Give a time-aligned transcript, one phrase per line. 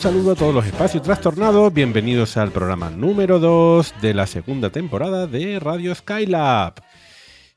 [0.00, 1.74] Saludo a todos los espacios trastornados.
[1.74, 6.76] Bienvenidos al programa número 2 de la segunda temporada de Radio Skylab.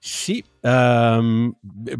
[0.01, 0.43] Sí,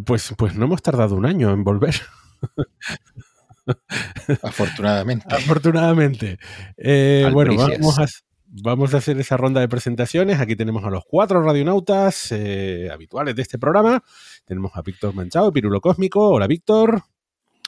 [0.06, 1.96] pues, pues no hemos tardado un año en volver,
[4.44, 5.34] Afortunadamente.
[5.34, 6.38] afortunadamente.
[6.76, 8.06] Eh, bueno, vamos a,
[8.48, 10.42] vamos a hacer esa ronda de presentaciones.
[10.42, 14.04] Aquí tenemos a los cuatro radionautas eh, habituales de este programa.
[14.44, 16.32] Tenemos a Víctor Manchado, Pirulo Cósmico.
[16.32, 17.02] Hola, Víctor.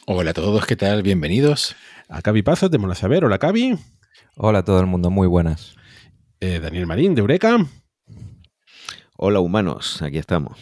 [0.06, 1.02] Hola a todos, ¿qué tal?
[1.04, 1.76] Bienvenidos.
[2.10, 3.26] A Cavi Paso, de Mola Saber.
[3.26, 3.76] Hola, Cavi.
[4.36, 5.76] Hola a todo el mundo, muy buenas.
[6.40, 7.58] Eh, Daniel Marín, de Eureka.
[9.18, 10.58] Hola humanos, aquí estamos.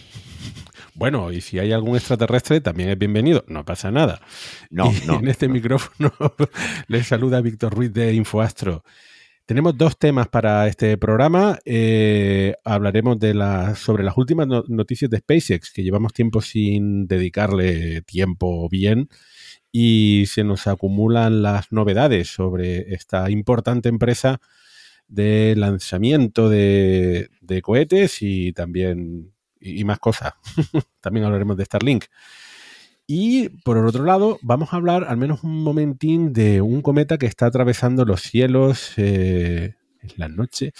[0.95, 3.43] Bueno, y si hay algún extraterrestre, también es bienvenido.
[3.47, 4.21] No pasa nada.
[4.69, 5.19] No, Y no.
[5.19, 6.13] En este micrófono
[6.87, 8.83] les saluda Víctor Ruiz de Infoastro.
[9.45, 11.57] Tenemos dos temas para este programa.
[11.65, 17.07] Eh, hablaremos de la, sobre las últimas no- noticias de SpaceX, que llevamos tiempo sin
[17.07, 19.09] dedicarle tiempo bien.
[19.73, 24.39] Y se nos acumulan las novedades sobre esta importante empresa
[25.07, 29.33] de lanzamiento de, de cohetes y también
[29.63, 30.33] y, más cosas.
[31.01, 32.05] también hablaremos de Starlink.
[33.07, 37.25] Y por otro lado, vamos a hablar al menos un momentín de un cometa que
[37.25, 40.73] está atravesando los cielos eh, en la noche,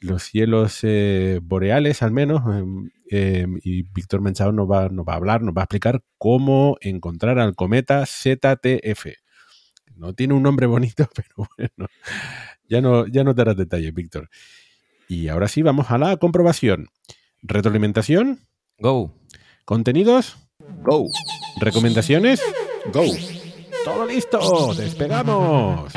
[0.00, 2.42] los cielos eh, boreales al menos.
[2.54, 6.02] em, em, y Víctor Menchado nos va, nos va a hablar, nos va a explicar
[6.18, 9.06] cómo encontrar al cometa ZTF.
[9.96, 11.90] No tiene un nombre bonito, pero bueno,
[12.68, 14.28] ya no, ya no te darás detalles, Víctor.
[15.08, 16.88] Y ahora sí, vamos a la comprobación.
[17.42, 18.40] Retroalimentación,
[18.78, 19.14] Go.
[19.64, 20.36] contenidos,
[20.82, 21.06] Go.
[21.60, 22.40] recomendaciones.
[22.92, 23.04] Go.
[23.84, 24.74] ¡Todo listo!
[24.74, 25.92] ¡Despegamos!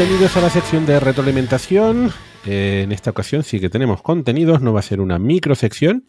[0.00, 2.10] Bienvenidos a la sección de retroalimentación.
[2.46, 6.06] Eh, en esta ocasión sí que tenemos contenidos, no va a ser una microsección.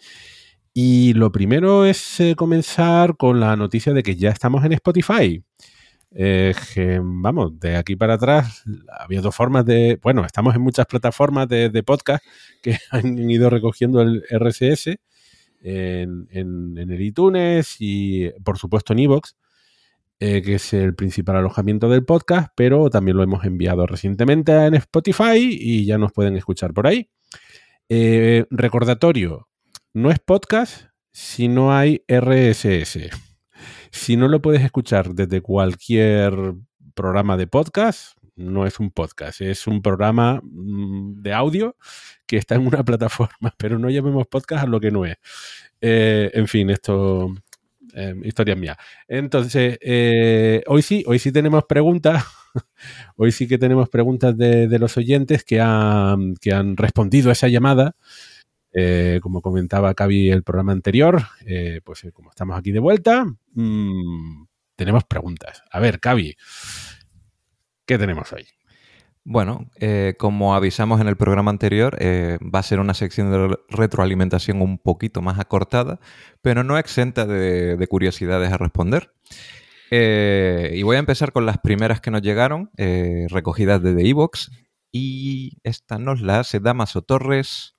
[0.74, 5.44] Y lo primero es eh, comenzar con la noticia de que ya estamos en Spotify.
[6.16, 6.54] Eh,
[7.04, 8.64] vamos, de aquí para atrás
[8.98, 10.00] había dos formas de...
[10.02, 12.24] Bueno, estamos en muchas plataformas de, podcast
[12.62, 14.88] que han ido recogiendo el RSS
[15.64, 19.34] en, el iTunes y por supuesto en iVoox
[20.24, 24.76] eh, que es el principal alojamiento del podcast, pero también lo hemos enviado recientemente en
[24.76, 27.10] Spotify y ya nos pueden escuchar por ahí.
[27.90, 29.48] Eh, recordatorio,
[29.96, 33.10] no es podcast si no hay RSS.
[33.90, 36.54] Si no lo puedes escuchar desde cualquier
[36.94, 41.76] programa de podcast, no es un podcast, es un programa mm, de audio
[42.28, 45.18] que está en una plataforma, pero no llamemos podcast a lo que no es.
[45.82, 47.34] Eh, en fin, esto
[47.96, 48.78] eh, historia mía.
[49.08, 49.78] Entonces,
[50.68, 52.24] hoy sí, hoy sí tenemos preguntas.
[53.16, 57.32] Hoy sí que tenemos preguntas de, de los oyentes que han, que han respondido a
[57.32, 57.96] esa llamada.
[58.74, 63.26] Eh, como comentaba Cavi el programa anterior, eh, pues eh, como estamos aquí de vuelta,
[63.54, 64.46] mm,
[64.78, 65.64] tenemos preguntas.
[65.70, 66.36] A ver, Cavi,
[67.86, 68.48] ¿qué tenemos hoy?
[69.24, 73.48] Bueno, eh, como avisamos en el programa anterior, eh, va a ser una sección de
[73.50, 76.00] re- retroalimentación un poquito más acortada,
[76.42, 79.14] pero no exenta de, de curiosidades a responder.
[79.92, 82.72] Eh, y voy a empezar con las primeras que nos llegaron,
[83.30, 84.50] recogidas desde Evox.
[84.92, 87.76] Y esta nos la hace Damaso Torres,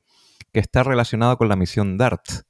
[0.52, 2.44] que está relacionada con la misión DART.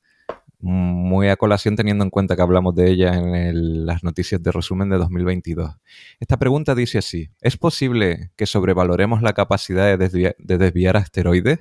[0.62, 4.88] Muy a colación teniendo en cuenta que hablamos de ella en las noticias de resumen
[4.88, 5.75] de 2022.
[6.20, 11.59] Esta pregunta dice así, ¿es posible que sobrevaloremos la capacidad de desviar asteroides?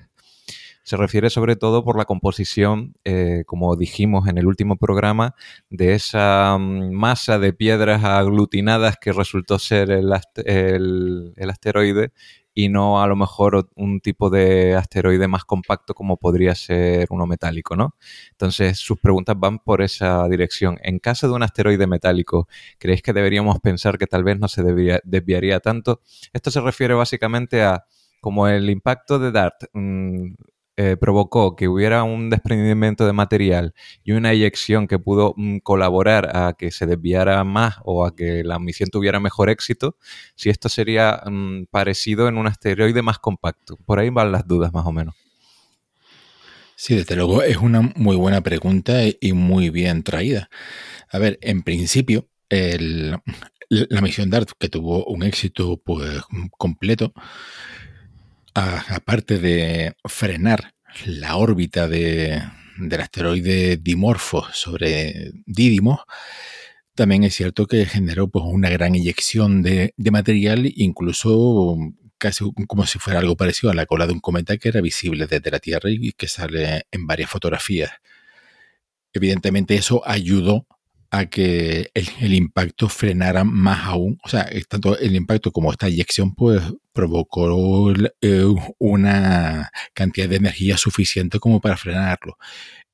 [0.83, 5.35] Se refiere sobre todo por la composición, eh, como dijimos en el último programa,
[5.69, 12.11] de esa mm, masa de piedras aglutinadas que resultó ser el, ast- el- el asteroide
[12.53, 17.25] y no a lo mejor un tipo de asteroide más compacto como podría ser uno
[17.25, 17.95] metálico, ¿no?
[18.31, 20.77] Entonces sus preguntas van por esa dirección.
[20.83, 22.47] En caso de un asteroide metálico,
[22.77, 26.01] ¿creéis que deberíamos pensar que tal vez no se debería- desviaría tanto?
[26.33, 27.85] Esto se refiere básicamente a
[28.19, 30.33] como el impacto de DART mm,
[30.81, 33.73] eh, provocó que hubiera un desprendimiento de material
[34.03, 38.43] y una eyección que pudo mm, colaborar a que se desviara más o a que
[38.43, 39.95] la misión tuviera mejor éxito,
[40.35, 43.77] si esto sería mm, parecido en un asteroide más compacto.
[43.85, 45.15] Por ahí van las dudas más o menos.
[46.75, 50.49] Sí, desde luego es una muy buena pregunta y- muy bien traída.
[51.11, 52.27] A ver, en principio,
[53.69, 56.21] la misión DART, que tuvo un éxito pues
[56.57, 57.13] completo,
[58.53, 60.73] aparte de frenar
[61.05, 62.41] la órbita de-
[62.77, 65.99] del asteroide Dimorphos sobre Didymos,
[66.95, 71.77] también es cierto que generó pues, una gran inyección de, de material, incluso
[72.17, 75.25] casi como si fuera algo parecido a la cola de un cometa que era visible
[75.27, 77.91] desde la Tierra y que sale en varias fotografías.
[79.13, 80.67] Evidentemente eso ayudó
[81.11, 84.17] a que el, impacto frenara más aún.
[84.23, 86.61] O sea, eh, tanto el impacto como esta eyección pues
[86.93, 87.91] provocó
[88.21, 88.45] eh,
[88.79, 92.37] una cantidad de energía suficiente como para frenarlo.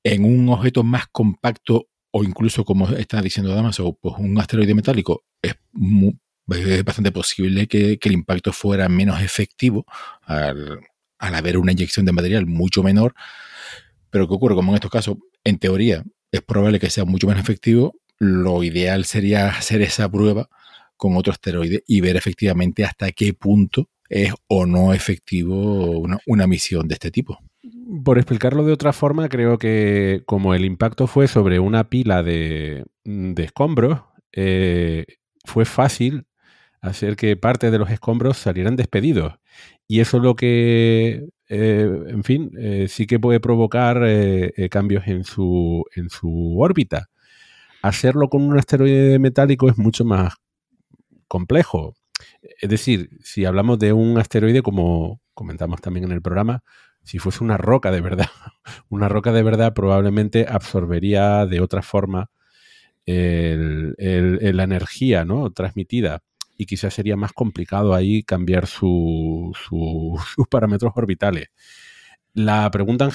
[0.03, 5.23] En un objeto más compacto o incluso como está diciendo Damaso, pues un asteroide metálico
[5.41, 5.55] es,
[6.83, 9.85] bastante posible que, el impacto fuera menos efectivo
[10.23, 10.79] al,
[11.19, 13.13] al haber una inyección de material mucho menor.
[14.09, 14.55] Pero ¿qué ocurre?
[14.55, 17.93] Como en estos casos, en teoría, es probable que sea mucho menos efectivo.
[18.19, 20.49] Lo ideal sería hacer esa prueba
[20.95, 26.47] con otro asteroide y ver efectivamente hasta qué punto es o no efectivo una, una
[26.47, 27.39] misión de este tipo.
[28.03, 32.85] Por explicarlo de otra forma, creo que como el impacto fue sobre una pila de,
[33.03, 34.01] de escombros,
[34.33, 35.05] eh,
[35.45, 36.25] fue fácil
[36.81, 39.33] hacer que parte de los escombros salieran despedidos.
[39.87, 44.01] Y eso lo que, eh, en fin, eh, sí que puede provocar
[44.69, 47.09] cambios en su, en su órbita.
[47.81, 50.33] Hacerlo con un asteroide metálico es mucho más
[51.27, 51.95] complejo.
[52.61, 56.63] Es decir, si hablamos de un asteroide, como comentamos también en el programa,
[57.03, 58.27] si fuese una roca de verdad,
[58.89, 62.29] una roca de verdad probablemente absorbería de otra forma
[64.53, 65.51] la energía ¿no?
[65.51, 66.21] transmitida
[66.57, 69.53] y quizás sería más complicado ahí cambiar su-
[70.35, 71.49] sus parámetros orbitales.
[72.37, 73.09] La pregunta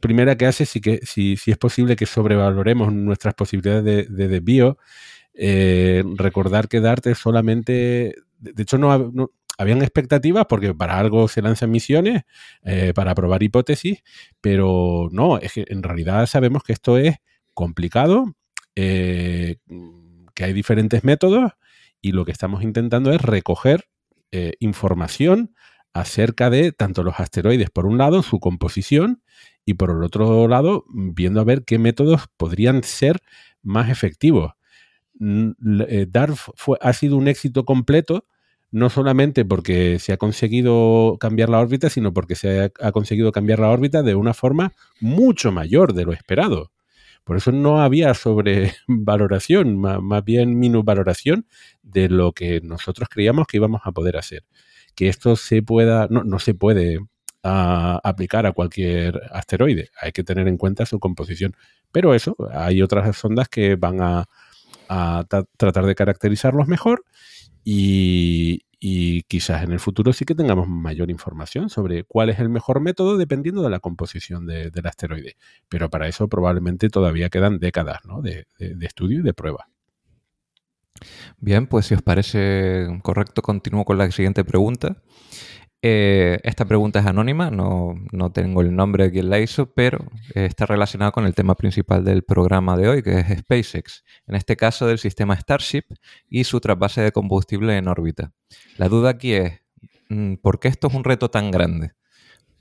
[0.00, 4.28] primera que hace si, que, si, si es posible que sobrevaloremos nuestras posibilidades de, de
[4.28, 4.78] desvío.
[5.34, 11.28] Eh, recordar que Dart es solamente, de hecho no, no- habían expectativas porque para algo
[11.28, 12.22] se lanzan misiones,
[12.64, 14.02] eh, para probar hipótesis,
[14.40, 17.16] pero no, es que en realidad sabemos que esto es
[17.54, 18.34] complicado,
[18.76, 19.56] eh,
[20.34, 21.52] que hay diferentes métodos
[22.00, 23.88] y lo que estamos intentando es recoger
[24.60, 25.54] información
[25.92, 29.22] acerca de tanto los asteroides, por un lado, su composición,
[29.64, 33.20] y por el otro lado, viendo a ver qué métodos podrían ser
[33.62, 34.52] más efectivos.
[35.18, 35.50] Mm,
[35.88, 38.26] eh, DART fue, ha sido un éxito completo,
[38.70, 43.60] no solamente porque se ha conseguido cambiar la órbita, sino porque se ha, conseguido cambiar
[43.60, 46.70] la órbita de una forma mucho mayor de lo esperado.
[47.24, 51.46] Por eso no había sobrevaloración, ma- más bien minusvaloración
[51.82, 54.44] de lo que nosotros creíamos que íbamos a poder hacer.
[54.98, 56.98] Que esto se pueda, no, no se puede
[57.44, 61.54] ah, aplicar a cualquier asteroide, hay que tener en cuenta su composición.
[61.92, 64.24] Pero eso, hay otras sondas que van a,
[64.88, 67.04] a tra- tratar de caracterizarlos mejor
[67.62, 68.64] y,
[69.28, 73.16] quizás en el futuro sí que tengamos mayor información sobre cuál es el mejor método
[73.16, 75.36] dependiendo de la composición de- del asteroide.
[75.68, 78.46] Pero para eso probablemente todavía quedan décadas de
[78.86, 79.68] estudio y de prueba.
[81.38, 84.96] Bien, pues si os parece correcto, continúo con la siguiente pregunta.
[85.80, 89.98] Eh, esta pregunta es anónima, no, no tengo el nombre de quien la hizo, pero
[90.34, 94.04] eh, está relacionada con el tema principal del programa de hoy, que es SpaceX.
[94.26, 95.84] En este caso, del sistema Starship
[96.28, 98.32] y su trasvase de combustible en órbita.
[98.76, 99.62] La duda aquí es,
[100.08, 101.92] mm, ¿por qué esto es un reto tan grande?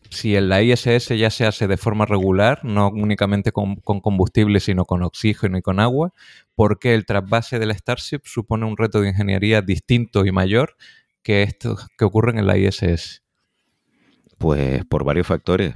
[0.10, 4.86] Si en la ISS ya se hace de forma regular, no únicamente con, combustible, sino
[4.86, 6.14] con oxígeno y con agua,
[6.56, 10.76] ¿por qué el trasvase del Starship supone un reto de ingeniería distinto y mayor
[11.24, 13.24] que estos que ocurren en la ISS?
[14.38, 15.76] Pues por varios factores.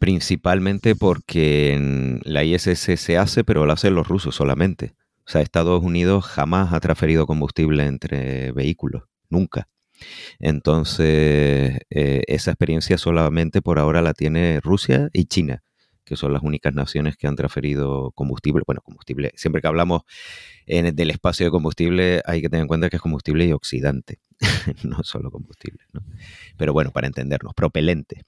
[0.00, 4.94] Principalmente porque en la ISS se hace, pero lo hacen los rusos solamente.
[5.26, 9.68] O sea, Estados Unidos jamás ha transferido combustible entre vehículos, nunca.
[10.38, 15.62] Entonces, eh, esa experiencia solamente por ahora la tiene Rusia y China,
[16.04, 18.62] que son las únicas naciones que han transferido combustible.
[18.66, 20.02] Bueno, combustible, siempre que hablamos
[20.66, 24.20] del espacio de combustible hay que tener en cuenta que es combustible y oxidante,
[24.84, 25.84] no solo combustible.
[25.92, 26.02] ¿no?
[26.58, 28.24] Pero bueno, para entendernos, propelente.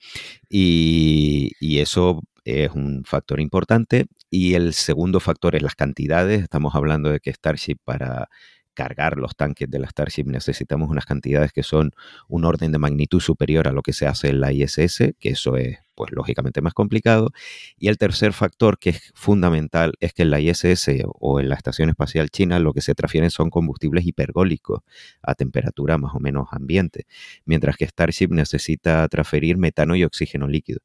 [0.49, 4.07] Y, y eso es un factor importante.
[4.31, 6.43] Y el segundo factor es las cantidades.
[6.43, 8.29] Estamos hablando de que Starship para
[8.75, 11.93] cargar los tanques de la Starship necesitamos unas cantidades que son
[12.29, 15.57] un orden de magnitud superior a lo que se hace en la ISS, que eso
[15.57, 17.31] es pues lógicamente más complicado.
[17.79, 21.57] Y el tercer factor que es fundamental es que en la ISS o en la
[21.57, 24.81] Estación Espacial China lo que se transfieren son combustibles hipergólicos
[25.23, 27.07] a temperatura más o menos ambiente,
[27.45, 30.81] mientras que Starship necesita transferir metano y oxígeno líquido.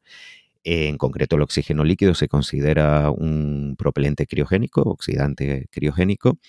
[0.68, 6.40] En concreto, el oxígeno líquido se considera un propelente criogénico, oxidante criogénico,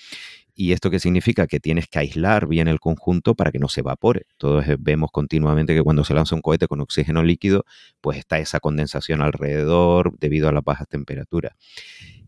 [0.59, 1.47] ¿Y esto qué significa?
[1.47, 4.23] Que tienes que aislar bien el conjunto para que no se evapore.
[4.39, 7.67] Todos eh, vemos continuamente que cuando se lanza un cohete con oxígeno líquido,
[8.01, 11.53] pues está esa condensación alrededor debido a las bajas temperaturas.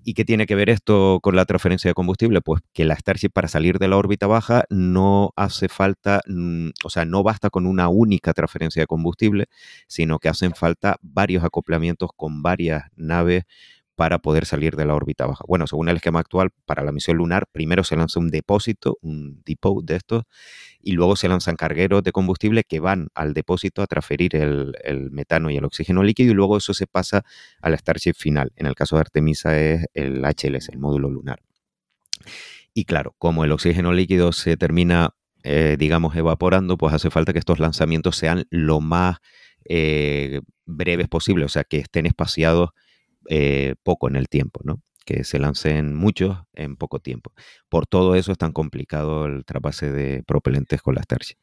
[0.05, 2.43] ¿Y qué tiene que ver esto con la transferencia de combustible?
[2.43, 6.91] Pues que la Starship para salir de la órbita baja no hace falta, mm, o
[6.91, 9.47] sea, no basta con una única transferencia de combustible,
[9.87, 13.45] sino que hacen falta varios acoplamientos con varias naves
[13.99, 15.45] para poder salir de la órbita baja.
[15.49, 19.43] Bueno, según el esquema actual, para la misión lunar, primero se lanza un depósito, un
[19.45, 20.23] depot de estos,
[20.81, 25.51] y luego se lanzan cargueros de combustible que van al depósito a transferir el, metano
[25.51, 27.25] y el oxígeno líquido, y luego eso se pasa
[27.61, 28.53] a la Starship final.
[28.55, 31.41] En el caso de Artemisa es el HLS, el módulo lunar.
[32.73, 37.41] Y claro, como el oxígeno líquido se termina, eh, digamos, evaporando, pues hace falta que
[37.41, 39.17] estos lanzamientos sean lo más
[39.69, 42.71] eh, breves posible, o sea, que estén espaciados
[43.31, 44.81] eh, poco en el tiempo, ¿no?
[45.05, 47.33] Que se lancen muchos en poco tiempo.
[47.69, 51.37] Por todo eso es tan complicado el trapase de propelentes con la Starship.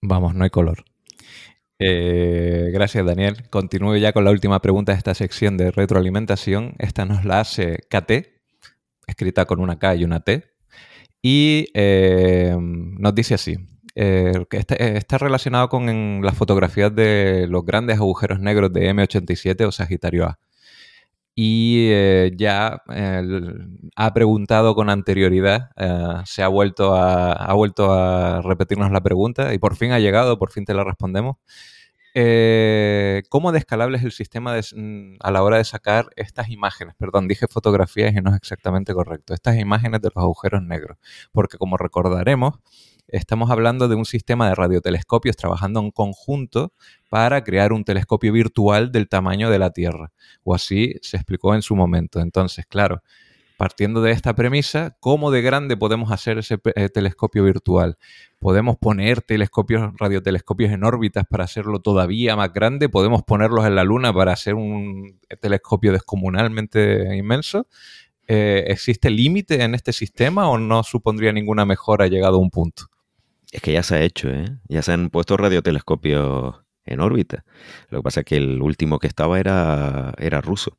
[0.00, 0.84] Vamos, no hay color.
[1.80, 3.48] Eh, gracias, Daniel.
[3.50, 6.74] Continúo ya con la última pregunta de esta sección de retroalimentación.
[6.78, 8.28] Esta nos la hace KT,
[9.08, 10.44] escrita con una K y una T.
[11.22, 13.56] Y eh, nos dice así.
[13.96, 19.72] que está, está relacionado con las fotografías de los grandes agujeros negros de M87 o
[19.72, 20.38] Sagitario A.
[21.36, 23.22] Y eh, ya eh,
[23.96, 29.52] ha preguntado con anterioridad, eh, se ha vuelto, a, ha vuelto a repetirnos la pregunta
[29.52, 31.36] y por fin ha llegado, por fin te la respondemos.
[33.28, 33.58] ¿Cómo de
[33.96, 34.54] es el sistema
[35.20, 36.94] a la hora de sacar estas imágenes?
[36.96, 39.34] Perdón, dije fotografías y no es exactamente correcto.
[39.34, 40.98] Estas imágenes de los agujeros negros.
[41.32, 42.60] Porque como recordaremos,
[43.16, 46.72] estamos hablando de un sistema de radiotelescopios trabajando en conjunto
[47.08, 50.12] para crear un telescopio virtual del tamaño de la Tierra.
[50.42, 52.20] O así se explicó en su momento.
[52.20, 53.02] Entonces, claro,
[53.56, 57.98] partiendo de esta premisa, ¿cómo de grande podemos hacer ese eh, telescopio virtual?
[58.40, 62.88] ¿Podemos poner telescopios, radiotelescopios en órbitas para hacerlo todavía más grande?
[62.88, 67.68] ¿Podemos ponerlos en la Luna para hacer un telescopio descomunalmente inmenso?
[68.26, 72.86] Eh, ¿Existe límite en este sistema o no supondría ninguna mejora llegado a un punto?
[73.54, 74.46] Es que ya se ha hecho, ¿eh?
[74.68, 77.44] Ya se han puesto radiotelescopios en órbita.
[77.88, 80.76] Lo que pasa es que el último que estaba era, era ruso.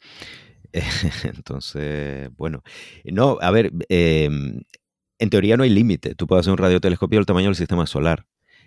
[1.24, 2.64] Entonces, bueno,
[3.06, 6.16] no, a ver, eh, en teoría no hay límite.
[6.16, 8.26] Tú puedes hacer un radiotelescopio del tamaño del sistema solar.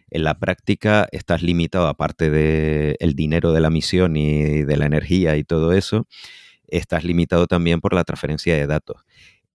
[0.09, 5.37] En la práctica estás limitado, aparte del dinero de la misión y de la energía
[5.37, 6.07] y todo eso,
[6.67, 9.05] estás limitado también por la transferencia de datos.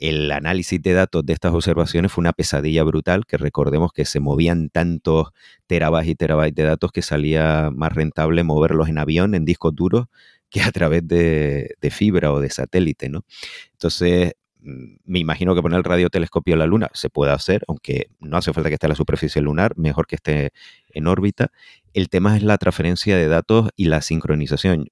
[0.03, 4.19] El análisis de datos de estas observaciones fue una pesadilla brutal, que recordemos que se
[4.19, 5.29] movían tantos
[5.65, 10.07] terabytes y terabytes de datos que salía más rentable moverlos en avión, en discos duros,
[10.49, 13.23] que a través de, fibra o de satélite, ¿no?
[13.71, 18.09] Entonces, mm, me imagino que poner el radiotelescopio en la Luna se puede hacer, aunque
[18.19, 20.51] no hace falta que esté en la superficie lunar, mejor que esté
[20.89, 21.49] en órbita.
[21.93, 24.89] El tema es la transferencia de datos y la sincronización.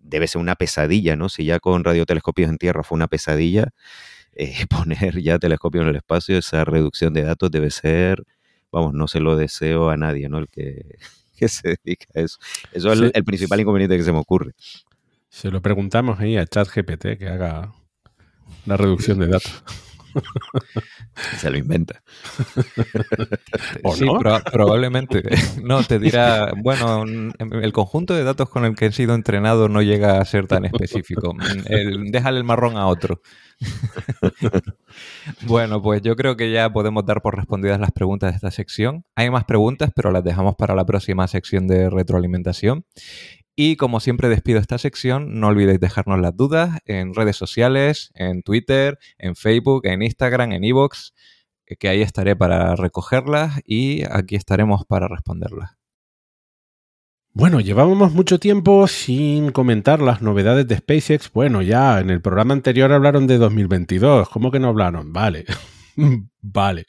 [0.00, 1.28] Debe ser una pesadilla, ¿no?
[1.28, 3.72] Si ya con radiotelescopios en Tierra fue una pesadilla,
[4.38, 8.22] eh, poner ya telescopios en el espacio, esa reducción de datos debe ser,
[8.72, 10.38] vamos, no se lo deseo a nadie, ¿no?
[10.38, 10.96] El que,
[11.36, 12.38] que se dedica a eso.
[12.72, 13.04] Eso es Sí.
[13.04, 14.52] el, el principal inconveniente que se me ocurre.
[15.28, 17.72] Se lo preguntamos ahí a ChatGPT que haga
[18.64, 19.62] la reducción de datos.
[21.36, 22.02] Se lo inventa.
[23.84, 24.18] ¿O sí, no?
[24.18, 25.22] proba- probablemente.
[25.62, 27.04] No, te dirá, bueno,
[27.38, 30.64] el conjunto de datos con el que he sido entrenado no llega a ser tan
[30.64, 31.36] específico.
[31.66, 33.20] El- déjale el marrón a otro.
[35.46, 39.04] Bueno, pues yo creo que ya podemos dar por respondidas las preguntas de esta sección.
[39.14, 42.84] Hay más preguntas, pero las dejamos para la próxima sección de retroalimentación.
[43.54, 48.42] Y como siempre despido esta sección, no olvidéis dejarnos las dudas en redes sociales, en
[48.42, 51.12] Twitter, en Facebook, en Instagram, en Evox,
[51.78, 55.77] que ahí estaré para recogerlas y aquí estaremos para responderlas.
[57.38, 61.32] Bueno, llevábamos mucho tiempo sin comentar las novedades de SpaceX.
[61.32, 64.28] Bueno, ya en el programa anterior hablaron de 2022.
[64.28, 65.12] ¿Cómo que no hablaron?
[65.12, 65.44] Vale.
[66.42, 66.84] Vale.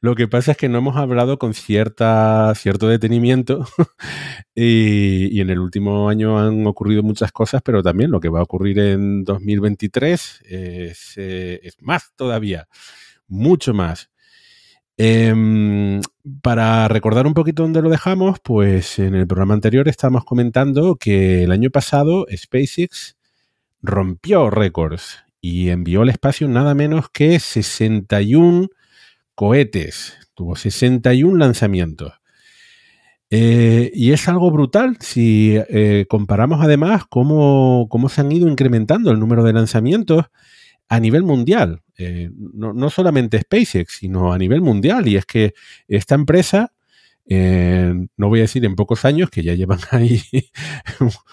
[0.00, 3.66] Lo que pasa es que no hemos hablado con cierta, cierto detenimiento
[4.54, 8.44] y, en el último año han ocurrido muchas cosas, pero también lo que va a
[8.44, 12.68] ocurrir en 2023 es, eh, es más todavía,
[13.26, 14.08] mucho más.
[14.96, 16.00] Eh,
[16.40, 21.44] para recordar un poquito dónde lo dejamos, pues en el programa anterior estábamos comentando que
[21.44, 23.16] el año pasado SpaceX
[23.82, 28.68] rompió récords y envió al espacio nada menos que 61
[29.34, 30.14] cohetes.
[30.34, 32.12] Tuvo 61 lanzamientos.
[33.30, 39.10] Eh, y es algo brutal si eh, comparamos además cómo, cómo, se han ido incrementando
[39.10, 40.26] el número de lanzamientos
[40.88, 41.82] a nivel mundial.
[41.96, 45.08] Eh, no, no, solamente SpaceX, sino a nivel mundial.
[45.08, 45.54] Y es que
[45.88, 46.72] esta empresa,
[47.26, 50.20] no voy a decir en pocos años, que ya llevan ahí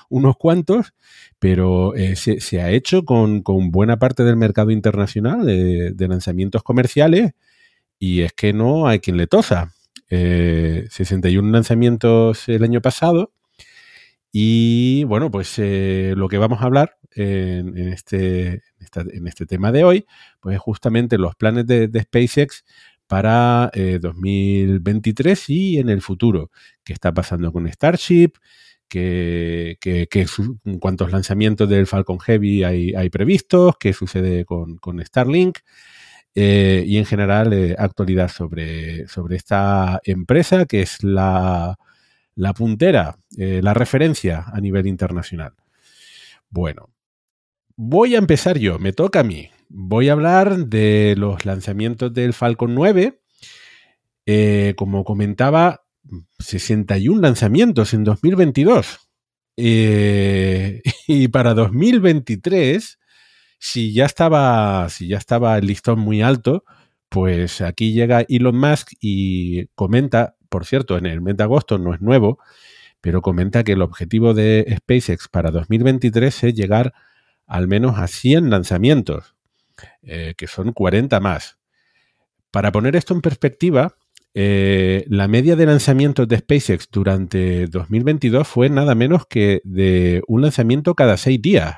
[0.10, 0.94] unos cuantos,
[1.40, 6.64] pero eh, se, ha hecho con, con, buena parte del mercado internacional de, de, lanzamientos
[6.64, 7.32] comerciales
[8.00, 9.74] y es que no hay quien le tosa.
[10.10, 13.32] Eh, 61 lanzamientos el año pasado
[14.32, 18.62] y bueno, pues eh, lo que vamos a hablar en, este,
[18.96, 20.06] en, este, tema de hoy,
[20.40, 22.64] pues es justamente los planes de, SpaceX
[23.08, 26.52] para eh, 2023 y en el futuro.
[26.84, 28.34] ¿Qué está pasando con Starship?
[30.28, 35.60] su, cuántos lanzamientos del Falcon Heavy hay, hay previstos, qué sucede con, Starlink
[36.36, 41.78] eh, y en general eh, actualidad sobre, sobre esta empresa que es la,
[42.56, 45.54] puntera, eh, la referencia a nivel internacional.
[46.50, 46.90] Bueno,
[47.76, 49.50] voy a empezar yo, me toca a mí.
[49.70, 53.22] Voy a hablar de los lanzamientos del Falcon 9.
[54.26, 55.84] Eh, como comentaba,
[56.40, 59.00] 61 lanzamientos en 2022.
[59.58, 63.00] Eh, y para 2023,
[63.60, 66.64] si ya estaba, si ya estaba el listón muy alto,
[67.10, 71.94] pues aquí llega Elon Musk y comenta, por cierto, en el mes de agosto no
[71.94, 72.40] es nuevo,
[73.02, 76.94] pero comenta que el objetivo de SpaceX para 2023 es llegar
[77.52, 79.36] al menos a 100 lanzamientos,
[80.04, 81.58] eh, que son 40 más.
[82.50, 83.98] Para poner esto en perspectiva,
[84.34, 90.42] eh, la media de lanzamientos de SpaceX durante 2022 fue nada menos que de un
[90.44, 91.76] lanzamiento cada seis días.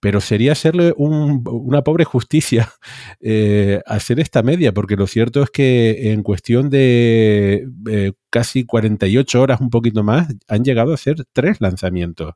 [0.00, 2.70] Pero sería hacerle un, una pobre justicia
[3.22, 9.40] eh, hacer esta media, porque lo cierto es que en cuestión de eh, casi 48
[9.40, 12.34] horas, un poquito más, han llegado a ser tres lanzamientos.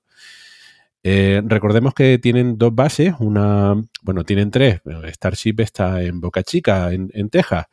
[1.10, 4.82] Eh, recordemos que tienen dos bases, una, bueno, tienen tres.
[5.06, 7.64] Starship está en Boca Chica, en, Texas,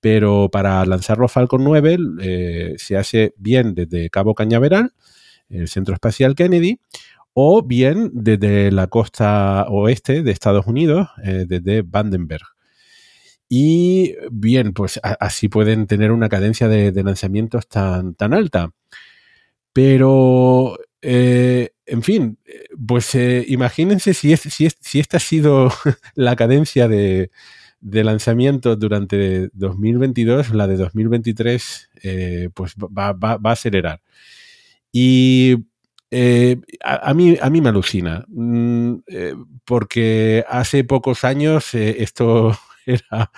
[0.00, 4.92] pero para lanzar los Falcon 9 eh, se hace bien desde Cabo Cañaveral,
[5.48, 6.78] el Centro Espacial Kennedy,
[7.32, 12.44] o bien desde la costa oeste de Estados Unidos, eh, desde Vandenberg.
[13.48, 18.72] Y bien, pues así pueden tener una cadencia de, lanzamientos tan, tan alta.
[19.72, 22.38] Pero eh, en fin,
[22.86, 25.70] pues eh, imagínense si, es, si, es, si, esta ha sido
[26.14, 27.30] la cadencia de,
[27.80, 34.00] lanzamiento durante 2022, la de 2023, eh, pues va, a acelerar.
[34.90, 35.56] Y
[36.10, 38.94] eh, a, a, mí, a mí me alucina, mm,
[39.64, 42.56] porque hace pocos años esto
[43.10, 43.30] era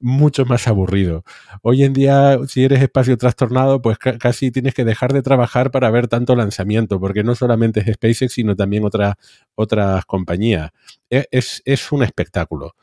[0.00, 1.24] mucho más aburrido.
[1.62, 5.90] Hoy en día, si eres espacio trastornado, pues casi tienes que dejar de trabajar para
[5.90, 9.16] ver tanto lanzamiento, porque no solamente es SpaceX, sino también otra,
[9.54, 10.70] otras compañías.
[11.10, 12.74] E, es, es un espectáculo.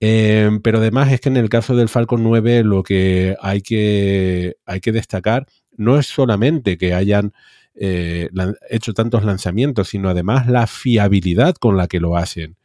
[0.00, 4.56] Eh, pero además es que en el caso del Falcon 9 lo que hay que,
[4.64, 7.32] hay que destacar no es solamente que hayan
[7.74, 8.28] eh,
[8.70, 12.56] hecho tantos lanzamientos, sino además la fiabilidad con la que lo hacen.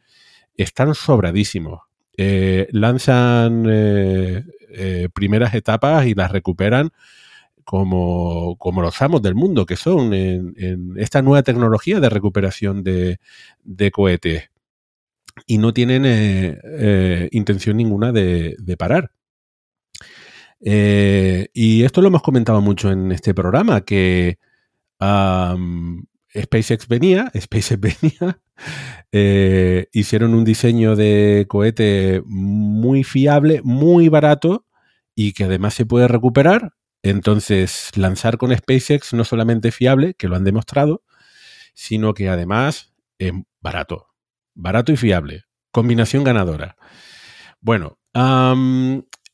[0.56, 1.80] Están sobradísimos.
[2.16, 6.92] Eh, lanzan eh, primeras etapas y las recuperan
[7.64, 13.18] como, como, los amos del mundo que son en, esta nueva tecnología de recuperación de,
[13.90, 14.50] cohetes
[15.46, 19.10] y no tienen eh, eh, intención ninguna de, parar.
[20.60, 24.38] Eh, y esto lo hemos comentado mucho en este programa, que
[26.36, 28.40] SpaceX venía, SpaceX venía,
[29.12, 34.66] eh, hicieron un diseño de cohete muy fiable, muy barato
[35.14, 36.72] y que además se puede recuperar.
[37.02, 41.02] Entonces, lanzar con SpaceX no solamente fiable, que lo han demostrado,
[41.74, 44.08] sino que además es barato.
[44.54, 45.44] Barato y fiable.
[45.70, 46.76] Combinación ganadora.
[47.60, 47.98] Bueno,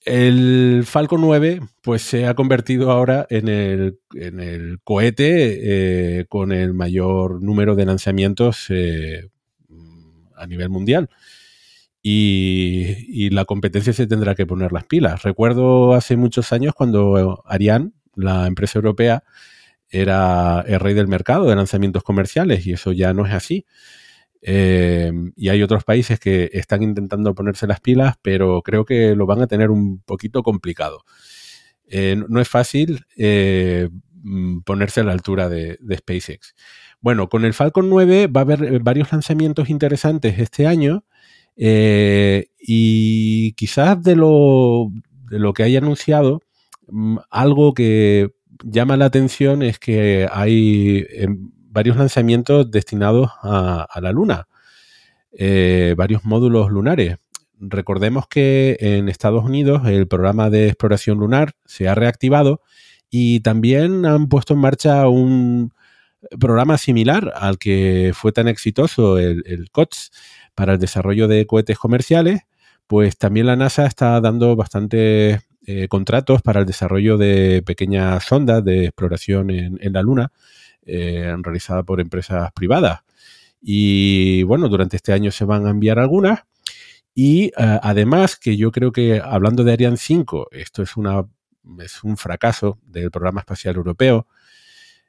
[0.04, 6.52] el Falcon 9 pues se ha convertido ahora en el, en el cohete eh, con
[6.52, 9.28] el mayor número de lanzamientos eh,
[10.36, 11.10] a nivel mundial.
[12.02, 15.22] Y, y la competencia se tendrá que poner las pilas.
[15.22, 19.22] Recuerdo hace muchos años cuando Ariane, la empresa europea,
[19.90, 23.66] era el rey del mercado de lanzamientos comerciales y eso ya no es así.
[24.42, 29.26] Eh, y hay otros países que están intentando ponerse las pilas, pero creo que lo
[29.26, 31.04] van a tener un poquito complicado.
[31.86, 33.88] Eh, no- es fácil eh,
[34.22, 36.54] mm, ponerse a la altura de, SpaceX.
[37.00, 41.04] Bueno, con el Falcon 9 va a haber varios lanzamientos interesantes este año
[41.56, 44.88] y quizás de lo,
[45.30, 46.40] de lo que hay anunciado,
[46.88, 48.30] mm, algo que
[48.64, 54.48] llama la atención es que hay em, varios lanzamientos destinados a, la Luna,
[55.32, 57.16] eh, varios módulos lunares.
[57.58, 62.62] Recordemos que en Estados Unidos el programa de exploración lunar se ha reactivado
[63.08, 65.72] y también han puesto en marcha un
[66.38, 70.10] programa similar al que fue tan exitoso el, COTS
[70.54, 72.42] para el desarrollo de cohetes comerciales,
[72.86, 78.64] pues también la NASA está dando bastantes eh, contratos para el desarrollo de pequeñas sondas
[78.64, 80.32] de exploración en la Luna,
[80.86, 83.00] eh, realizada por empresas privadas.
[83.60, 86.40] Y bueno, durante este año se van a enviar algunas.
[87.14, 91.26] Y eh, además, que yo creo que hablando de Ariane 5, esto es, una,
[91.80, 94.26] es un fracaso del programa espacial europeo,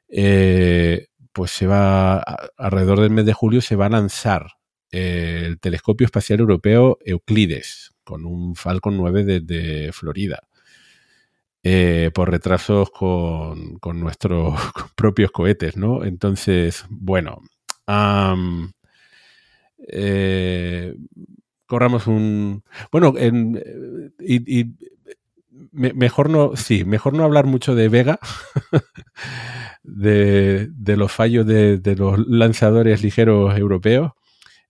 [0.08, 2.18] eh, pues se va,
[2.56, 4.46] alrededor del mes de julio se va a lanzar
[4.90, 10.42] el telescopio espacial europeo Euclides con un Falcon 9 desde Florida.
[11.62, 14.54] Eh, por retrasos con, con nuestros
[14.96, 16.04] propios cohetes, ¿no?
[16.04, 17.42] Entonces, bueno,
[19.88, 20.94] eh,
[21.66, 22.62] corramos un...
[22.90, 23.62] Bueno, en-
[24.20, 24.74] y, y
[25.72, 28.18] me- mejor no, sí, mejor no hablar mucho de Vega,
[29.82, 34.12] de, de los fallos de, de los lanzadores ligeros europeos,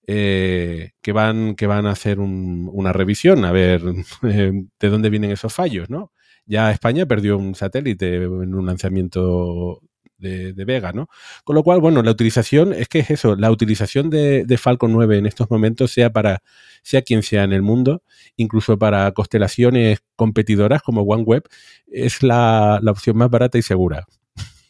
[0.07, 3.83] eh, que, van, que van a hacer un- una revisión, a ver
[4.25, 6.13] eh, de dónde vienen esos fallos, ¿no?
[6.47, 9.81] Ya España perdió un satélite en un lanzamiento
[10.23, 11.09] de, Vega, ¿no?
[11.45, 14.93] Con lo cual, bueno, la utilización, es que es eso, la utilización de, de Falcon
[14.93, 16.43] 9 en estos momentos, sea para,
[16.83, 18.03] sea quien sea en el mundo,
[18.37, 21.43] incluso para constelaciones competidoras como OneWeb,
[21.89, 24.07] es la, la opción más barata y segura,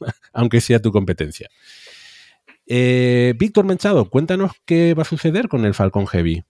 [0.33, 1.49] aunque sea tu competencia.
[2.67, 6.45] Eh, Víctor Manchado, cuéntanos qué va a suceder con el Falcon Heavy.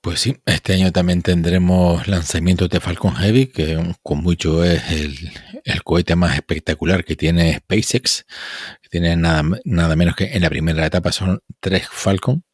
[0.00, 5.32] Pues sí, este año también tendremos lanzamientos de Falcon Heavy, que con mucho es el,
[5.84, 8.24] cohete más espectacular que tiene SpaceX.
[8.90, 12.44] Tiene nada, nada menos que en la primera etapa son tres Falcon.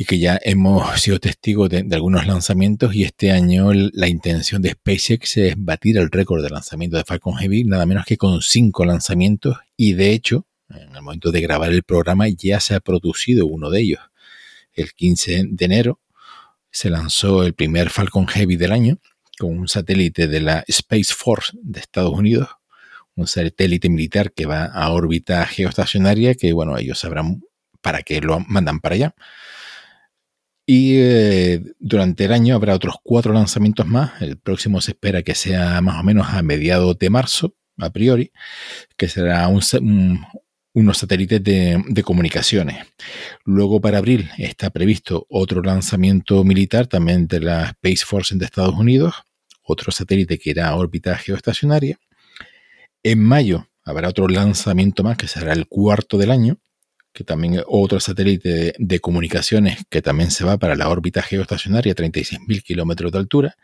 [0.00, 2.94] Y que ya hemos sido testigos de, de algunos lanzamientos.
[2.94, 7.34] Y este año la intención de SpaceX es batir el récord de lanzamiento de Falcon
[7.34, 9.56] Heavy, nada menos que con cinco lanzamientos.
[9.76, 13.70] Y de hecho, en el momento de grabar el programa ya se ha producido uno
[13.70, 14.00] de ellos
[14.78, 16.00] el 15 de enero
[16.70, 18.98] se lanzó el primer Falcon Heavy del año
[19.38, 22.48] con un satélite de la Space Force de Estados Unidos,
[23.14, 27.42] un satélite militar que va a órbita geoestacionaria, que bueno, ellos sabrán
[27.80, 29.14] para qué lo mandan para allá.
[30.66, 34.20] Y eh, durante el año habrá otros cuatro lanzamientos más.
[34.20, 38.32] El próximo se espera que sea más o menos a mediados de marzo, a priori,
[38.96, 39.62] que será un,
[40.78, 42.86] unos satélites de, comunicaciones.
[43.44, 48.74] Luego para abril está previsto otro lanzamiento militar también de la Space Force de Estados
[48.74, 49.14] Unidos,
[49.62, 51.98] otro satélite que irá a órbita geoestacionaria.
[53.02, 56.58] En mayo habrá otro lanzamiento más que será el cuarto del año,
[57.12, 61.94] que también otro satélite de, de comunicaciones que también se va para la órbita geoestacionaria,
[61.94, 63.56] 36.000 kilómetros de altura.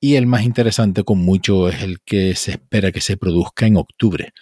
[0.00, 3.76] Y el más interesante con mucho es el que se espera que se produzca en
[3.76, 4.32] octubre.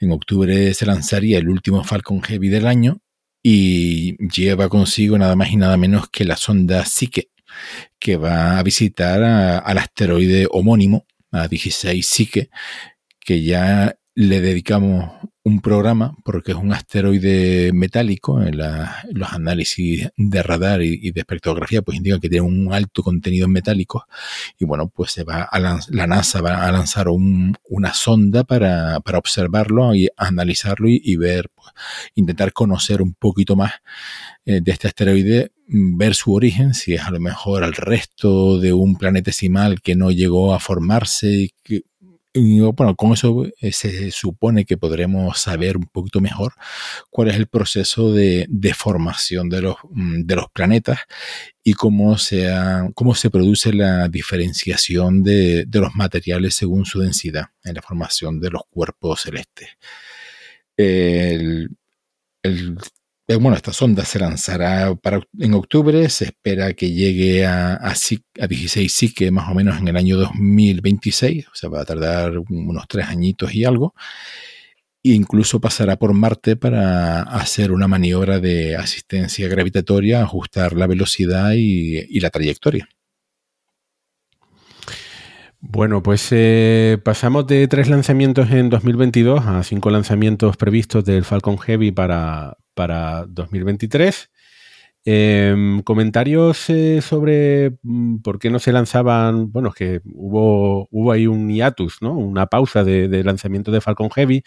[0.00, 3.00] En octubre se lanzaría el último Falcon Heavy del año
[3.42, 7.30] y lleva consigo nada más y nada menos que la sonda Psyche,
[8.00, 12.50] que va a visitar al asteroide homónimo, a 16 Psyche,
[13.20, 15.12] que ya le dedicamos
[15.48, 18.40] un programa porque es un asteroide metálico.
[18.42, 23.46] En los análisis de radar y, de espectrografía pues indican que tiene un alto contenido
[23.46, 24.02] en metálicos
[24.58, 28.44] y bueno, pues se va a lanz- la NASA va a lanzar un- una sonda
[28.44, 31.68] para, para observarlo y analizarlo y, ver, pues,
[32.14, 33.72] intentar conocer un poquito más
[34.46, 38.58] eh, de este asteroide, mm, ver su origen, si es a lo mejor al resto
[38.58, 41.50] de un planetesimal que no llegó a formarse
[42.72, 46.54] bueno, con eso eh, se supone que podremos saber un poquito mejor
[47.10, 51.00] cuál es el proceso de, de formación de los, mm, de los planetas
[51.62, 52.48] y cómo se,
[53.30, 59.20] produce la diferenciación de, los materiales según su densidad en la formación de los cuerpos
[59.22, 59.68] celestes.
[60.76, 61.76] El-
[62.42, 62.78] el-
[63.36, 64.94] bueno, esta sonda se lanzará
[65.38, 69.78] en octubre, se espera que llegue a, a, Psy- a 16 Psique más o menos
[69.78, 73.94] en el año 2026, o sea, va a tardar unos tres añitos y algo,
[75.02, 81.52] e incluso pasará por Marte para hacer una maniobra de asistencia gravitatoria, ajustar la velocidad
[81.54, 82.88] y, y la trayectoria.
[85.60, 91.58] Bueno, pues eh, pasamos de tres lanzamientos en 2022 a cinco lanzamientos previstos del Falcon
[91.58, 94.30] Heavy para, para 2023.
[95.04, 99.50] Em, comentarios eh, sobre mm, por qué no se lanzaban.
[99.50, 102.12] Bueno, es que hubo, hubo ahí un hiatus, ¿no?
[102.12, 104.44] Una pausa de, lanzamiento de Falcon Heavy.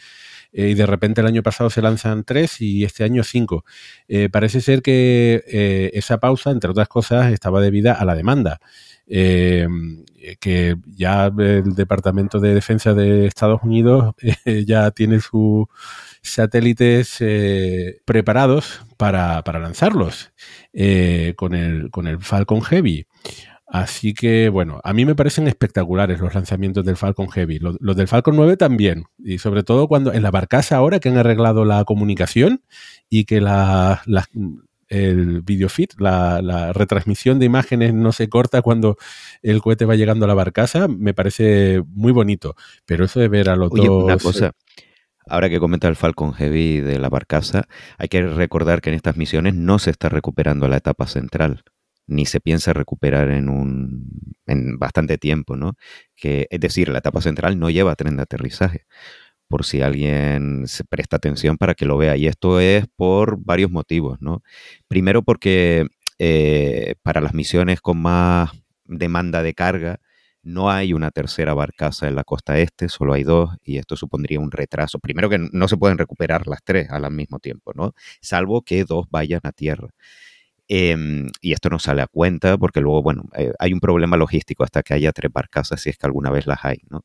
[0.54, 3.66] eh, y de repente el año pasado se lanzan tres y este año cinco.
[4.08, 8.62] Eh, parece ser que esa pausa, entre otras cosas, estaba debida a la demanda.
[9.08, 9.68] Eh,
[10.40, 14.14] que ya el Departamento de Defensa de Estados Unidos
[14.68, 15.66] ya tiene sus
[16.22, 20.32] satélites eh, preparados para, para lanzarlos
[20.74, 23.06] eh, con, el, con el Falcon Heavy.
[23.74, 27.58] Así que, bueno, a mí me parecen espectaculares los lanzamientos del Falcon Heavy.
[27.60, 29.06] Los, los del Falcon 9 también.
[29.18, 32.64] Y sobre todo cuando en la barcaza ahora que han arreglado la comunicación
[33.10, 34.28] y que la, la-
[34.90, 38.98] el video feed, la, la retransmisión de imágenes no se corta cuando
[39.42, 42.56] el cohete va llegando a la barcaza, me parece muy bonito.
[42.86, 44.04] Pero eso de ver a los Oye, dos...
[44.04, 44.52] una cosa.
[45.32, 47.64] Ahora que comenta el Falcon Heavy de la barcaza,
[47.98, 51.64] hay que recordar que en estas misiones no se está recuperando la etapa central,
[52.06, 55.76] ni se piensa recuperar en un en bastante tiempo, ¿no?
[56.18, 58.86] Que es decir, la etapa central no lleva tren de aterrizaje.
[59.48, 62.18] Por si alguien se presta atención para que lo vea.
[62.18, 64.44] Y esto es por varios motivos, ¿no?
[64.90, 65.88] Primero porque
[66.20, 68.52] eh, para las misiones con más
[68.84, 70.02] demanda de carga,
[70.44, 74.40] no hay una tercera barcaza en la costa este, solo hay dos, y esto supondría
[74.40, 75.00] un retraso.
[75.00, 77.94] Primero que no se pueden recuperar las tres al mismo tiempo, ¿no?
[78.22, 79.90] Salvo que dos vayan a tierra.
[80.68, 84.64] Em, y esto no sale a cuenta porque luego, bueno, eh, hay un problema logístico
[84.64, 87.04] hasta que haya tres barcazas, si es que alguna vez las hay, ¿no?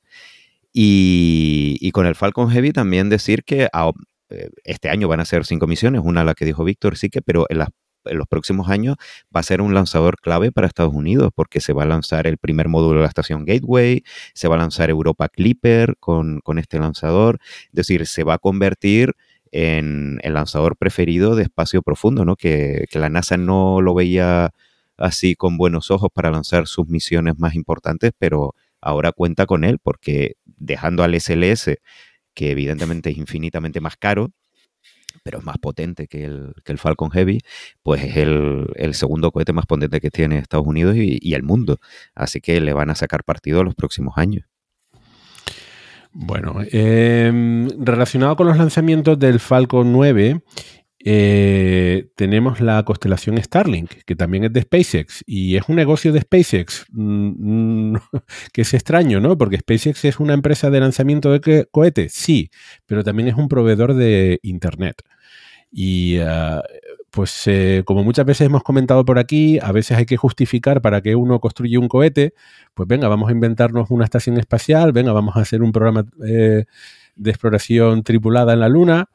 [0.72, 3.92] Y, con el Falcon Heavy también decir que a-
[4.30, 7.22] eh, este año van a ser cinco misiones, una la que dijo Víctor, sí que,
[7.22, 7.70] pero en, las-
[8.08, 8.96] en los próximos años
[9.34, 12.38] va a ser un lanzador clave para Estados Unidos porque se va a lanzar el
[12.38, 14.02] primer módulo de la estación Gateway,
[14.34, 17.38] se va a lanzar Europa Clipper con, con este lanzador,
[17.68, 19.14] es decir, se va a convertir
[19.52, 22.36] en el lanzador preferido de espacio profundo, ¿no?
[22.36, 24.50] Que, que la NASA no lo veía
[24.96, 29.78] así con buenos ojos para lanzar sus misiones más importantes, pero ahora cuenta con él
[29.82, 31.78] porque dejando al SLS,
[32.34, 34.30] que evidentemente es infinitamente más caro,
[35.26, 37.40] pero es más potente que el, que el Falcon Heavy,
[37.82, 41.80] pues es el, el segundo cohete más potente que tiene Estados Unidos y, el mundo.
[42.14, 44.44] Así que le van a sacar partido los próximos años.
[46.12, 50.42] Bueno, eh, relacionado con los lanzamientos del Falcon 9,
[51.08, 56.20] eh, tenemos la constelación Starlink, que también es de SpaceX, y es un negocio de
[56.20, 57.96] SpaceX, mm, mm,
[58.52, 59.38] que es extraño, ¿no?
[59.38, 62.50] Porque SpaceX es una empresa de lanzamiento de co- cohetes, sí,
[62.86, 65.02] pero también es un proveedor de Internet.
[65.70, 66.62] Y ah,
[67.10, 71.00] pues eh, como muchas veces hemos comentado por aquí, a veces hay que justificar para
[71.02, 72.34] que uno construya un cohete,
[72.74, 76.64] pues venga, vamos a inventarnos una estación espacial, venga, vamos a hacer un programa eh,
[77.16, 79.08] de exploración tripulada en la Luna.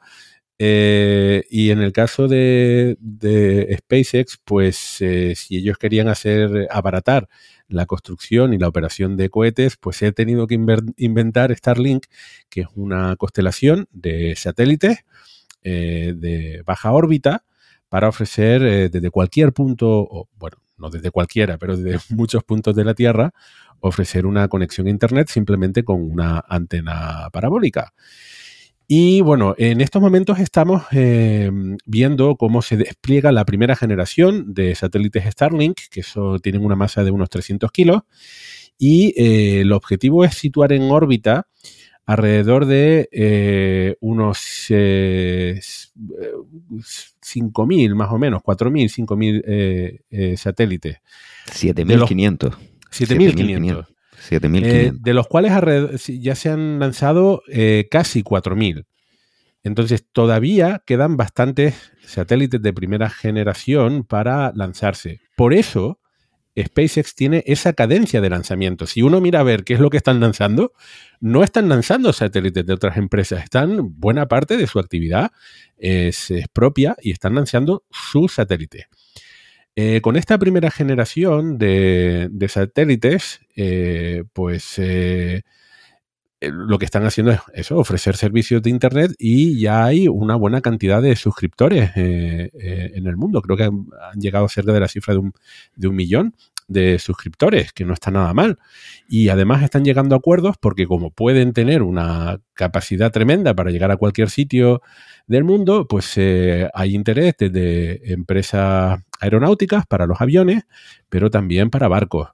[0.64, 2.96] Eh, y en el caso de,
[3.78, 7.28] SpaceX, pues eh, si ellos querían hacer abaratar
[7.66, 10.54] la construcción y la operación de cohetes, pues he tenido que
[10.98, 12.06] inventar Starlink,
[12.48, 15.04] que es una constelación de satélites
[15.64, 17.44] eh, de baja órbita
[17.88, 22.76] para ofrecer eh, desde cualquier punto, o, bueno, no desde cualquiera, pero desde muchos puntos
[22.76, 23.32] de la Tierra,
[23.80, 27.94] ofrecer una conexión a Internet simplemente con una antena parabólica.
[28.88, 31.50] Y bueno, en estos momentos estamos eh,
[31.86, 37.02] viendo cómo se despliega la primera generación de satélites Starlink, que eso, tienen una masa
[37.04, 38.02] de unos 300 kilos,
[38.78, 41.46] y eh, el objetivo es situar en órbita
[42.04, 45.88] alrededor de eh, unos eh, s-
[46.20, 46.32] eh,
[47.22, 50.98] 5.000 más o menos, 4.000, 5.000 eh, eh, satélites.
[51.46, 52.54] 7.500.
[52.90, 53.86] 7.500.
[54.28, 54.64] 7.500.
[54.64, 55.52] Eh, de los cuales
[56.06, 58.86] ya se han lanzado eh, casi 4.000.
[59.64, 65.20] Entonces, todavía quedan bastantes satélites de primera generación para lanzarse.
[65.36, 66.00] Por eso,
[66.58, 68.86] SpaceX tiene esa cadencia de lanzamiento.
[68.86, 70.72] Si uno mira a ver qué es lo que están lanzando,
[71.20, 73.44] no están lanzando satélites de otras empresas.
[73.44, 75.30] Están, buena parte de su actividad
[75.76, 78.86] es, es propia y están lanzando sus satélites.
[79.74, 85.42] Eh, con esta primera generación de, satélites, eh, pues eh,
[86.40, 90.60] lo que están haciendo es eso, ofrecer servicios de Internet y ya hay una buena
[90.60, 93.40] cantidad de suscriptores en el mundo.
[93.40, 93.86] Creo que han,
[94.20, 96.34] llegado cerca de la cifra de un, millón
[96.68, 98.58] de suscriptores, que no está nada mal.
[99.08, 103.90] Y además están llegando a acuerdos porque como pueden tener una capacidad tremenda para llegar
[103.90, 104.82] a cualquier sitio
[105.26, 110.64] del mundo, pues hay interés desde empresas aeronáuticas para los aviones,
[111.08, 112.28] pero también para barcos.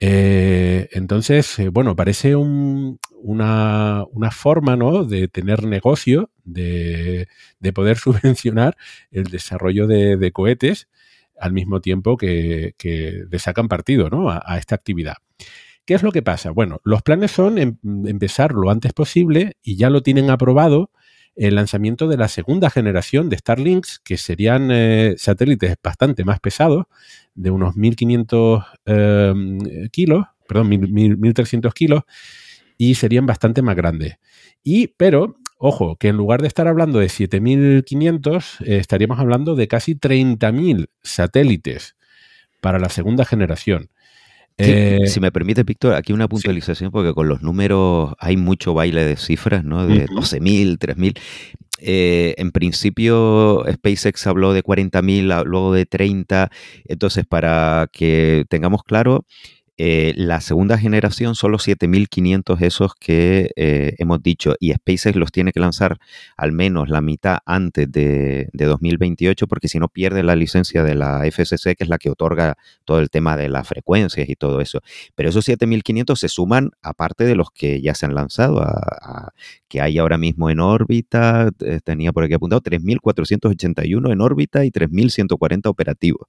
[0.00, 5.04] Eh, entonces, eh, bueno, parece un- una, una forma ¿no?
[5.04, 7.28] de tener negocio, de,
[7.60, 8.76] de poder subvencionar
[9.10, 10.88] el desarrollo de, cohetes
[11.40, 14.30] al mismo tiempo que, que le sacan partido ¿no?
[14.30, 15.16] a, a esta actividad.
[15.86, 16.50] ¿Qué es lo que pasa?
[16.50, 20.90] Bueno, los planes son em- empezar lo antes posible y ya lo tienen aprobado
[21.36, 26.86] el lanzamiento de la segunda generación de Starlinks, que serían eh, satélites bastante más pesados,
[27.34, 29.34] de unos 1500 eh,
[29.92, 32.02] kilos, perdón, 1000, 1000, 1300 kilos,
[32.78, 34.16] y serían bastante más grandes.
[34.62, 39.68] Y, pero, ojo, que en lugar de estar hablando de 7500, eh, estaríamos hablando de
[39.68, 41.96] casi 30.000 satélites
[42.60, 43.90] para la segunda generación.
[44.58, 48.72] Sí, Eh, si me permite, Víctor, aquí una puntualización, porque con los números hay mucho
[48.72, 49.86] baile de cifras, ¿no?
[49.86, 50.14] De Ujú.
[50.14, 51.14] 12.000, 3.000.
[51.78, 56.50] Eh, en principio, SpaceX habló de 40.000, a- luego de 30.
[56.86, 59.26] Entonces, para que tengamos claro,
[59.78, 65.32] eh, la segunda generación son los 7.500 esos que eh, hemos dicho y SpaceX los
[65.32, 65.98] tiene que lanzar
[66.36, 70.94] al menos la mitad antes de, de 2028 porque si no pierde la licencia de
[70.94, 74.60] la FCC que es la que otorga todo el tema de las frecuencias y todo
[74.60, 74.80] eso.
[75.14, 79.32] Pero esos 7.500 se suman aparte de los que ya se han lanzado, a,
[79.68, 84.70] que hay ahora mismo en órbita, eh, tenía por aquí apuntado 3.481 en órbita y
[84.70, 86.28] 3.140 operativos.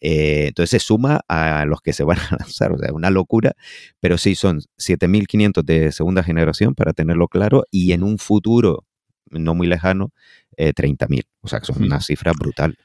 [0.00, 3.52] Eh, entonces se suma a los que se van a lanzar, o sea, una locura,
[4.00, 8.84] pero sí son 7.500 de segunda generación, para tenerlo claro, y en un futuro
[9.30, 10.12] no muy lejano,
[10.56, 11.24] eh, 30.000.
[11.40, 12.76] O sea, que son una cifra brutal.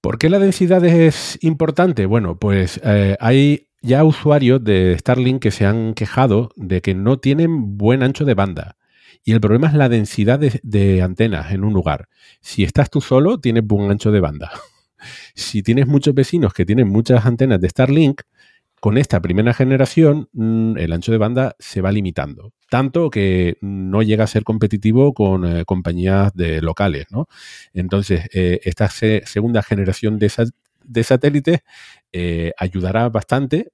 [0.00, 2.06] ¿Por qué la densidad es importante?
[2.06, 7.18] Bueno, pues eh, hay ya usuarios de Starlink que se han quejado de que no
[7.18, 8.76] tienen buen ancho de banda.
[9.22, 12.08] Y el problema es la densidad de, de antenas en un lugar.
[12.40, 14.50] Si estás tú solo, tienes buen ancho de banda.
[15.34, 18.20] Si tienes muchos vecinos que tienen muchas antenas de Starlink,
[18.80, 22.52] con esta primera generación mm, el ancho de banda se va limitando.
[22.70, 27.28] Tanto que no llega a ser competitivo con eh, compañías de locales, ¿no?
[27.74, 31.60] Entonces, eh, esta se- segunda generación de, sat- de satélites
[32.12, 33.72] eh, ayudará bastante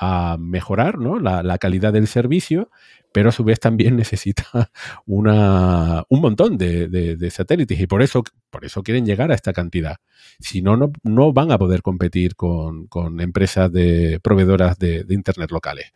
[0.00, 1.20] a mejorar ¿no?
[1.20, 2.68] la calidad del servicio,
[3.12, 4.70] pero a su vez también necesita
[5.06, 9.96] una, un montón de, satélites y por eso, por eso quieren llegar a esta cantidad.
[10.38, 15.50] Si no, no, no van a poder competir con, con empresas de proveedoras de, Internet
[15.50, 15.92] locales.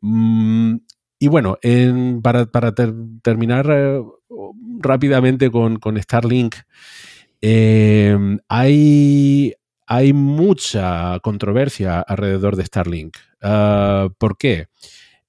[0.00, 0.76] Mm,
[1.18, 4.02] y bueno, en- para, para ter- terminar eh,
[4.80, 6.56] rápidamente con, con Starlink,
[7.40, 8.16] eh,
[8.48, 9.54] hay,
[9.86, 13.16] hay mucha controversia alrededor de Starlink.
[13.42, 14.68] Ah, ¿Por qué?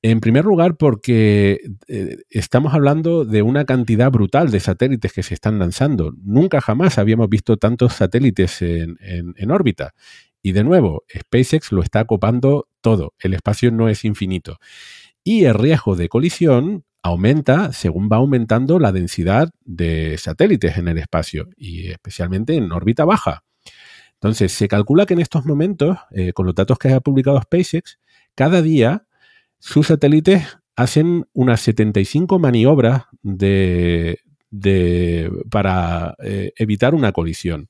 [0.10, 5.34] En primer lugar, porque eh, estamos hablando de una cantidad brutal de satélites que se
[5.34, 6.14] están lanzando.
[6.24, 9.94] Nunca jamás habíamos visto tantos satélites en, órbita.
[10.42, 13.16] Y de nuevo, SpaceX lo está copando todo.
[13.20, 14.60] El espacio no es infinito.
[15.26, 21.00] Y el riesgo de colisión aumenta según va aumentando la densidad de satélites en el
[21.00, 23.44] espacio y especialmente en órbita baja.
[24.14, 28.00] Entonces, se calcula que en estos momentos, eh, con los datos que ha publicado SpaceX,
[28.36, 29.07] cada día
[29.60, 34.20] sus satélites hacen unas 75 maniobras de,
[35.50, 37.70] para eh, evitar una colisión.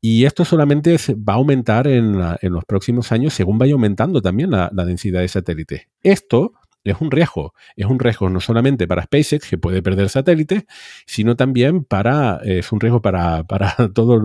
[0.00, 4.20] Y esto solamente va a aumentar en, la- en los próximos años según vaya aumentando
[4.22, 5.82] también la, densidad de satélites.
[6.02, 6.52] Esto
[6.84, 7.54] es un riesgo.
[7.74, 10.64] Es un riesgo no solamente para SpaceX, que puede perder satélites,
[11.06, 14.22] sino también para, eh, es un riesgo para, para todos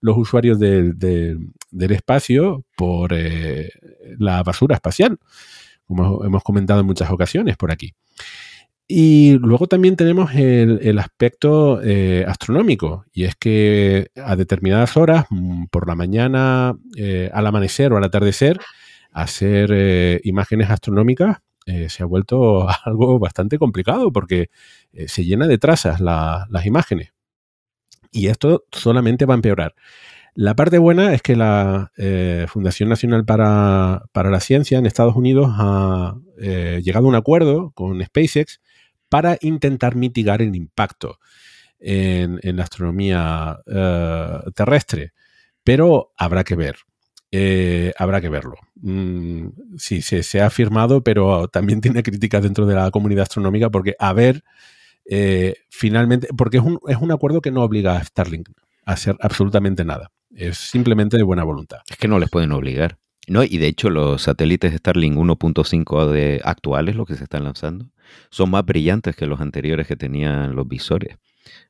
[0.00, 1.36] los usuarios del
[1.90, 3.70] espacio por eh,
[4.18, 5.18] la basura espacial,
[5.90, 7.92] como hemos comentado en muchas ocasiones por aquí.
[8.92, 15.66] Y luego también tenemos el, aspecto eh, astronómico, y es que a determinadas horas, mm,
[15.66, 18.58] por la mañana, eh, al amanecer o al atardecer,
[19.12, 21.38] hacer eh, imágenes astronómicas
[21.88, 24.50] se ha vuelto algo bastante complicado porque
[25.06, 27.12] se llena de trazas la- las imágenes.
[28.10, 29.74] Y esto solamente va a empeorar.
[30.34, 35.16] La parte buena es que la eh, Fundación Nacional para, para la Ciencia en Estados
[35.16, 38.60] Unidos ha eh, llegado a un acuerdo con SpaceX
[39.08, 41.18] para intentar mitigar el impacto
[41.80, 45.12] en, en la astronomía eh, terrestre.
[45.64, 46.76] Pero habrá que ver.
[47.98, 48.54] Habrá que verlo.
[48.76, 53.94] Mm, sí, se, ha firmado, pero también tiene críticas dentro de la comunidad astronómica porque
[53.98, 54.44] a ver,
[55.70, 58.48] finalmente, porque es un, es un acuerdo que no obliga a Starlink
[58.84, 60.10] a hacer absolutamente nada.
[60.34, 61.78] Es simplemente de buena voluntad.
[61.88, 62.98] Es que no les pueden obligar.
[63.28, 67.86] No, y de hecho los satélites Starlink 1.5 de actuales, los que se están lanzando,
[68.30, 71.16] son más brillantes que los anteriores que tenían los visores.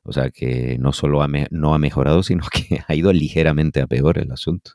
[0.03, 4.17] O sea que no solo no ha mejorado, sino que ha ido ligeramente a peor
[4.17, 4.71] el asunto.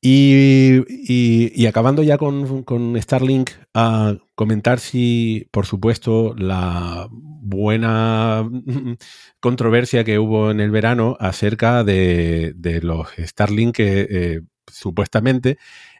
[0.00, 8.48] Y, y- acabando ya con, con Starlink, a comentar si, por supuesto, la buena
[9.40, 15.58] controversia que hubo en el verano acerca de, los Starlink que eh, supuestamente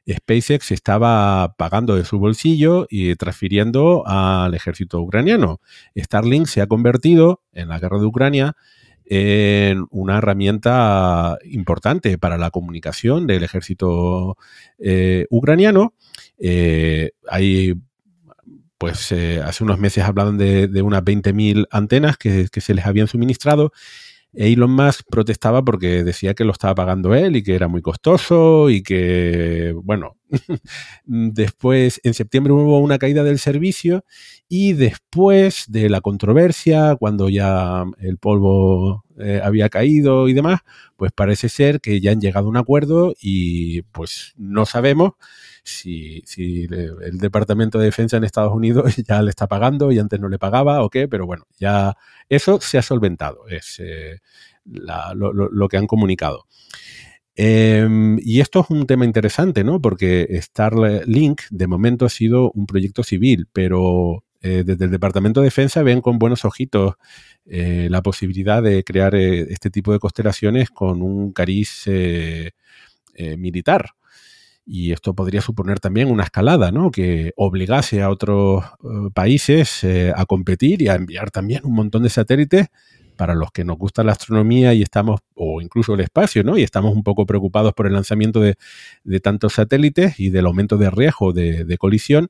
[0.08, 5.60] SpaceX estaba pagando de su bolsillo y transfiriendo al ejército ucraniano.
[5.96, 8.56] Starlink se ha convertido en la guerra de Ucrania
[9.06, 14.36] en una herramienta importante para la comunicación del ejército
[14.78, 15.94] eh, ucraniano.
[16.38, 17.74] Eh, hay,
[18.78, 22.86] pues eh, hace unos meses hablaban de, de unas 20.000 antenas que, que se les
[22.86, 23.72] habían suministrado.
[24.36, 28.68] Elon Musk protestaba porque decía que lo estaba pagando él y que era muy costoso
[28.68, 30.16] y que, bueno,
[31.04, 34.04] después en septiembre hubo una caída del servicio
[34.48, 40.60] y después de la controversia, cuando ya el polvo eh, había caído y demás,
[40.96, 45.14] pues parece ser que ya han llegado a un acuerdo y pues no sabemos
[45.64, 46.22] si,
[46.70, 50.38] el Departamento de Defensa en Estados Unidos ya le está pagando y antes no le
[50.38, 51.96] pagaba o qué, pero bueno, ya
[52.28, 54.20] eso se ha solventado, es eh,
[54.64, 56.46] lo que han comunicado.
[57.38, 59.80] Em, y esto es un tema interesante, ¿no?
[59.80, 65.46] Porque Starlink de momento ha sido un proyecto civil, pero eh, desde el Departamento de
[65.46, 66.94] Defensa ven con buenos ojitos
[67.46, 71.88] eh, la posibilidad de crear eh, este tipo de constelaciones con un cariz
[73.18, 73.90] militar.
[74.64, 76.90] Y esto podría suponer también una escalada, ¿no?
[76.90, 78.64] Que obligase a otros
[79.14, 79.84] países
[80.14, 82.68] a competir y a enviar también un montón de satélites
[83.16, 86.58] para los que nos gusta la astronomía y estamos, o incluso el espacio, ¿no?
[86.58, 88.56] Y estamos un poco preocupados por el lanzamiento de,
[89.20, 92.28] tantos satélites y del aumento de riesgo de colisión,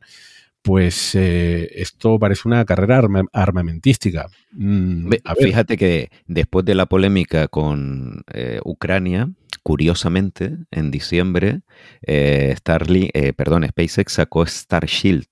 [0.66, 4.26] pues eh, esto parece una carrera arma- armamentística.
[4.50, 9.30] Mm, a Fíjate que después de la polémica con eh, Ucrania,
[9.62, 11.60] curiosamente, en diciembre,
[12.02, 15.28] eh, Starlink, eh, perdón, SpaceX sacó Starshield,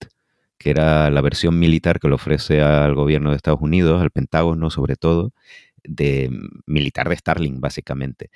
[0.57, 4.71] que era la versión militar que le ofrece al gobierno de Estados Unidos, al Pentágono
[4.71, 5.33] sobre todo,
[5.85, 6.31] de
[6.67, 8.31] militar de Starlink, básicamente.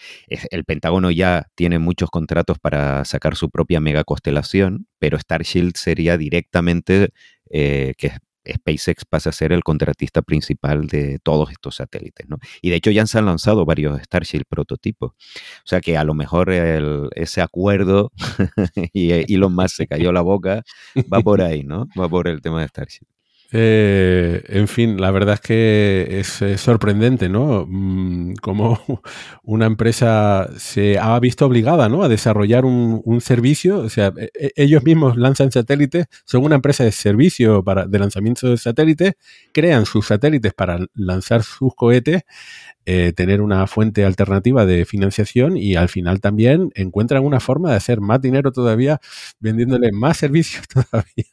[0.50, 6.16] El Pentágono ya tiene muchos contratos para sacar su propia mega constelación, pero Starshield sería
[6.16, 7.10] directamente
[7.50, 8.12] eh, que
[8.50, 12.38] SpaceX pasa a ser el contratista principal de todos estos satélites, ¿no?
[12.62, 15.10] Y de hecho ya se han lanzado varios Starship prototipos.
[15.12, 18.10] O sea que a lo mejor el- ese acuerdo
[18.94, 20.62] y Elon Musk se cayó la boca,
[21.12, 21.88] va por ahí, ¿no?
[21.98, 23.06] Va por el tema de Starship.
[23.50, 27.64] Eh, en fin, la verdad es que es, sorprendente, ¿no?
[27.66, 28.78] Mm, Cómo
[29.42, 32.02] una empresa se ha visto obligada, ¿no?
[32.02, 33.78] A desarrollar un, servicio.
[33.78, 37.98] O sea, e- e- ellos mismos lanzan satélites, son una empresa de servicio para, de
[37.98, 39.14] lanzamiento de satélites,
[39.52, 42.22] crean sus satélites para lanzar sus cohetes,
[42.86, 47.76] eh, tener una fuente alternativa de financiación y al final también encuentran una forma de
[47.76, 48.98] hacer más dinero todavía
[49.40, 51.26] vendiéndole más servicios todavía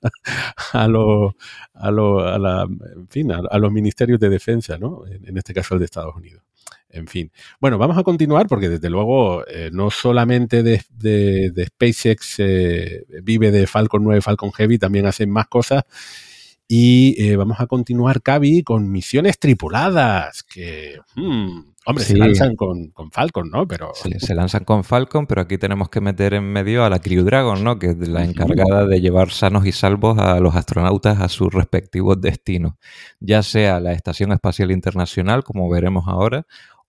[0.74, 1.34] a los
[1.74, 1.91] a,
[2.22, 5.03] a los ministerios de defensa, ¿no?
[5.08, 6.43] En, este caso el de Estados Unidos.
[6.89, 7.32] En fin.
[7.60, 13.68] Bueno, vamos a continuar porque desde luego eh, no solamente de SpaceX eh, vive de
[13.68, 15.84] Falcon 9, Falcon Heavy, también hacen más cosas.
[16.68, 22.20] Y eh, vamos a continuar, Cavi, con misiones tripuladas, que, hmm, hombre, se Sí.
[22.20, 23.68] lanzan con, con Falcon, ¿no?
[23.68, 27.00] Pero Se, se lanzan con Falcon, pero aquí tenemos que meter en medio a la
[27.00, 27.80] Crew Dragon, ¿no?
[27.80, 32.20] Que es la encargada de llevar sanos y salvos a los astronautas a sus respectivos
[32.22, 32.74] destinos,
[33.20, 36.46] ya sea la Estación Espacial Internacional, como veremos ahora,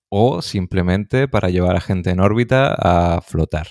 [0.08, 3.68] o simplemente para llevar a gente en órbita a flotar.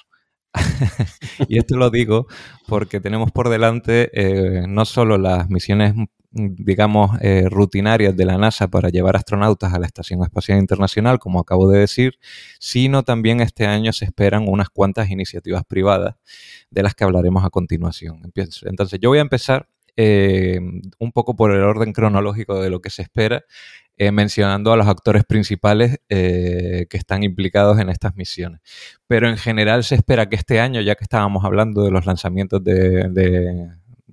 [1.49, 2.27] y esto lo digo
[2.67, 5.93] porque tenemos por delante eh, no solo las misiones,
[6.35, 11.39] digamos, eh, rutinarias de la NASA para llevar astronautas a la Estación Espacial Internacional, como
[11.39, 12.19] acabo de decir,
[12.59, 16.15] sino también este año se esperan unas cuantas iniciativas privadas
[16.69, 18.21] de las que hablaremos a continuación.
[18.65, 19.67] Entonces, yo voy a empezar
[19.97, 20.59] eh,
[20.99, 23.45] un poco por el orden cronológico de lo que se espera,
[23.97, 28.59] eh, mencionando a los actores principales que están implicados en estas misiones.
[29.07, 32.61] Pero en general se espera que este año, ya que estábamos hablando de los lanzamientos
[32.61, 33.69] de-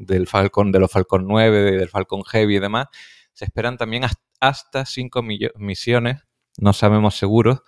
[0.06, 2.86] del Falcon, de los Falcon 9, del Falcon Heavy y demás,
[3.32, 6.22] se esperan también has- hasta cinco millo- misiones,
[6.58, 7.62] no sabemos seguros,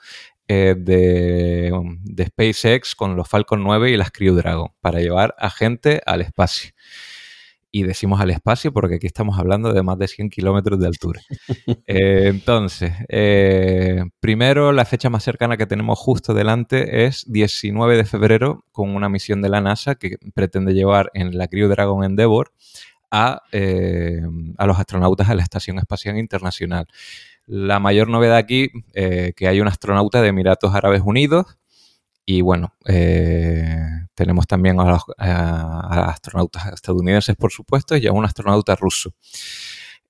[0.46, 1.72] eh, de,
[2.02, 6.20] de SpaceX con los Falcon 9 y las Crew Dragon para llevar a gente al
[6.20, 6.72] espacio.
[7.76, 11.20] Y decimos al espacio porque aquí estamos hablando de más de 100 kilómetros de altura.
[11.86, 18.04] Eh, entonces, eh, primero la fecha más cercana que tenemos justo delante es 19 de
[18.04, 22.52] febrero con una misión de la NASA que pretende llevar en la Crew Dragon Endeavour
[23.10, 24.22] a, eh,
[24.56, 26.86] a los astronautas a la Estación Espacial Internacional.
[27.46, 31.58] La mayor novedad aquí, que hay un astronauta de Emiratos Árabes Unidos
[32.26, 33.76] y bueno, eh,
[34.14, 39.12] tenemos también a los astronautas estadounidenses, por supuesto, y a un astronauta ruso.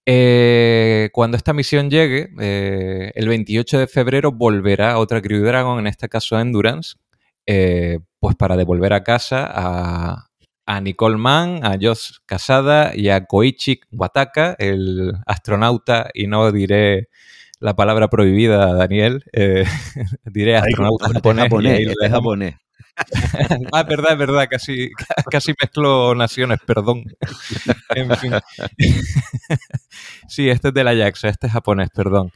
[0.06, 5.86] Eh, cuando esta misión llegue, eh, el 28 de febrero volverá otra Crew Dragon, en
[5.86, 6.96] este caso Endurance,
[8.20, 10.28] pues para devolver a casa a,
[10.66, 17.08] a Nicole Mann, a Josh Casada y a Koichi Wataka, el astronauta, y no diré
[17.64, 19.64] la palabra prohibida, Daniel, eh,
[20.26, 21.46] diré astronauta japonés.
[21.80, 22.54] y japonés, japonés.
[23.72, 24.90] ah, es verdad, es verdad, casi,
[25.30, 27.04] casi mezclo naciones, perdón.
[27.94, 28.32] En fin.
[30.28, 32.30] sí, este es de la Ajax, este es japonés, perdón.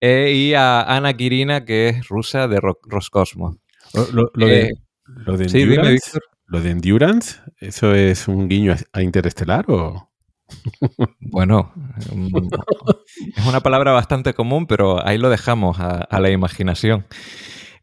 [0.00, 3.56] Eh, y a Ana Kirina, que es rusa de Ro- Roscosmos.
[3.94, 4.70] Lo, lo- lo de, Eh,
[5.06, 6.22] lo de sí, dime, Endurance, Víctor.
[6.46, 10.10] lo de Endurance, ¿eso es un guiño a, a Interestelar o...?
[11.20, 11.72] Bueno,
[12.12, 12.36] mm,
[13.36, 17.06] es una palabra bastante común, pero ahí lo dejamos a, la imaginación.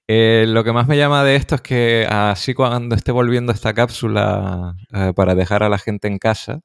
[0.08, 3.74] Eh, lo que más me llama de esto es que así cuando esté volviendo esta
[3.74, 6.62] cápsula eh, para dejar a la gente en casa,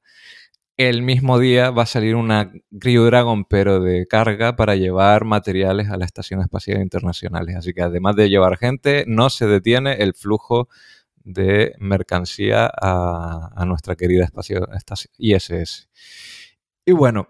[0.77, 5.89] el mismo día va a salir una Crew Dragon, pero de carga, para llevar materiales
[5.91, 7.49] a la Estación Espacial Internacional.
[7.57, 10.69] Así que además de llevar gente, no se detiene el flujo
[11.27, 14.69] de mercancía a, nuestra querida espacio,
[15.19, 15.91] ISS.
[16.87, 17.29] Y bueno,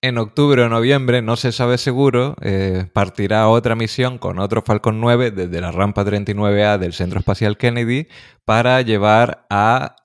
[0.00, 5.00] en octubre o noviembre, no se sabe seguro, eh, partirá otra misión con otro Falcon
[5.00, 8.08] 9 desde la rampa 39A del Centro Espacial Kennedy
[8.44, 9.96] para llevar a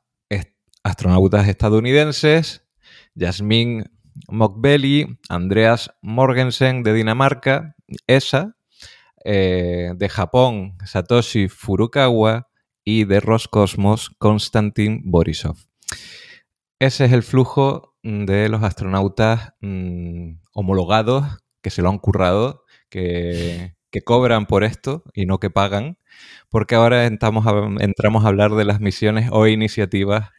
[0.83, 2.67] astronautas estadounidenses,
[3.15, 3.85] Jasmine
[4.27, 7.75] Mockbelly, Andreas Morgensen de Dinamarca,
[8.07, 8.55] ESA,
[9.23, 12.50] eh, de Japón, Satoshi Furukawa
[12.83, 15.57] y de Roscosmos, Konstantin Borisov.
[16.79, 21.25] Ese es el flujo mm, de los astronautas mm, homologados
[21.61, 25.97] que se lo han currado, que, que cobran por esto y no que pagan,
[26.49, 30.29] porque ahora entramos a, entramos a hablar de las misiones o iniciativas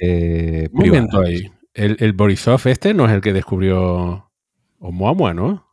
[0.00, 1.50] eh, un momento ahí.
[1.74, 4.30] El, el Borisov este no es el que descubrió
[4.78, 5.67] Oumuamua, ¿no?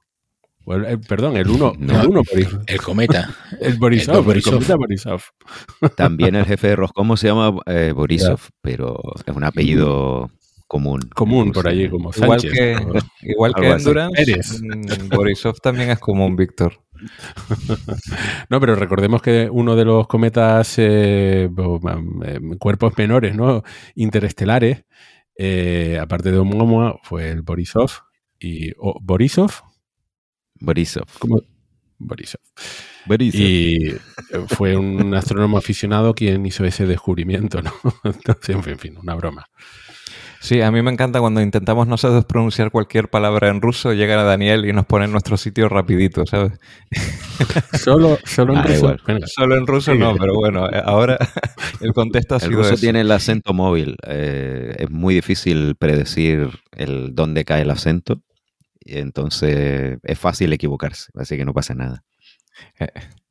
[0.65, 2.01] O el- el- perdón, el uno, No.
[2.01, 2.21] el uno
[2.67, 3.29] El cometa.
[3.61, 4.53] el Borisov, el, Borisov.
[4.55, 5.21] cometa Borisov.
[5.97, 10.31] También el jefe de Roscosmos se llama eh, Borisov, pero es un apellido
[10.67, 11.01] común.
[11.13, 12.51] Común por allí, como Igual Sánchez.
[12.59, 12.93] que, ¿no?
[13.21, 13.87] igual que Algo así.
[13.89, 16.81] Endurance, mm, Borisov también es como un Víctor.
[18.49, 23.63] No, pero recordemos que uno de los cometas, eh, eh, cuerpos menores, ¿no?
[23.95, 24.85] Interestelares,
[25.37, 27.91] eh, aparte de Oumuamua, fue el Borisov.
[28.39, 29.51] Y, ¿Borisov?
[30.65, 31.05] Borisov.
[31.19, 31.41] ¿Cómo?
[31.97, 32.41] Borisov.
[33.05, 33.41] Borisov.
[33.41, 33.99] Y eh,
[34.49, 37.71] fue un astrónomo aficionado quien hizo ese descubrimiento, ¿no?
[38.03, 39.45] Entonces, en fin, en fin, una broma.
[40.41, 44.65] Sí, a mí me encanta cuando intentamos nosotros pronunciar cualquier palabra en ruso, llega Daniel
[44.65, 46.53] y nos pone en nuestro sitio rapidito, ¿sabes?
[47.83, 48.95] Solo, solo en Ah, ruso.
[49.25, 51.17] Solo en ruso no, pero bueno, eh, ahora
[51.81, 52.81] el contexto ha El sido ruso ese.
[52.81, 53.95] tiene el acento móvil.
[54.07, 58.21] eh, es muy difícil predecir el dónde cae el acento.
[58.85, 62.03] Entonces es fácil equivocarse, así que no pasa nada.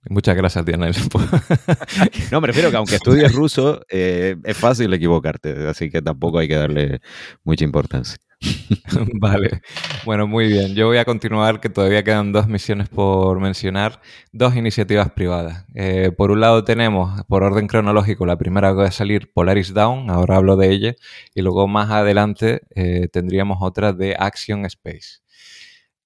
[0.09, 0.95] Muchas gracias, Daniel.
[2.31, 6.49] No, me refiero que aunque estudies ruso, eh, es fácil equivocarte, así que tampoco hay
[6.49, 7.01] que darle
[7.45, 8.19] mucha importancia.
[9.21, 9.63] vale.
[10.05, 10.75] Bueno, muy bien.
[10.75, 14.01] Yo voy a continuar, que todavía quedan dos misiones por mencionar,
[14.33, 15.65] dos iniciativas privadas.
[15.75, 19.73] Eh, por un lado tenemos, por orden cronológico, la primera que va a salir Polaris
[19.73, 20.95] Down, ahora hablo de ella,
[21.35, 25.24] y luego más adelante eh, tendríamos otra de Action Space.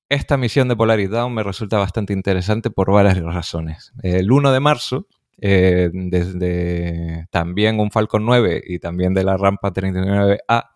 [0.08, 3.92] Esta misión de Polaris Down me resulta bastante interesante por varias razones.
[4.02, 5.06] El 1 de marzo,
[5.36, 10.70] eh, desde también un Falcon 9 y también de la rampa 39A,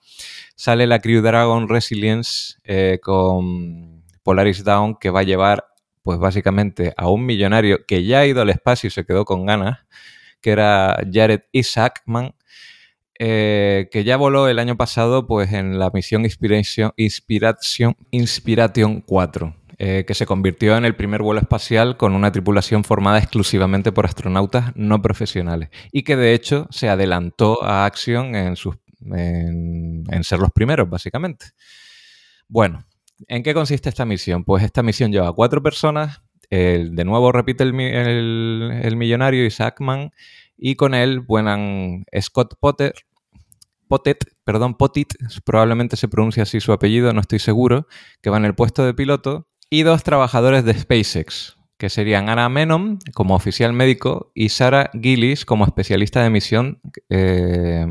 [0.54, 5.64] sale la Crew Dragon Resilience eh, con Polaris Down que va a llevar
[6.02, 9.46] pues básicamente a un millonario que ya ha ido al espacio y se quedó con
[9.46, 9.78] ganas,
[10.42, 12.34] que era Jared Isaacman,
[13.18, 19.54] eh, que ya voló el año pasado pues, en la misión Inspiration, Inspiration, Inspiration 4,
[19.78, 24.06] eh, que se convirtió en el primer vuelo espacial con una tripulación formada exclusivamente por
[24.06, 28.76] astronautas no profesionales y que de hecho se adelantó a Action en, sus,
[29.10, 31.46] en, ser los primeros, básicamente.
[32.48, 32.84] Bueno,
[33.28, 34.44] ¿en qué consiste esta misión?
[34.44, 36.22] Pues esta misión lleva a cuatro personas.
[36.50, 40.10] el- de nuevo repite el, el- el millonario Isaac Mann
[40.64, 42.94] y con él vuelan Scott Potter,
[43.88, 45.12] Potet, perdón, Potit,
[45.44, 47.88] probablemente se pronuncia así su apellido, no estoy seguro,
[48.22, 52.48] que va en el puesto de piloto, y dos trabajadores de SpaceX, que serían Anna
[52.48, 57.84] Menon como oficial médico y Sarah Gillis como especialista de misión eh,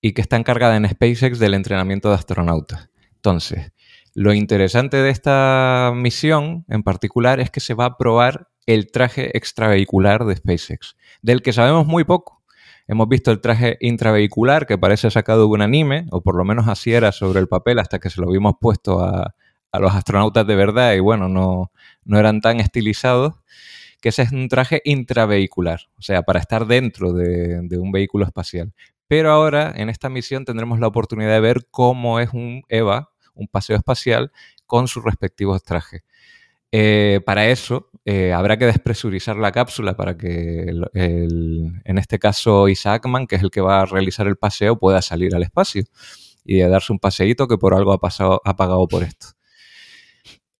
[0.00, 2.88] y que está encargada en SpaceX del entrenamiento de astronautas.
[3.16, 3.72] Entonces,
[4.14, 9.36] lo interesante de esta misión en particular es que se va a probar el traje
[9.36, 12.42] extravehicular de SpaceX, del que sabemos muy poco.
[12.86, 16.68] Hemos visto el traje intravehicular que parece sacado de un anime, o por lo menos
[16.68, 19.34] así era sobre el papel hasta que se lo vimos puesto a,
[19.72, 21.72] a los astronautas de verdad y bueno, no,
[22.04, 23.34] no eran tan estilizados,
[24.00, 28.24] que ese es un traje intravehicular, o sea, para estar dentro de, de un vehículo
[28.24, 28.72] espacial.
[29.08, 33.48] Pero ahora, en esta misión, tendremos la oportunidad de ver cómo es un EVA, un
[33.48, 34.30] paseo espacial,
[34.66, 36.02] con sus respectivos trajes.
[36.72, 40.62] Eh, para eso eh, habrá que despresurizar la cápsula para que,
[40.94, 45.02] el- en este caso, Isaacman, que es el que va a realizar el paseo, pueda
[45.02, 45.84] salir al espacio
[46.44, 49.28] y darse un paseíto que por algo ha, pasado, ha pagado por esto.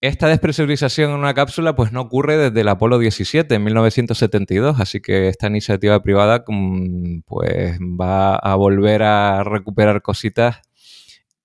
[0.03, 5.01] Esta despresurización en una cápsula pues no ocurre desde el Apolo 17 en 1972, así
[5.01, 10.61] que esta iniciativa privada mm, pues va a volver a recuperar cositas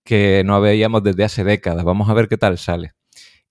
[0.06, 1.84] que no veíamos desde hace décadas.
[1.84, 2.94] Vamos a ver qué tal sale.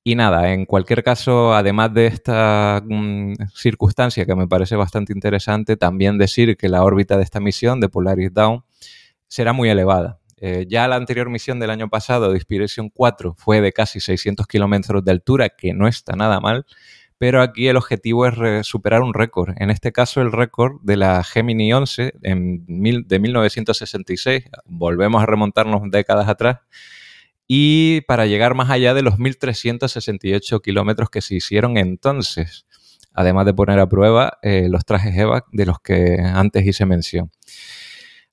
[0.06, 5.78] Y nada, en cualquier caso, además de esta mm, circunstancia que me parece bastante interesante,
[5.78, 8.62] también decir que la órbita de esta misión de Polaris Dawn
[9.28, 10.18] será muy elevada.
[10.36, 14.46] Eh, ya la anterior misión del año pasado de Inspiration 4 fue de casi 600
[14.46, 16.66] kilómetros de altura, que no está nada mal,
[17.16, 19.54] pero aquí el objetivo es superar un récord.
[19.56, 24.44] En este caso, el récord de la Gemini 11 en mil- de 1966.
[24.66, 26.58] Volvemos a remontarnos décadas atrás.
[27.46, 32.66] Y para llegar más allá de los 1.368 kilómetros que se hicieron entonces,
[33.12, 37.30] además de poner a prueba eh, los trajes EVA de los que antes hice mención.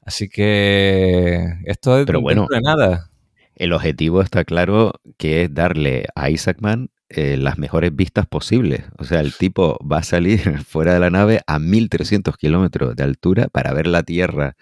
[0.04, 2.48] Así que esto es Pero bueno.
[2.50, 3.12] de nada.
[3.56, 8.86] El objetivo está claro que es darle a Isaacman eh, las mejores vistas posibles.
[8.98, 13.04] O sea, el tipo va a salir fuera de la nave a 1300 kilómetros de
[13.04, 14.56] altura para ver la Tierra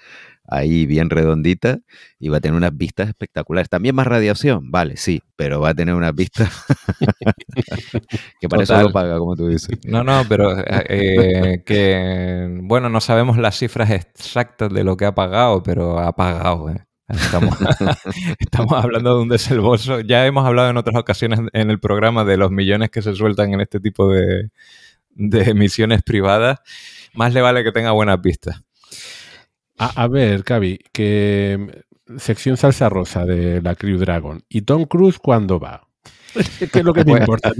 [0.49, 1.79] ahí bien redondita
[2.19, 3.69] y va a tener unas vistas espectaculares.
[3.69, 6.49] También más radiación, vale, sí, pero va a tener unas vistas
[8.39, 9.77] que para eso lo paga, como tú dices.
[9.85, 15.05] No, no, pero eh, eh, que, bueno, no sabemos las cifras exactas de lo que
[15.05, 16.69] ha pagado, pero ha pagado.
[16.69, 16.85] eh.
[17.07, 17.57] Estamos,
[18.39, 19.99] estamos hablando de un desembolso.
[20.01, 23.53] Ya hemos hablado en otras ocasiones en el programa de los millones que se sueltan
[23.53, 24.49] en este tipo de,
[25.11, 26.59] de emisiones privadas.
[27.13, 28.61] Más le vale que tenga buenas vistas.
[29.79, 34.43] A, a ver, Cavi, que mm, sección salsa rosa de la Crew Dragon.
[34.49, 35.81] ¿Y Tom Cruise cuándo va?
[36.59, 37.51] ¿Qué es lo que me Pues- importa?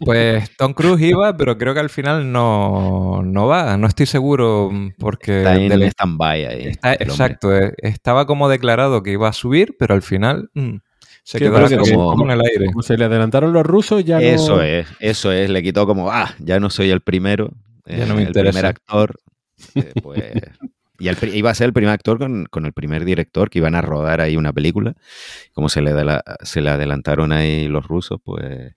[0.00, 3.76] Pues Tom Cruise iba, pero creo que al final no, no va.
[3.78, 5.38] No estoy seguro mm, porque...
[5.38, 6.66] Está en del- stand-by ahí.
[6.68, 10.76] Está- exacto, eh, estaba como declarado que iba a subir, pero al final mm,
[11.24, 12.66] se quedó la que como- un poco en el aire.
[12.66, 14.22] Como se le adelantaron los rusos, ya no...
[14.26, 15.48] Eso es, eso es.
[15.48, 17.50] Le quitó como, ah, ya no soy el primero.
[17.86, 18.50] Ya no eh, me el interesa.
[18.52, 19.18] primer actor.
[19.76, 20.32] eh, pues,
[21.02, 23.82] y iba a ser el primer actor con, con el primer director que iban a
[23.82, 24.94] rodar ahí una película.
[25.52, 28.74] Como se le, adela- se le adelantaron ahí los rusos, pues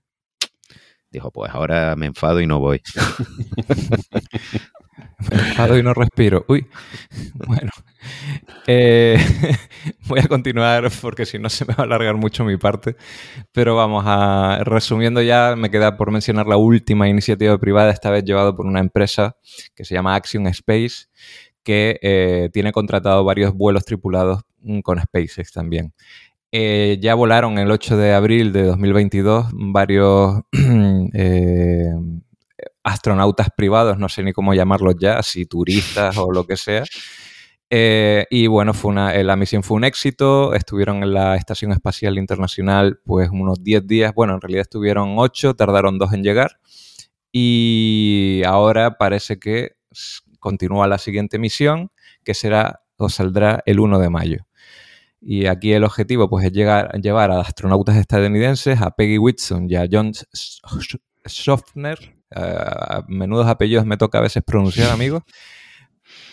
[1.11, 2.81] dijo, pues ahora me enfado y no voy.
[5.31, 6.45] Me enfado y no respiro.
[6.47, 6.67] Uy,
[7.47, 7.71] bueno.
[8.67, 9.17] Eh,
[10.07, 12.95] voy a continuar porque si no se me va a alargar mucho mi parte.
[13.51, 18.23] Pero vamos a, resumiendo ya, me queda por mencionar la última iniciativa privada, esta vez
[18.23, 19.35] llevado por una empresa
[19.75, 21.07] que se llama Action Space,
[21.65, 25.93] que eh, tiene contratado varios vuelos tripulados mm, con SpaceX también.
[26.51, 30.41] Eh, ya volaron el 8 de abril de 2022 varios
[31.13, 31.91] eh,
[32.83, 36.85] astronautas privados, no sé ni cómo llamarlos ya, si turistas o lo que sea.
[38.29, 43.01] Y bueno, fue una, la misión fue un éxito, estuvieron en la Estación Espacial Internacional
[43.03, 46.59] pues unos 10 días, bueno, en realidad estuvieron 8, tardaron 2 en llegar
[47.33, 49.75] y ahora parece que
[50.45, 51.89] continúa la siguiente misión
[52.23, 54.45] que será o saldrá el 1 de mayo.
[55.19, 59.75] Y aquí el objetivo pues, es llegar, llevar a astronautas estadounidenses, a Peggy Whitson y
[59.75, 60.11] a John
[61.27, 61.97] Schaffner,
[62.29, 65.23] eh, menudos apellidos me toca a veces pronunciar, amigos,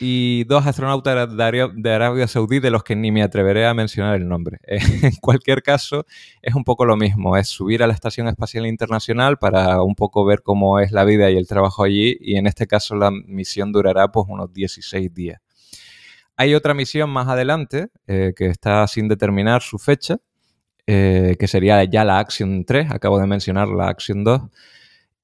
[0.05, 4.26] y dos astronautas de Arabia, Saudí de los que ni me atreveré a mencionar el
[4.26, 4.59] nombre.
[4.66, 6.07] en cualquier caso,
[6.42, 10.24] es un poco lo mismo, es subir a la Estación Espacial Internacional para un poco
[10.24, 13.70] ver cómo es la vida y el trabajo allí y en este caso la misión
[13.70, 15.40] durará pues unos 16 días.
[16.36, 20.16] Hay otra misión más adelante eh, que está sin determinar su fecha,
[20.84, 24.40] eh, que sería ya la Action 3, acabo de mencionar la Action 2.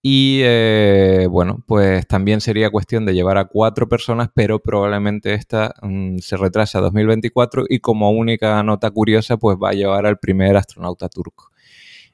[0.01, 5.74] Y eh, bueno, pues también sería cuestión de llevar a cuatro personas, pero probablemente esta
[5.82, 10.18] mm, se retrasa a 2024 y como única nota curiosa, pues va a llevar al
[10.18, 11.51] primer astronauta turco.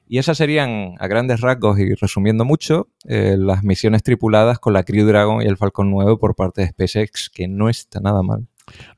[0.07, 4.83] Y esas serían, a grandes rasgos y resumiendo mucho, eh, las misiones tripuladas con la
[4.83, 8.47] Crew Dragon y el Falcon 9 por parte de SpaceX, que no está nada mal.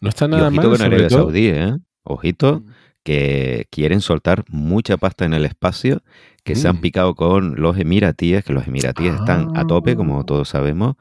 [0.02, 0.78] No está Y nada ojito mal.
[0.78, 1.78] con Arabia Saudí, ¿eh?
[2.04, 2.64] Ojito,
[3.04, 6.04] que quieren soltar mucha pasta en el espacio,
[6.48, 6.82] que se han Mm.
[6.82, 10.26] picado con los emiratíes, que los emiratíes están a tope, como Ah.
[10.26, 10.96] todos sabemos.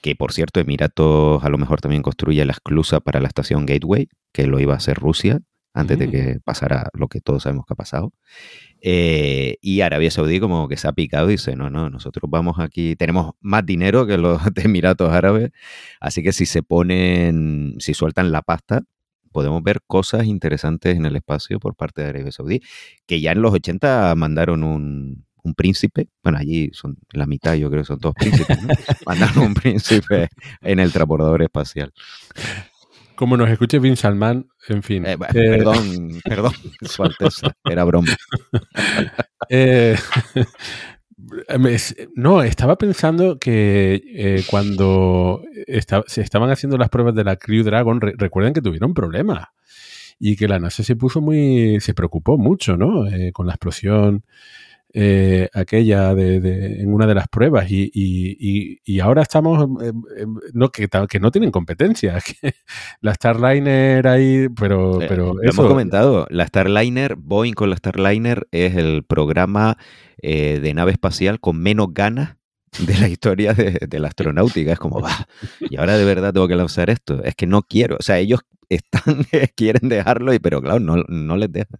[0.00, 4.08] Que por cierto, Emiratos a lo mejor también construye la esclusa para la estación Gateway,
[4.32, 5.40] que lo iba a hacer Rusia
[5.72, 6.10] antes de Mm.
[6.10, 8.12] que pasara lo que todos sabemos que ha pasado.
[8.80, 12.58] Eh, y Arabia Saudí como que se ha picado y dice, no, no, nosotros vamos
[12.58, 15.50] aquí, tenemos más dinero que los de Emiratos Árabes,
[16.00, 18.82] así que si se ponen, si sueltan la pasta,
[19.34, 22.62] podemos ver cosas interesantes en el espacio por parte de Arabia Saudí,
[23.04, 27.68] que ya en los 80 mandaron un, un príncipe, bueno, allí son la mitad, yo
[27.68, 28.68] creo que son todos príncipes, ¿no?
[29.06, 30.28] mandaron un príncipe
[30.62, 31.92] en el transbordador espacial.
[33.16, 35.04] Como nos escuche Bin Salman, en fin.
[35.06, 38.12] Eh, Eh, perdón, perdón, Su Alteza, era broma.
[39.50, 39.94] Eh,
[42.14, 45.42] no, estaba pensando que eh, cuando
[46.06, 49.48] se estaban haciendo las pruebas de la Crew Dragon, re- recuerden que tuvieron problemas
[50.18, 53.06] y que la NASA se puso muy, se preocupó mucho, ¿no?
[53.06, 54.24] Eh, con la explosión
[54.96, 59.68] eh, aquella de, de- en una de las pruebas y, y- y- y ahora estamos,
[59.82, 60.88] eh, eh, no, que,
[61.20, 62.54] no tienen competencia, que
[63.00, 68.46] la Starliner ahí, pero, Eh, pero eso, hemos comentado, la Starliner, Boeing con la Starliner
[68.52, 69.76] es el programa
[70.22, 72.36] eh, de nave espacial con menos ganas
[72.78, 74.72] de la historia de, de la astronáutica.
[74.72, 75.26] Es como, va,
[75.60, 77.22] y ahora de verdad tengo que lanzar esto.
[77.24, 77.96] Es que no quiero.
[77.98, 79.02] O sea, ellos están,
[79.56, 81.78] quieren dejarlo, y, pero claro, no, no les dejan.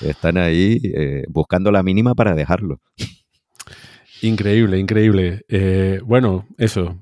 [0.00, 2.80] Están ahí eh, buscando la mínima para dejarlo.
[4.22, 5.42] Increíble, increíble.
[5.48, 6.98] Eh, bueno, eso.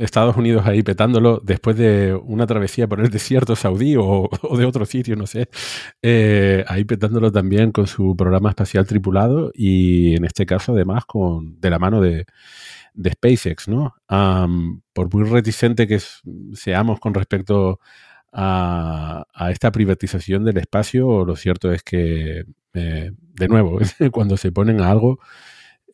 [0.00, 4.28] Estados Unidos ahí petándolo después de una travesía por el desierto saudí o,
[4.58, 5.48] de otro sitio, no sé.
[6.02, 11.60] eh, ahí petándolo también con su programa espacial tripulado y en este caso además con
[11.60, 12.26] de la mano de,
[12.96, 13.94] de SpaceX, ¿no?
[14.92, 16.00] Por muy reticente que
[16.54, 17.78] seamos con respecto
[18.38, 23.78] a, a esta privatización del espacio, lo cierto es que, eh, de nuevo,
[24.12, 25.20] cuando se ponen a algo,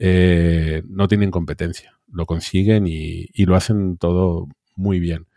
[0.00, 1.96] eh, no tienen competencia.
[2.12, 5.28] Lo consiguen y, y lo hacen todo muy bien.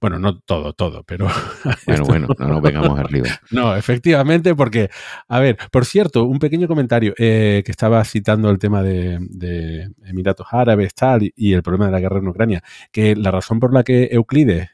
[0.00, 1.26] Bueno, no todo, todo, pero...
[1.88, 3.28] Bueno, bueno, no nos vengamos arriba.
[3.50, 4.90] No, efectivamente, porque,
[5.26, 9.90] a ver, por cierto, un pequeño comentario eh, que estaba citando el tema de, de
[10.04, 12.62] Emiratos Árabes, tal, y, el problema de la guerra en Ucrania,
[12.92, 14.68] que la razón por la que Euclides,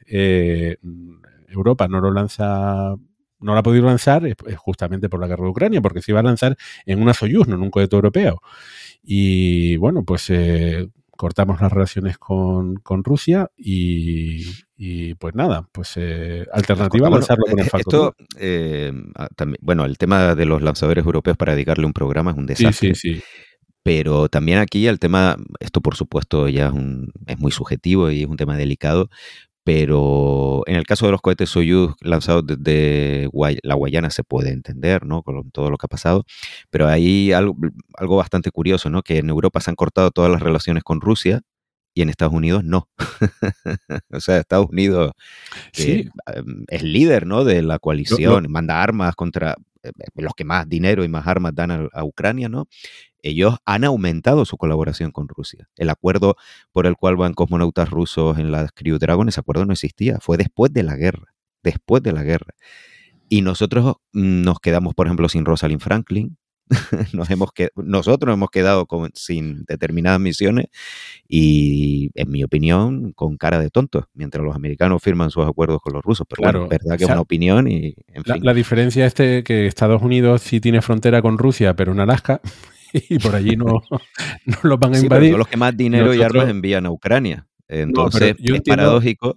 [1.57, 2.95] Europa, no lo lanza,
[3.39, 6.19] no lo ha podido lanzar es, justamente por la guerra de Ucrania, porque se iba
[6.19, 8.41] a lanzar en una Soyuz, no en un cohete europeo.
[9.03, 14.43] Y bueno, pues eh, cortamos las relaciones con, con Rusia y,
[14.77, 18.13] y, pues nada, pues eh, alternativa a Bueno, lanzarlo con el eh, Falcon 9.
[18.17, 18.93] Esto, eh,
[19.35, 22.63] también, bueno, el tema de los lanzadores europeos para dedicarle un programa es un Sí,
[22.63, 22.95] desastre.
[22.95, 23.21] sí, sí.
[23.83, 28.23] Pero también aquí el tema, esto por supuesto ya es, un- es muy subjetivo y
[28.23, 29.09] es un tema delicado,
[29.65, 34.51] pero en el caso de los cohetes Soyuz lanzados desde Guay- la Guayana se puede
[34.51, 35.23] entender, ¿no?
[35.23, 36.23] Con todo lo que ha pasado,
[36.69, 37.57] pero hay algo,
[37.97, 39.01] algo bastante curioso, ¿no?
[39.01, 41.41] Que en Europa se han cortado todas las relaciones con Rusia
[41.95, 42.87] y en Estados Unidos no.
[44.11, 45.13] o sea, Estados Unidos
[45.73, 46.09] Sí,
[46.67, 47.43] es líder ¿no?
[47.43, 49.55] de la coalición, manda armas contra
[50.15, 52.67] los que más dinero y más armas dan a, a Ucrania, ¿no?
[53.21, 55.67] Ellos han aumentado su colaboración con Rusia.
[55.77, 56.35] El acuerdo
[56.71, 60.37] por el cual van cosmonautas rusos en las Crew Dragon, ese acuerdo no existía, fue
[60.37, 61.33] después de la guerra,
[61.63, 62.53] después de la guerra.
[63.27, 66.37] Y nosotros mm, nos quedamos, por ejemplo, sin Rosalind Franklin,
[67.13, 70.65] nos hemos que- nosotros hemos quedado con- sin determinadas misiones
[71.27, 75.93] y, en mi opinión, con cara de tontos, mientras los americanos firman sus acuerdos con
[75.93, 76.25] los rusos.
[76.29, 78.45] Pero Claro, bueno, verdad que o sea, es una opinión y, en la, fin.
[78.45, 82.41] la diferencia es que que Estados Unidos sí tiene frontera con Rusia, pero en Alaska,
[82.93, 83.65] y por allí no,
[84.45, 85.31] no los van a Sí, pero invadir.
[85.31, 87.47] son los que más dinero y armas envían a Ucrania.
[87.67, 89.35] Entonces, yo es entiendo- paradójico.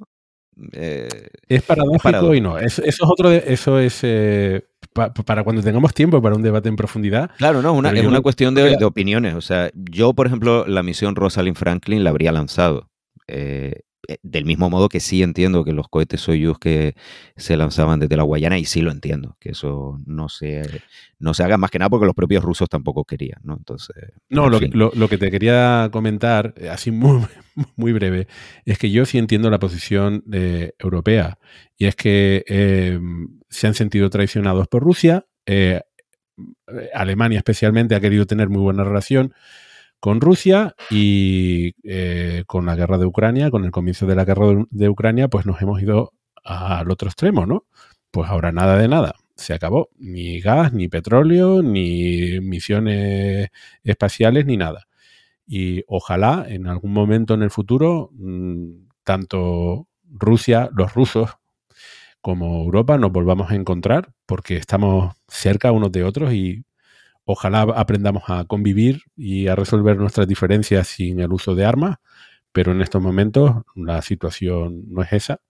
[0.72, 1.08] eh,
[1.48, 2.34] Es paradójico paradójico.
[2.34, 2.58] y no.
[2.58, 3.30] Eso, eso es otro.
[3.30, 4.64] de- eso es eh,
[4.98, 7.30] pa- para cuando tengamos tiempo para un debate en profundidad.
[7.38, 9.34] Claro, no, una, es una no- cuestión de, opiniones.
[9.34, 12.90] O sea, yo, por ejemplo, la misión Rosalind Franklin la habría lanzado.
[13.28, 13.80] eh,
[14.10, 16.94] eh, del mismo modo que sí entiendo que los cohetes Soyuz que
[17.36, 20.62] se lanzaban desde la Guayana, y sí lo entiendo, que eso no se,
[21.18, 23.54] no se haga más que nada porque los propios rusos tampoco querían, ¿no?
[23.58, 23.96] Entonces.
[24.30, 27.20] No, en lo, que- lo- lo que te quería comentar, eh, así muy,
[27.76, 28.28] muy breve,
[28.64, 31.36] es que yo sí entiendo la posición eh, europea.
[31.76, 32.98] Y es que eh,
[33.48, 35.26] se han sentido traicionados por Rusia.
[35.46, 35.80] eh,
[36.94, 39.34] Alemania especialmente ha querido tener muy buena relación
[40.00, 44.46] con Rusia y eh, con la guerra de Ucrania, con el comienzo de la guerra
[44.70, 46.12] de, Ucrania, pues nos hemos ido
[46.44, 47.64] al otro extremo, ¿no?
[48.10, 49.14] Pues ahora nada de nada.
[49.36, 49.90] Se acabó.
[49.98, 53.50] Ni gas, ni petróleo, ni misiones
[53.84, 54.86] espaciales, ni nada.
[55.46, 61.37] Y ojalá en algún momento en el futuro, mm, tanto Rusia, los rusos,
[62.28, 66.62] como Europa nos volvamos a encontrar, porque estamos cerca unos de otros y
[67.24, 71.96] ojalá aprendamos a convivir y a resolver nuestras diferencias sin el uso de armas,
[72.52, 75.40] pero en estos momentos la situación no es esa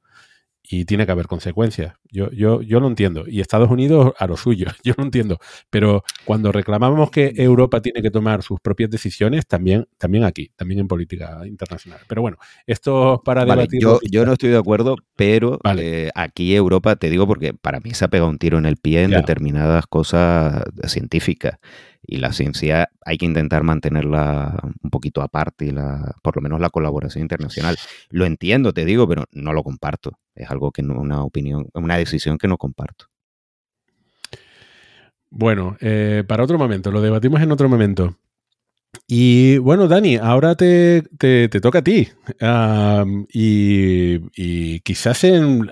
[0.71, 1.95] y tiene que haber consecuencias.
[2.11, 3.25] Yo, yo, yo lo entiendo.
[3.27, 5.39] Y Estados Unidos a lo suyo, yo lo entiendo.
[5.71, 10.81] Pero cuando reclamamos que Europa tiene que tomar sus propias decisiones, también, también aquí, también
[10.81, 12.01] en política internacional.
[12.07, 13.81] Pero bueno, esto para Vale, debatir.
[13.81, 16.07] yo, yo no estoy de acuerdo, pero Vale.
[16.07, 18.77] eh, aquí Europa, te digo porque para mí se ha pegado un tiro en el
[18.77, 19.17] pie en Ya.
[19.19, 21.59] determinadas cosas científicas.
[22.11, 26.59] Y la ciencia hay que intentar mantenerla un poquito aparte, y la, por lo menos
[26.59, 27.77] la colaboración internacional.
[28.09, 30.19] Lo entiendo, te digo, pero no lo comparto.
[30.35, 33.11] Es algo que no, una opinión, una decisión que no comparto.
[35.29, 38.17] Bueno, eh, para otro momento, lo debatimos en otro momento.
[39.07, 42.09] Y bueno, Dani, ahora te, te- toca a ti.
[43.35, 45.71] Y, quizás en...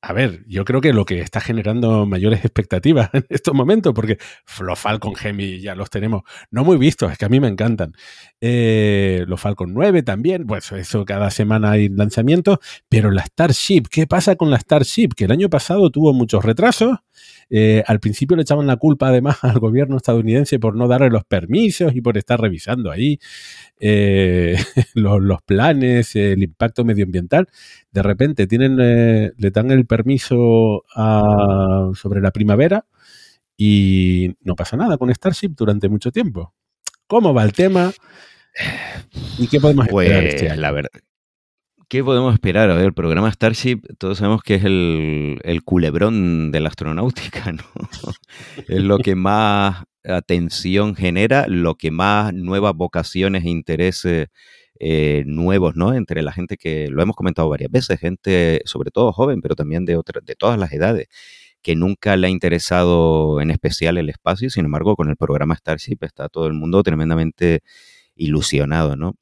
[0.00, 4.18] a ver, yo creo que lo que está generando mayores expectativas en estos momentos, porque
[4.60, 7.94] los Falcon Heavy ya los tenemos no muy vistos, es que a mí me encantan.
[8.40, 14.06] Eh, los Falcon 9 también, pues eso cada semana hay lanzamientos, pero la Starship, ¿qué
[14.06, 15.10] pasa con la Starship?
[15.16, 16.98] Que el año pasado tuvo muchos retrasos.
[17.50, 21.24] Eh, al principio le echaban la culpa además al gobierno estadounidense por no darle los
[21.24, 23.18] permisos y por estar revisando ahí
[23.80, 24.56] eh,
[24.94, 27.48] los, los planes, el impacto medioambiental.
[27.90, 32.84] De repente tienen, eh, le dan el permiso a- sobre la primavera
[33.56, 36.54] y no pasa nada con Starship durante mucho tiempo.
[37.06, 37.90] ¿Cómo va el tema?
[39.38, 40.60] ¿Y qué podemos esperar Pues este año?
[40.60, 41.00] la verdad.
[41.88, 42.70] ¿Qué podemos esperar?
[42.70, 47.50] A ver, el programa Starship, todos sabemos que es el, el culebrón de la astronáutica,
[47.52, 47.64] ¿no?
[48.68, 54.28] es lo que más atención genera, lo que más nuevas vocaciones e intereses
[54.78, 55.94] eh, nuevos, ¿no?
[55.94, 59.86] Entre la gente que lo hemos comentado varias veces, gente sobre todo joven, pero también
[59.86, 61.08] de otras, de todas las edades,
[61.62, 65.96] que nunca le ha interesado en especial el espacio, sin embargo, con el programa Starship
[66.02, 67.62] está todo el mundo tremendamente
[68.14, 69.14] ilusionado, ¿no?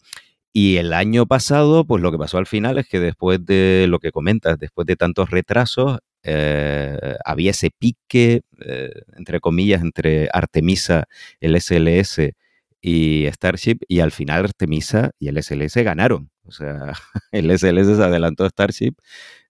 [0.59, 3.99] Y el año pasado, pues lo que pasó al final es que después de lo
[3.99, 6.97] que comentas, después de tantos retrasos, eh,
[7.27, 11.09] había ese pique, eh, entre comillas, entre Artemisa,
[11.41, 12.33] el SLS
[12.81, 16.31] y Starship, y al final Artemisa y el SLS ganaron.
[16.45, 16.95] O sea,
[17.33, 18.95] el SLS se adelantó a Starship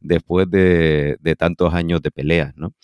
[0.01, 2.75] después de, de tantos años de peleas, ¿no?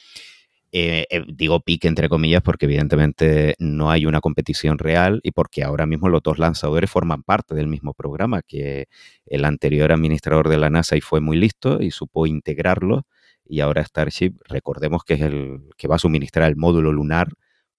[0.74, 5.62] Eh, eh, digo pique entre comillas porque evidentemente no hay una competición real y porque
[5.62, 8.88] ahora mismo los dos lanzadores forman parte del mismo programa, que
[9.26, 13.06] el anterior administrador de la NASA y fue muy listo y supo integrarlo
[13.44, 17.28] y ahora Starship, recordemos que es el que va a suministrar el módulo lunar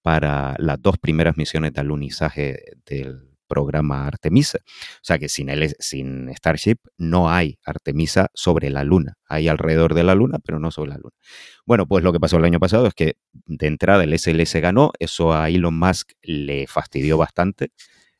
[0.03, 4.57] para las dos primeras misiones de alunizaje del programa Artemisa.
[4.65, 9.13] O sea que sin, el, sin Starship no hay Artemisa sobre la Luna.
[9.27, 11.15] Hay alrededor de la Luna, pero no sobre la Luna.
[11.67, 13.13] Bueno, pues lo que pasó el año pasado es que
[13.45, 17.69] de entrada el SLS ganó, eso a Elon Musk le fastidió bastante.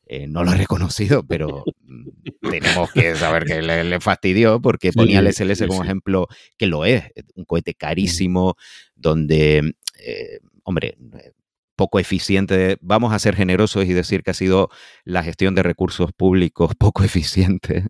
[0.06, 2.08] Eh, no lo he reconocido, pero mm,
[2.50, 5.86] tenemos que saber que le, le fastidió porque Sí, ponía el SLS sí, como sí.
[5.86, 7.04] ejemplo que lo es,
[7.34, 8.54] un cohete carísimo,
[8.94, 10.96] donde, eh, hombre,
[11.76, 12.76] poco eficiente.
[12.80, 14.70] Vamos a ser generosos y decir que ha sido
[15.04, 17.88] la gestión de recursos públicos poco eficiente,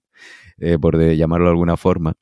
[0.58, 2.14] eh, por llamarlo de alguna forma,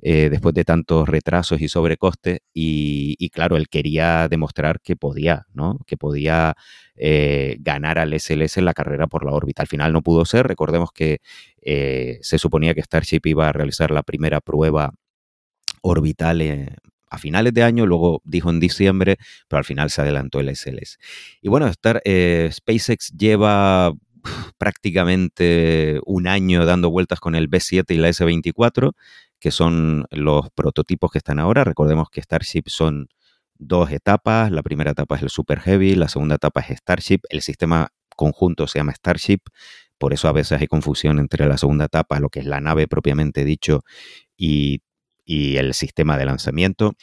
[0.00, 2.40] eh, después de tantos retrasos y sobrecostes.
[2.54, 5.78] Y, claro, él quería demostrar que podía, ¿no?
[5.86, 6.54] Que podía
[6.96, 9.62] eh, ganar al SLS en la carrera por la órbita.
[9.62, 10.46] Al final no pudo ser.
[10.46, 11.20] Recordemos que
[11.60, 14.94] se suponía que Starship iba a realizar la primera prueba
[15.82, 16.76] orbital eh,
[17.10, 19.16] a finales de año, luego dijo en diciembre,
[19.48, 20.98] pero al final se adelantó el SLS.
[21.42, 23.92] Y bueno, Star, eh, SpaceX lleva
[24.58, 28.92] prácticamente un año dando vueltas con el B7 y la S24,
[29.38, 31.64] que son los prototipos que están ahora.
[31.64, 33.08] Recordemos que Starship son
[33.58, 34.50] dos etapas.
[34.50, 37.20] La primera etapa es el Super Heavy, la segunda etapa es Starship.
[37.28, 39.40] El sistema conjunto se llama Starship,
[39.96, 42.88] por eso a veces hay confusión entre la segunda etapa, lo que es la nave
[42.88, 43.82] propiamente dicho,
[44.36, 44.82] y,
[45.28, 46.94] y el sistema de lanzamiento.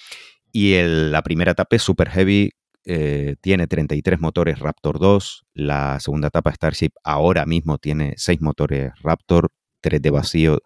[0.51, 2.49] Y la primera etapa es Super Heavy,
[2.85, 5.45] eh, tiene 33 motores Raptor 2.
[5.53, 9.49] La segunda etapa Starship ahora mismo tiene 6 motores Raptor,
[9.81, 10.59] 3 de vacío,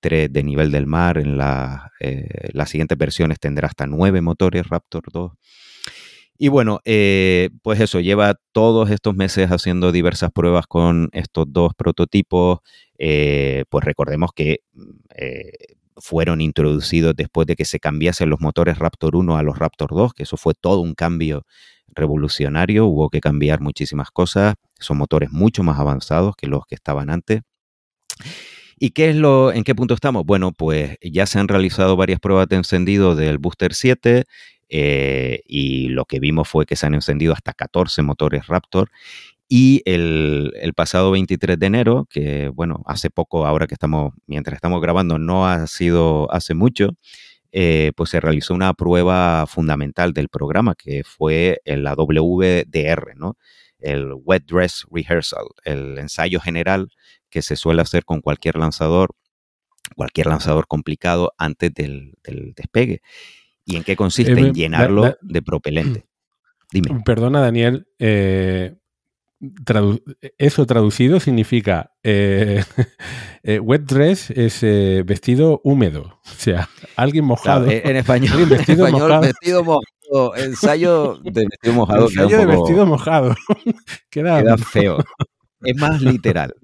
[0.00, 1.18] 3 de nivel del mar.
[1.18, 5.32] En la, eh, las siguientes versiones tendrá hasta 9 motores Raptor 2.
[6.36, 11.74] Y bueno, eh, pues eso, lleva todos estos meses haciendo diversas pruebas con estos dos
[11.76, 12.58] prototipos.
[12.98, 14.90] Eh, pues recordemos que mm,
[15.96, 20.14] fueron introducidos después de que se cambiasen los motores Raptor 1 a los Raptor 2,
[20.14, 21.44] que eso fue todo un cambio
[21.88, 27.10] revolucionario, hubo que cambiar muchísimas cosas, son motores mucho más avanzados que los que estaban
[27.10, 27.42] antes.
[28.76, 30.24] ¿Y qué es lo, en qué punto estamos?
[30.24, 34.24] Bueno, pues ya se han realizado varias pruebas de encendido del Booster 7
[34.68, 38.90] eh, y lo que vimos fue que se han encendido hasta 14 motores Raptor
[39.56, 44.56] y el, el pasado 23 de enero, que bueno, hace poco, ahora que estamos, mientras
[44.56, 46.96] estamos grabando, no ha sido hace mucho,
[47.52, 53.36] eh, pues se realizó una prueba fundamental del programa, que fue la WDR, ¿no?
[53.78, 56.88] El Wet Dress Rehearsal, el ensayo general
[57.30, 59.14] que se suele hacer con cualquier lanzador,
[59.94, 63.02] cualquier lanzador complicado antes del, del despegue.
[63.64, 64.32] ¿Y en qué consiste?
[64.32, 66.06] Eh, en llenarlo de propelente.
[66.72, 67.02] Dime.
[67.04, 67.86] Perdona, Daniel.
[68.00, 68.74] eh,
[69.52, 70.02] tradu-
[70.38, 72.62] eso traducido significa eh,
[73.42, 76.20] eh, wet dress es eh, vestido húmedo.
[76.34, 77.64] O sea, alguien mojado.
[77.64, 79.22] Claro, eh, en español, en vestido español, mojado.
[79.22, 83.34] vestido mojado, ensayo de vestido mojado queda, Ensayo de vestido mojado.
[84.10, 84.98] Queda, queda feo.
[85.62, 86.54] Es más literal,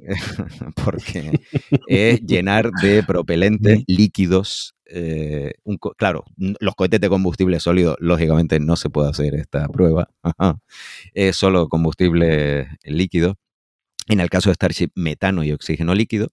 [0.84, 1.40] porque
[1.86, 4.74] es llenar de propelentes líquidos.
[4.90, 5.52] Eh,
[5.96, 10.10] claro, los cohetes de combustible sólido, lógicamente no se puede hacer esta prueba.
[11.14, 13.36] Es solo combustible líquido.
[14.08, 16.28] En el caso de Starship, metano y oxígeno líquido.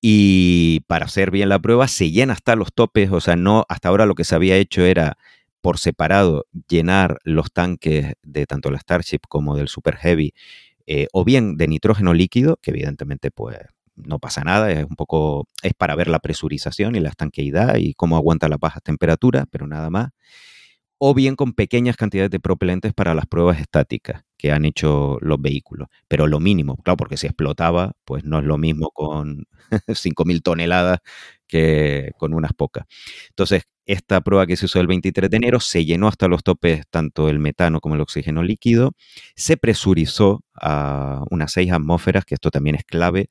[0.00, 3.10] Y para hacer bien la prueba, se llena hasta los topes.
[3.10, 5.16] O sea, no, hasta ahora lo que se había hecho era
[5.60, 10.34] por separado llenar los tanques de tanto la Starship como del Super Heavy,
[10.86, 13.58] eh, o bien de nitrógeno líquido, que evidentemente pues
[13.96, 17.94] no pasa nada, es un poco, es para ver la presurización y la estanqueidad y
[17.94, 20.10] cómo aguanta las bajas temperaturas, pero nada más.
[21.04, 25.40] O bien con pequeñas cantidades de propelentes para las pruebas estáticas que han hecho los
[25.42, 29.46] vehículos, pero lo mínimo, claro, porque si explotaba, pues no es lo mismo con
[29.88, 31.00] 5.000 toneladas
[31.48, 32.86] que con unas pocas.
[33.30, 36.82] Entonces, esta prueba que se hizo el 23 de enero se llenó hasta los topes
[36.90, 38.92] tanto el metano como el oxígeno líquido,
[39.34, 43.30] se presurizó a unas 6 atmósferas, que esto también es clave,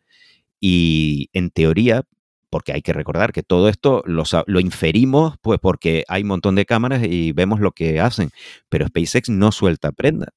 [0.62, 2.04] y en teoría,
[2.50, 6.56] porque hay que recordar que todo esto lo, lo inferimos, pues porque hay un montón
[6.56, 8.30] de cámaras y vemos lo que hacen,
[8.70, 10.28] pero SpaceX no suelta prenda.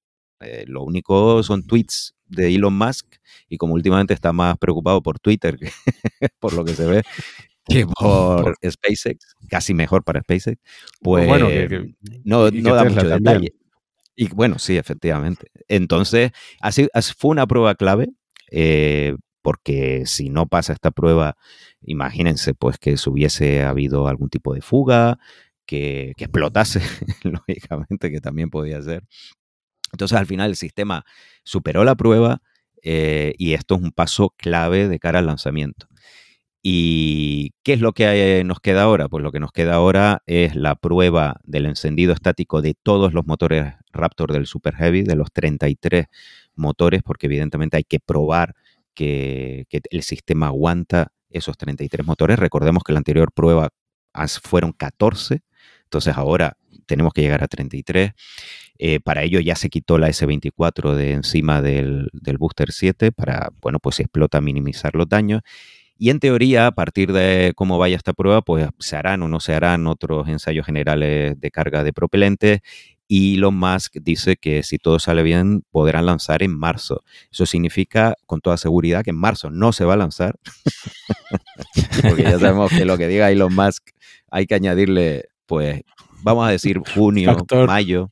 [0.40, 3.06] Eh, lo único son tweets de Elon Musk
[3.48, 5.70] y como últimamente está más preocupado por Twitter, que-
[6.40, 7.02] por lo que se ve,
[7.68, 10.60] que por SpaceX, casi mejor para SpaceX,
[11.00, 11.94] pues bueno, que- que-
[12.24, 13.22] no, no da mucho también.
[13.24, 13.54] detalle.
[14.16, 15.48] Y bueno, sí, efectivamente.
[15.66, 18.10] Entonces, así, así fue una prueba clave,
[18.52, 21.36] eh, porque si no pasa esta prueba,
[21.82, 25.18] imagínense pues que se hubiese habido algún tipo de fuga,
[25.66, 26.80] que, explotase,
[27.24, 29.04] lógicamente, que también podía ser.
[29.92, 31.04] Entonces, al final, el sistema
[31.44, 32.40] superó la prueba
[32.82, 35.88] eh, y esto es un paso clave de cara al lanzamiento.
[36.62, 39.10] ¿Y qué es lo que eh, nos queda ahora?
[39.10, 43.26] Pues lo que nos queda ahora es la prueba del encendido estático de todos los
[43.26, 46.06] motores Raptor del Super Heavy, de los 33
[46.54, 48.54] motores, porque evidentemente hay que probar
[48.94, 52.38] que, el sistema aguanta esos 33 motores.
[52.38, 53.70] Recordemos que la anterior prueba
[54.42, 55.42] fueron 14,
[55.84, 58.12] entonces ahora tenemos que llegar a 33.
[58.78, 63.50] Eh, para ello ya se quitó la S24 de encima del, del Booster 7 para,
[63.60, 65.42] bueno, pues si explota minimizar los daños.
[65.96, 69.38] Y en teoría, a partir de cómo vaya esta prueba, pues se harán o no
[69.38, 72.60] se harán otros ensayos generales de carga de propelentes.
[73.06, 77.02] Y Elon Musk dice que si todo sale bien, podrán lanzar en marzo.
[77.30, 80.36] Eso significa, con toda seguridad, que en marzo no se va a lanzar.
[82.02, 83.90] Porque ya sabemos que lo que diga Elon Musk
[84.30, 85.82] hay que añadirle, pues,
[86.22, 88.10] vamos a decir junio, Factor- mayo.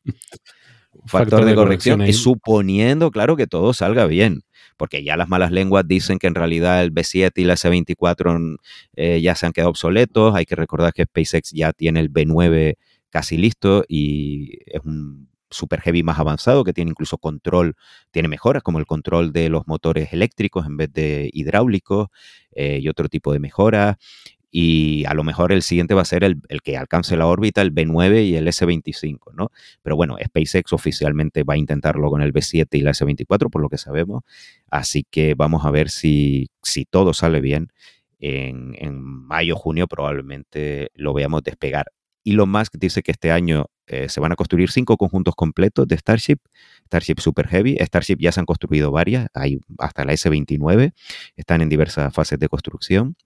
[1.06, 4.42] Factor, de, corrección, y suponiendo, claro, que todo salga bien.
[4.76, 8.56] Porque ya las malas lenguas dicen que en realidad el B7 y la C24
[8.94, 10.34] eh, ya se han quedado obsoletos.
[10.34, 12.76] Hay que recordar que SpaceX ya tiene el B9
[13.12, 17.76] casi listo y es un super heavy más avanzado que tiene incluso control,
[18.10, 22.08] tiene mejoras como el control de los motores eléctricos en vez de hidráulicos
[22.52, 23.96] eh, y otro tipo de mejoras.
[24.50, 27.62] y a lo mejor el siguiente va a ser el, el que alcance la órbita,
[27.62, 29.50] el B9 y el S25, ¿no?
[29.82, 33.68] Pero bueno, SpaceX oficialmente va a intentarlo con el B7 y la S24, por lo
[33.70, 34.24] que sabemos.
[34.70, 37.72] Así que vamos a ver si, si todo sale bien.
[38.20, 41.86] En, en mayo, junio probablemente lo veamos despegar.
[42.24, 45.96] Elon Musk dice que este año eh, se van a construir cinco conjuntos completos de
[45.96, 46.38] Starship,
[46.86, 47.76] Starship Super Heavy.
[47.80, 50.92] Starship ya se han construido varias, hay hasta la S29,
[51.36, 53.16] están en diversas fases de construcción.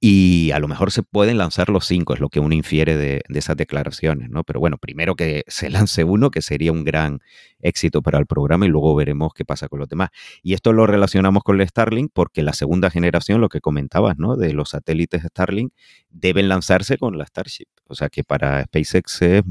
[0.00, 3.22] Y a lo mejor se pueden lanzar los cinco, es lo que uno infiere de,
[3.28, 4.44] de esas declaraciones, ¿no?
[4.44, 7.20] Pero bueno, primero que se lance uno, que sería un gran
[7.60, 10.10] éxito para el programa, y luego veremos qué pasa con los demás.
[10.42, 14.36] Y esto lo relacionamos con el Starlink porque la segunda generación, lo que comentabas, ¿no?
[14.36, 15.72] De los satélites Starlink,
[16.10, 17.66] deben lanzarse con la Starship.
[17.88, 19.42] O sea que para SpaceX es,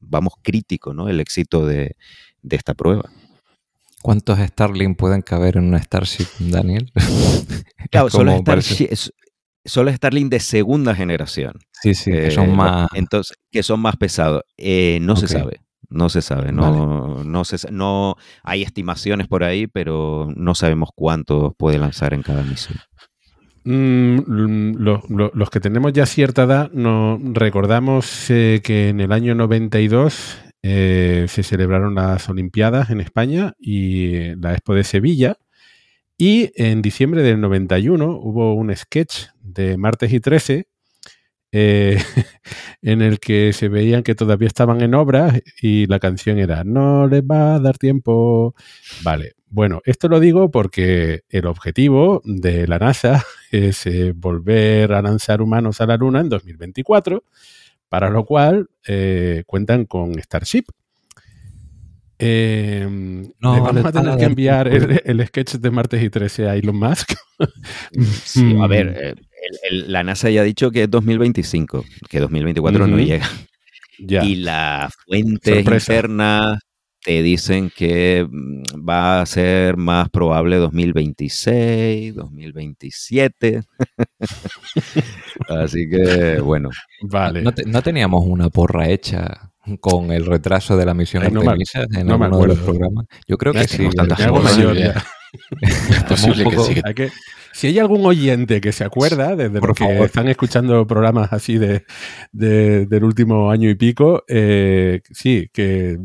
[0.00, 1.08] vamos, crítico, ¿no?
[1.08, 1.96] El éxito de,
[2.42, 3.10] de esta prueba.
[4.02, 6.92] ¿Cuántos Starlink pueden caber en una Starship, Daniel?
[7.88, 8.44] Claro, solo, como
[9.66, 11.52] Starship, es- solo Starlink de segunda generación.
[11.72, 12.88] Sí, sí, que Eh, son lo- más.
[12.94, 14.42] Entonces, que son más pesados.
[14.56, 15.60] Eh, no se sabe.
[15.88, 16.50] No se sabe.
[16.52, 22.12] No, no, se, sa- no hay estimaciones por ahí, pero no sabemos cuántos puede lanzar
[22.14, 22.78] en cada misión.
[23.64, 29.00] Mm, mm, lo- lo- los que tenemos ya cierta edad, no, recordamos eh, que en
[29.00, 34.82] el año 92 eh, se celebraron las Olimpiadas en España y eh, la Expo de
[34.84, 35.36] Sevilla.
[36.18, 40.66] Y en diciembre del 91 hubo un sketch de Martes y 13
[41.52, 41.98] eh,
[42.82, 47.06] en el que se veían que todavía estaban en obras y la canción era No
[47.06, 48.54] les va a dar tiempo.
[49.02, 55.02] Vale, bueno, esto lo digo porque el objetivo de la NASA es eh, volver a
[55.02, 57.24] lanzar humanos a la Luna en 2024,
[57.88, 60.64] para lo cual eh, cuentan con Starship.
[62.18, 62.86] Eh,
[63.40, 66.56] No, le vamos a tener que enviar el, el sketch de martes y 13 a
[66.56, 67.12] Elon Musk.
[68.24, 69.14] Sí, a ver, eh,
[69.70, 73.04] el- el- la NASA ya ha dicho que es 2025, que 2024 no Ujú.
[73.04, 73.28] llega.
[73.98, 74.24] ya.
[74.24, 75.92] Y las fuentes Sorpresa.
[75.94, 76.58] internas
[77.04, 83.62] te dicen que mm, va a ser más probable 2026, 2027.
[85.48, 86.70] Así que, bueno,
[87.02, 87.42] Vale.
[87.42, 91.40] ¿No, te- no teníamos una porra hecha con el retraso de la misión Ay, no
[91.40, 93.06] me- Artemisa en no me alguno de los programas?
[93.26, 93.82] Yo creo que sí.
[93.82, 93.88] Me
[97.52, 100.06] si hay algún oyente que se acuerda, desde Por los que favor.
[100.06, 101.84] están escuchando programas así de,
[102.32, 105.98] de- del último año y pico, eh, sí, que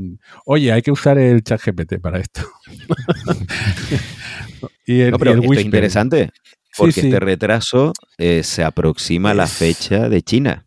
[0.45, 2.41] oye, hay que usar el chat GPT para esto.
[4.86, 6.30] y el, No, y pero el esto es interesante
[6.78, 6.99] porque sí.
[7.01, 10.66] este retraso eh, se aproxima a la fecha de China.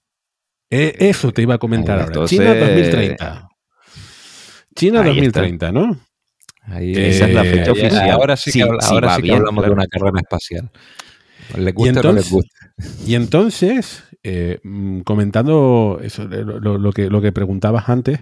[0.70, 2.06] Eh, eso te iba a comentar ahora.
[2.06, 3.48] Entonces- China 2030.
[4.74, 5.96] China Ahí 2030, ¿no?
[6.62, 8.10] Ahí- Esa es la fecha ya- oficial.
[8.10, 9.74] Ahora sí que, Sí, habla- sí, ahora sí que hablamos claro.
[9.74, 10.70] de una carrera espacial.
[11.56, 12.72] Les gusta o no les gusta.
[13.06, 18.20] Y entonces, eh, mm, comentando eso, lo, lo- lo que, lo que preguntabas antes,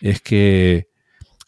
[0.00, 0.88] es que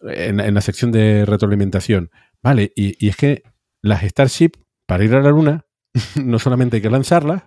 [0.02, 2.10] en, en la sección de retroalimentación,
[2.42, 3.42] vale, y, y es que
[3.82, 4.52] las Starship,
[4.86, 5.64] para ir a la Luna,
[6.22, 7.44] no solamente hay que lanzarlas,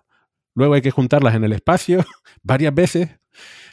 [0.59, 2.05] luego hay que juntarlas en el espacio
[2.43, 3.09] varias veces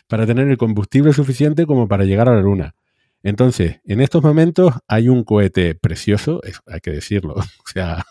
[0.08, 2.74] para tener el combustible suficiente como para llegar a la Luna.
[3.22, 7.34] Entonces, en estos momentos hay un cohete precioso, hay que decirlo.
[7.66, 8.04] O sea,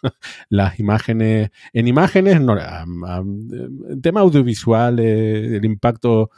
[0.50, 3.48] las imágenes, en imágenes, no, am-
[3.90, 6.30] en tema audiovisual, el impacto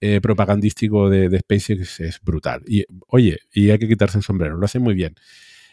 [0.00, 2.62] eh, propagandístico de, de SpaceX es brutal.
[2.66, 5.14] Y oye, y hay que quitarse el sombrero, lo hacen muy bien.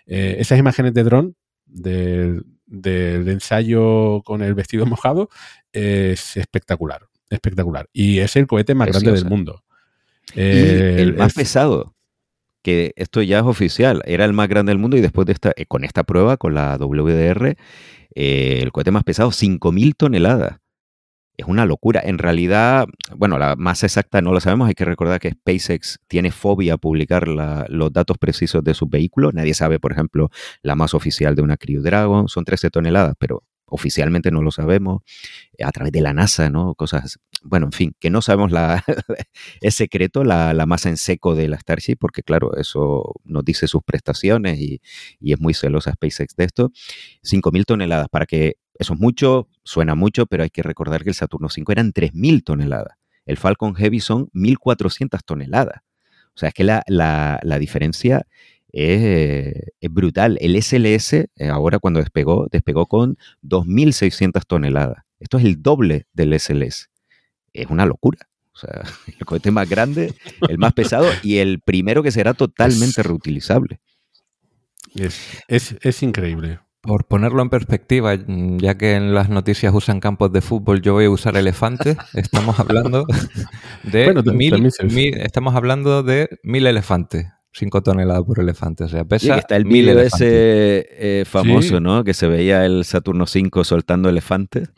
[0.05, 5.29] Eh, esas imágenes de dron, del, del ensayo con el vestido mojado,
[5.73, 7.87] es espectacular, espectacular.
[7.93, 9.63] Y es el cohete más grande del mundo.
[10.33, 10.39] Y
[11.01, 11.93] el más es- pesado,
[12.63, 15.51] que esto ya es oficial, era el más grande del mundo y después de esta,
[15.55, 17.57] eh, con esta prueba, con la WDR,
[18.15, 20.59] eh, el cohete más pesado, 5.000 toneladas.
[21.37, 22.01] Es una locura.
[22.03, 24.67] En realidad, bueno, la masa exacta no lo sabemos.
[24.67, 29.33] Hay que recordar que SpaceX tiene fobia a publicar los datos precisos de sus vehículos.
[29.33, 30.29] Nadie sabe, por ejemplo,
[30.61, 32.27] la masa oficial de una Crew Dragon.
[32.27, 35.01] Son 13 toneladas, pero oficialmente no lo sabemos.
[35.57, 36.75] Eh, A través de la NASA, ¿no?
[36.75, 38.83] Cosas, bueno, en fin, que no sabemos la,
[39.61, 43.67] es secreto la, la masa en seco de la Starship, porque claro, eso nos dice
[43.67, 44.81] sus prestaciones y,
[45.19, 46.71] y es muy celosa SpaceX de esto.
[47.23, 51.15] 5.000 toneladas, para que eso es mucho, suena mucho, pero hay que recordar que el
[51.15, 52.97] Saturno 5 eran 3.000 toneladas.
[53.25, 55.81] El Falcon Heavy son 1.400 toneladas.
[56.35, 58.25] O sea, es que la, la- la diferencia
[58.71, 60.37] es, es brutal.
[60.41, 65.03] El SLS, eh, ahora cuando despegó, despegó con 2.600 toneladas.
[65.19, 66.89] Esto es el doble del SLS.
[67.53, 68.27] Es una locura.
[68.53, 68.81] O sea,
[69.19, 70.13] el cohete más grande,
[70.49, 73.79] el más pesado y el primero que será totalmente reutilizable.
[74.95, 76.59] Es, es, es increíble.
[76.83, 80.93] Por ponerlo en perspectiva, mm, ya que en las noticias usan campos de fútbol, yo
[80.93, 81.95] voy a usar elefantes.
[82.15, 83.05] Estamos hablando
[83.83, 87.27] de Bueno, mil- estamos hablando de mil elefantes.
[87.53, 88.85] 5 toneladas por elefante.
[88.85, 91.81] O sea, pesa que está el mil vídeo ese eh, famoso, Sí.
[91.81, 92.03] ¿no?
[92.03, 94.69] Que se veía el Saturno 5 soltando elefantes.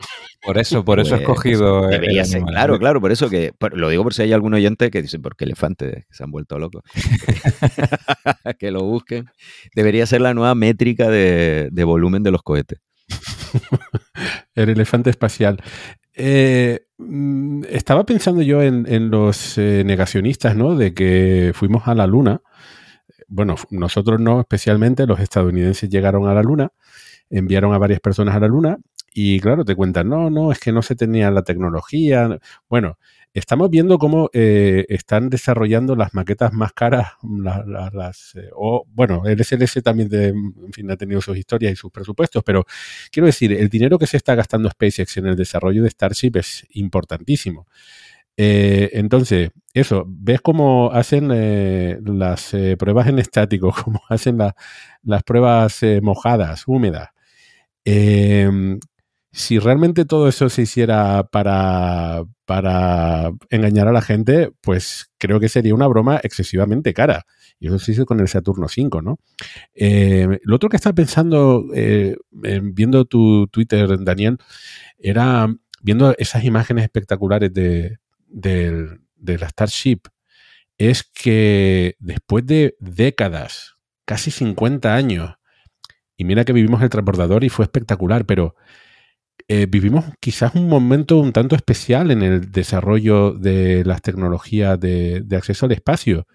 [0.44, 1.84] Por eso, por eso he Pues, escogido.
[1.84, 4.54] el Debería ser, claro, claro, por eso que, por- lo digo por si hay algún
[4.54, 6.04] oyente que dice, ¿por qué elefantes?
[6.06, 6.82] Que se han vuelto locos.
[8.58, 9.26] que lo busquen.
[9.74, 12.80] Debería ser la nueva métrica de, de volumen de los cohetes.
[14.54, 15.62] El elefante espacial.
[16.14, 20.76] Eh, mm, estaba pensando yo en, los eh, negacionistas, ¿no?
[20.76, 22.40] De que fuimos a la Luna.
[23.28, 26.72] Bueno, nosotros no, especialmente los estadounidenses llegaron a la Luna,
[27.30, 28.78] enviaron a varias personas a la Luna
[29.14, 32.38] y claro, te cuentan, no, no, es que no se tenía la tecnología.
[32.68, 32.98] Bueno,
[33.34, 39.22] estamos viendo cómo eh, están desarrollando las maquetas más caras, la- las, eh, o bueno,
[39.26, 40.08] el SLS también,
[40.72, 42.64] fin, ha tenido sus historias y sus presupuestos, pero
[43.12, 46.66] quiero decir, el dinero que se está gastando SpaceX en el desarrollo de Starship es
[46.70, 47.66] importantísimo.
[48.36, 51.28] Eh, entonces, eso, ves cómo hacen
[52.18, 54.56] las pruebas en estático, cómo hacen la-
[55.02, 57.10] las pruebas mojadas, húmedas.
[59.36, 65.48] Si realmente todo eso se hiciera para, para engañar a la gente, pues creo que
[65.48, 67.26] sería una broma excesivamente cara.
[67.58, 69.18] Y eso se hizo con el Saturno 5, ¿no?
[69.74, 74.38] Eh, lo otro que estaba pensando, eh, en- viendo tu Twitter, Daniel,
[74.98, 75.52] era
[75.82, 77.98] viendo esas imágenes espectaculares de,
[78.28, 80.02] de la Starship,
[80.78, 85.34] es que después de décadas, casi 50 años,
[86.16, 88.54] y mira que vivimos el transbordador y fue espectacular, pero
[89.48, 95.24] eh, vivimos quizás un momento un tanto especial en el desarrollo de las tecnologías de,
[95.36, 96.26] acceso al espacio.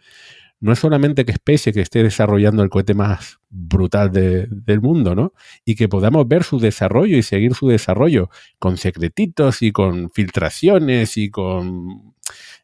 [0.62, 5.34] No es solamente que SpaceX esté desarrollando el cohete más brutal de- del mundo, ¿no?
[5.66, 8.30] Y que podamos ver su desarrollo y seguir su desarrollo
[8.60, 12.14] con secretitos y con filtraciones y con,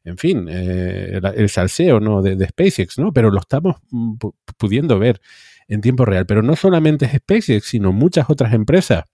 [0.03, 2.21] en fin, eh, el, salseo, ¿no?
[2.21, 3.13] De, SpaceX, ¿no?
[3.13, 5.21] Pero lo estamos mm, pu- pudiendo ver
[5.69, 6.25] en tiempo real.
[6.25, 9.05] Pero no solamente es SpaceX, sino muchas otras empresas.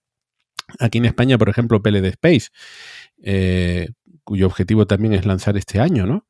[0.79, 2.49] Aquí en España, por ejemplo, PLD Space,
[3.23, 3.89] eh,
[4.23, 6.25] cuyo objetivo también es lanzar este año, ¿no?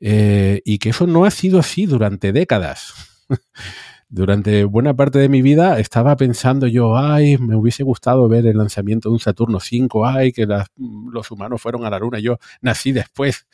[0.00, 2.92] Eh, y que eso no ha sido así durante décadas.
[4.12, 8.58] durante buena parte de mi vida estaba pensando yo, ay, me hubiese gustado ver el
[8.58, 10.46] lanzamiento de un Saturno 5, ay, que
[10.76, 13.46] los humanos fueron a la Luna, yo nací después.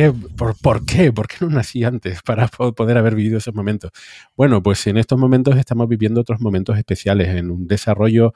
[0.00, 0.12] ¿Qué?
[0.36, 1.12] ¿Por, por qué?
[1.12, 3.90] ¿Por qué no nací antes para po- poder haber vivido esos momentos?
[4.36, 8.32] Bueno, pues en estos momentos estamos viviendo otros momentos especiales en un desarrollo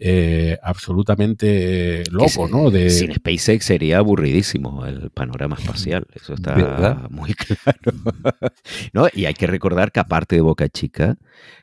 [0.00, 2.70] eh, absolutamente eh, loco, ¿no?
[2.70, 6.06] De, Sin SpaceX sería aburridísimo el panorama espacial.
[6.14, 7.08] Eso está ¿Verdad?
[7.10, 7.92] muy claro.
[8.92, 9.06] ¿No?
[9.12, 11.16] Y hay que recordar que aparte de Boca Chica,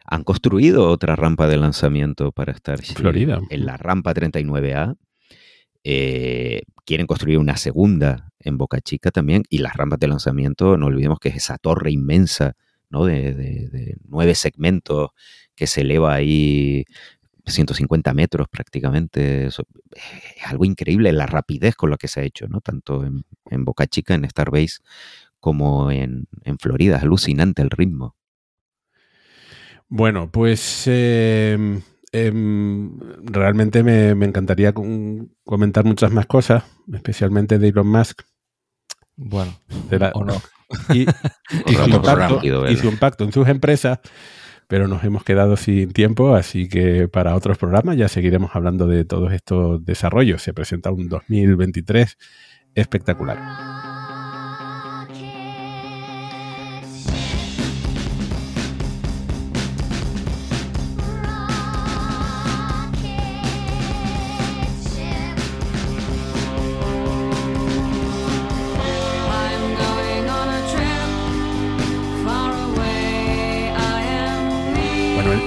[0.06, 2.95] han construido otra rampa de lanzamiento para Starship.
[2.95, 3.41] Florida.
[3.49, 4.95] En la rampa 39A.
[5.83, 9.43] Eh, quieren construir una segunda en Boca Chica también.
[9.49, 12.55] Y las rampas de lanzamiento, no olvidemos que es esa torre inmensa,
[12.89, 13.05] ¿no?
[13.05, 15.09] De, de- de nueve segmentos
[15.55, 16.85] que se eleva ahí
[17.45, 19.45] 150 metros prácticamente.
[19.47, 22.61] Eso es algo increíble la rapidez con la que se ha hecho, ¿no?
[22.61, 24.79] Tanto en, en Boca Chica, en Starbase,
[25.39, 26.27] como en,
[26.59, 26.97] Florida.
[26.97, 28.15] Es alucinante el ritmo.
[29.89, 31.81] Bueno, pues eh,
[32.11, 36.63] em, realmente me, me encantaría con- comentar muchas más cosas,
[36.93, 38.21] especialmente de Elon Musk.
[39.15, 39.57] Bueno,
[39.89, 40.41] de la- o no.
[40.93, 41.01] y,
[41.67, 42.71] y su Otro impacto, programa.
[42.71, 43.99] y su impacto en sus empresas,
[44.67, 49.03] pero nos hemos quedado sin tiempo, así que para otros programas ya seguiremos hablando de
[49.05, 50.41] todos estos desarrollos.
[50.41, 52.17] Se presenta un 2023
[52.75, 53.38] espectacular.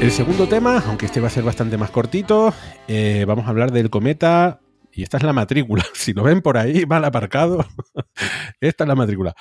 [0.05, 2.53] El, segundo tema, aunque este va a ser bastante más cortito,
[2.89, 4.61] eh, vamos a hablar del cometa.
[4.93, 5.83] Y esta es la matrícula.
[5.95, 7.65] Si lo ven por ahí mal aparcado,
[8.61, 9.35] esta es la matrícula.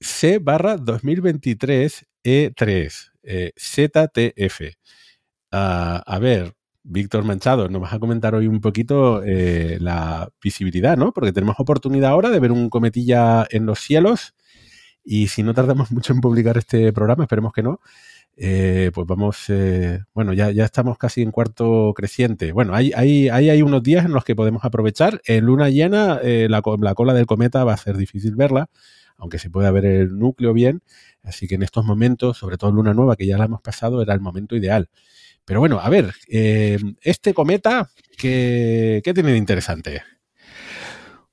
[0.00, 4.76] C barra 2023 E3, eh, ZTF.
[5.50, 6.54] Ah, a ver,
[6.84, 11.12] Víctor Manchado, nos vas a comentar hoy un poquito eh, la visibilidad, ¿no?
[11.12, 14.34] Porque tenemos oportunidad ahora de ver un cometilla en los cielos.
[15.02, 17.80] Y si no tardamos mucho en publicar este programa, esperemos que no,
[18.38, 22.52] eh, pues vamos, eh, bueno, ya, ya estamos casi en cuarto creciente.
[22.52, 25.22] Bueno, hay, hay, hay, unos días en los que podemos aprovechar.
[25.24, 28.68] En luna llena, eh, la, la cola del cometa va a ser difícil verla,
[29.16, 30.82] aunque se pueda ver el núcleo bien.
[31.22, 34.12] Así que en estos momentos, sobre todo Luna Nueva, que ya la hemos pasado, era
[34.12, 34.90] el momento ideal.
[35.46, 37.88] Pero bueno, a ver, este cometa,
[38.18, 40.02] ¿qué, ¿qué tiene de interesante?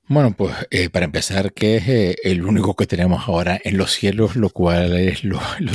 [0.06, 3.92] Bueno, pues eh, para empezar, que es eh, el único que tenemos ahora en los
[3.92, 5.72] cielos, lo cual es lo, lo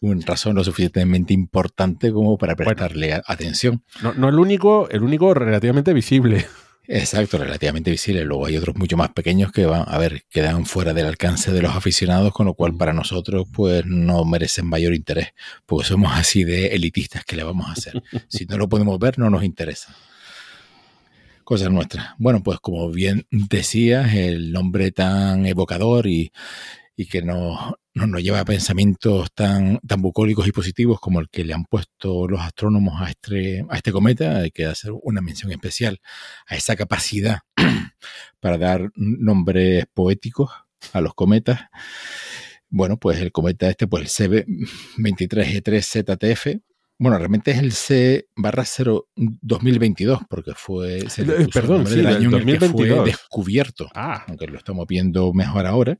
[0.00, 3.82] una razón lo suficientemente importante como para prestarle atención.
[4.02, 6.46] No, no el único, el único relativamente visible.
[6.86, 8.24] Exacto, relativamente visible.
[8.24, 11.62] Luego hay otros mucho más pequeños que van, a ver, quedan fuera del alcance de
[11.62, 15.28] los aficionados, con lo cual para nosotros, pues no merecen mayor interés,
[15.66, 18.02] porque somos así de elitistas que le vamos a hacer.
[18.28, 19.94] Si no lo podemos ver, no nos interesa.
[21.44, 22.14] Cosas nuestras.
[22.16, 26.32] Bueno, pues como bien decías, el nombre tan evocador y,
[27.10, 31.52] que nos, nos lleva a pensamientos tan, tan bucólicos y positivos como el que le
[31.52, 36.00] han puesto los astrónomos a este, a este cometa, hay que hacer una mención especial
[36.46, 37.40] a esa capacidad
[38.40, 40.50] para dar nombres poéticos
[40.94, 41.60] a los cometas.
[42.70, 46.62] Bueno, pues el cometa este, pues el CB23E3ZTF,
[46.98, 51.86] bueno, realmente es el C barra 0 2022, porque fue se le Eh, el perdón,
[51.86, 53.04] sí, año en el que fue 2022.
[53.04, 55.98] descubierto, Ah, aunque lo estamos viendo mejor ahora.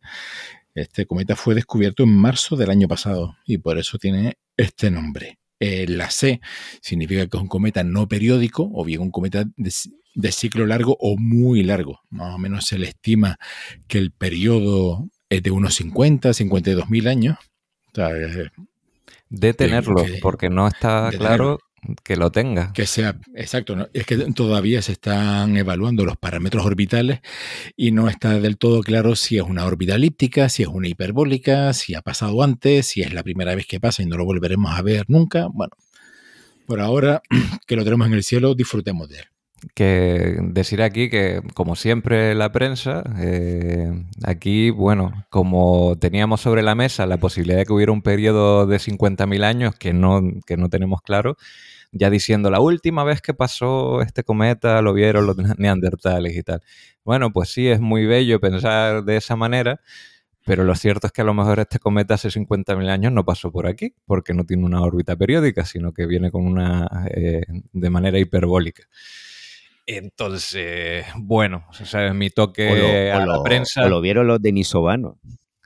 [0.74, 5.38] Este cometa fue descubierto en marzo del año pasado y por eso tiene este nombre.
[5.60, 6.40] Eh, la C
[6.82, 9.72] significa que es un cometa no periódico o bien un cometa de,
[10.14, 12.00] de ciclo largo o muy largo.
[12.10, 13.38] Más o menos se le estima
[13.86, 17.36] que el periodo es de unos 50, 52 mil años.
[17.92, 18.10] O sea,
[19.28, 21.58] De tenerlo, que- porque no está claro
[22.02, 22.72] que lo tenga.
[22.72, 23.88] que sea exacto, ¿no?
[23.92, 27.20] es que todavía se están evaluando los parámetros orbitales
[27.76, 31.74] y no está del todo claro si es una órbita elíptica, si es una hiperbólica,
[31.74, 34.72] si ha pasado antes, si es la primera vez que pasa y no lo volveremos
[34.72, 35.48] a ver nunca.
[35.52, 35.72] Bueno,
[36.66, 37.20] por ahora
[37.66, 39.24] que lo tenemos en el cielo, disfrutemos de él.
[39.74, 43.92] Que decir aquí que, como siempre la prensa, eh,
[44.24, 48.78] aquí, bueno, como teníamos sobre la mesa la posibilidad de que hubiera un periodo de
[48.78, 51.36] 50.000 años que no, que no tenemos claro,
[51.92, 56.62] ya diciendo la última vez que pasó este cometa lo vieron los neandertales y tal.
[57.04, 59.80] Bueno, pues sí, es muy bello pensar de esa manera.
[60.46, 63.50] Pero lo cierto es que a lo mejor este cometa hace 50.000 años no pasó
[63.50, 67.42] por aquí, porque no tiene una órbita periódica, sino que viene con una eh,
[67.72, 68.82] de manera hiperbólica.
[69.86, 73.84] Entonces, bueno, o sea, mi toque o, lo, a o la lo- prensa.
[73.84, 75.16] o lo vieron los denisovanos.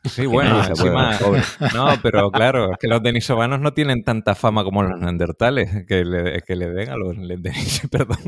[0.04, 1.18] Sí, bueno, encima.
[1.74, 6.04] No, pero claro, es que los denisovanos no tienen tanta fama como los neandertales, que
[6.04, 8.18] le, que le den a los denis, perdón.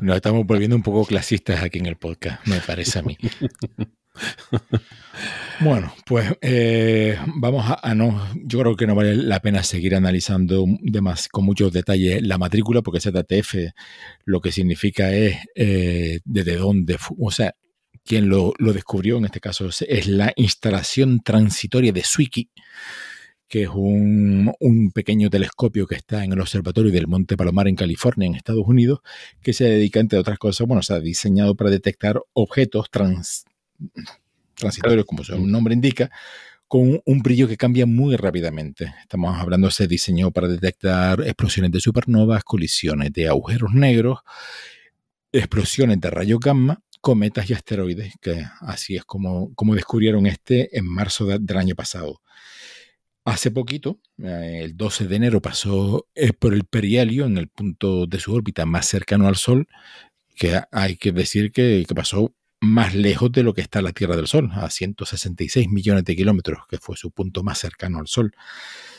[0.00, 3.16] Nos estamos volviendo un poco clasistas aquí en el podcast, me parece a mí.
[5.60, 8.28] Bueno, pues eh, vamos a, no.
[8.42, 12.38] Yo creo que no vale la pena seguir analizando de más, con muchos detalles la
[12.38, 13.72] matrícula, porque ZTF
[14.24, 17.54] lo que significa es eh, desde dónde, o sea,
[18.04, 22.50] quien lo, descubrió, en este caso es, la instalación transitoria de Zwicky,
[23.48, 27.76] que es un, un pequeño telescopio que está en el observatorio del Monte Palomar en
[27.76, 29.00] California, en Estados Unidos,
[29.40, 33.44] que se dedica, entre otras cosas, bueno, se ha diseñado para detectar objetos trans,
[34.54, 36.10] transitorios, como su nombre indica,
[36.68, 38.94] con un brillo que cambia muy rápidamente.
[39.02, 44.20] Estamos hablando, se diseñó para detectar explosiones de supernovas, colisiones de agujeros negros,
[45.32, 50.86] explosiones de rayos gamma, cometas y asteroides, que así es como, como descubrieron este en
[50.86, 52.20] marzo de- del año pasado.
[53.26, 58.06] Hace poquito, eh, el 12 de enero, pasó eh, por el perihelio en el punto
[58.06, 59.66] de su órbita más cercano al Sol,
[60.36, 64.16] que hay que decir que, que pasó más lejos de lo que está la Tierra
[64.16, 68.32] del Sol, a 166 millones de kilómetros, que fue su punto más cercano al Sol.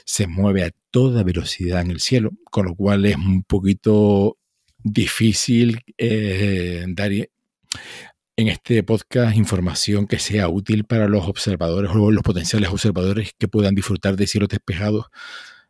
[0.05, 4.37] Se mueve a toda velocidad en el cielo, con lo cual es un poquito
[4.83, 12.23] difícil eh, dar en este podcast información que sea útil para los observadores o los
[12.23, 15.07] potenciales observadores que puedan disfrutar de cielos despejados.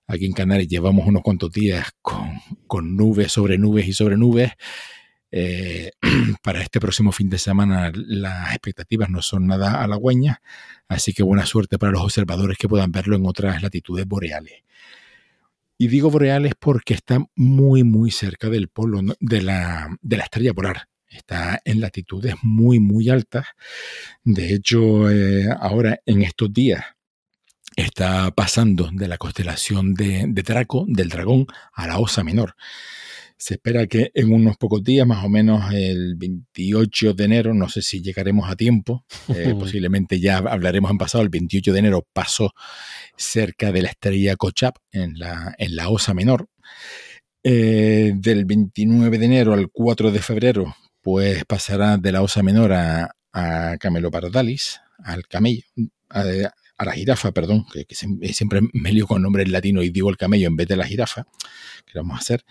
[0.07, 4.51] Aquí en Canarias llevamos unos cuantos días con, con nubes sobre nubes y sobre nubes.
[5.31, 5.91] Eh,
[6.43, 10.38] para este próximo fin de semana las expectativas no son nada halagüeñas,
[10.88, 14.64] así que buena suerte para los observadores que puedan verlo en otras latitudes boreales.
[15.77, 19.14] Y digo boreales porque está muy, muy cerca del polo ¿no?
[19.19, 20.88] de la, de la estrella polar.
[21.10, 23.45] Está en latitudes muy, muy altas.
[24.23, 26.84] De hecho, eh, ahora en estos días
[27.76, 32.56] está pasando de la constelación de, de Draco, del dragón, a la Osa Menor.
[33.38, 37.68] Se espera que en unos pocos días, más o menos el 28 de enero, no
[37.68, 42.07] sé si llegaremos a tiempo, eh, posiblemente ya hablaremos en pasado, el 28 de enero
[42.14, 42.53] pasó
[43.18, 46.48] cerca de la estrella Kochab en la, en la Osa Menor.
[47.44, 52.74] Eh, del 29 de enero al 4 de febrero, pues pasará de la Osa Menor
[52.74, 55.62] a, a Camelopardalis, al camello,
[56.10, 56.24] a,
[56.78, 60.10] a la jirafa, perdón, que, que siem- siempre me lío con nombres latinos y digo
[60.10, 61.28] el camello en vez de la jirafa,
[61.86, 62.44] que vamos a hacer.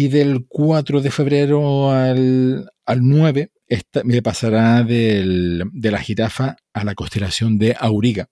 [0.00, 6.84] Y del 4 de febrero al, al 9 esta, me pasará de la jirafa a
[6.84, 8.28] la constelación de Auriga,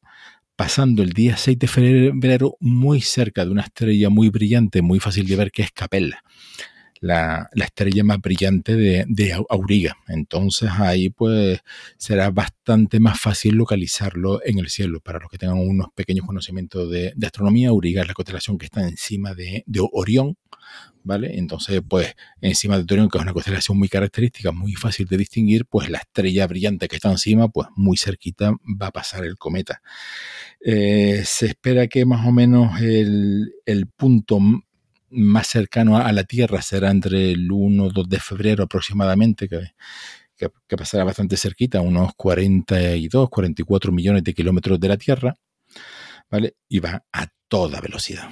[0.55, 5.27] pasando el día 6 de febrero muy cerca de una estrella muy brillante, muy fácil
[5.27, 6.23] de ver, que es Capella,
[7.07, 9.97] la, la estrella más brillante de, de Au- Auriga.
[10.09, 11.61] Entonces ahí pues
[11.97, 15.01] será bastante más fácil localizarlo en el cielo.
[15.01, 18.83] Para los que tengan unos pequeños conocimientos de, astronomía, Auriga es la constelación que está
[18.87, 20.37] encima de, Orión,
[21.03, 21.39] ¿vale?
[21.39, 25.67] Entonces, pues, encima de Orión, que es una constelación muy característica, muy fácil de distinguir,
[25.67, 29.81] pues la estrella brillante que está encima, pues muy cerquita va a pasar el cometa.
[30.61, 34.41] Eh, se espera que más o menos el, el punto
[35.11, 39.61] más cercano a la Tierra será entre el 1 o 2 de febrero aproximadamente, que,
[40.37, 45.35] que, pasará bastante cerquita, unos 42, 44 millones de kilómetros de la Tierra,
[46.31, 46.57] ¿vale?
[46.69, 48.29] Y va a toda velocidad.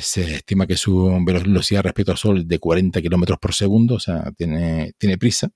[0.00, 3.94] Se estima que su velo- velocidad respecto al Sol es de 40 kilómetros por segundo,
[3.94, 5.50] o sea, tiene, tiene prisa.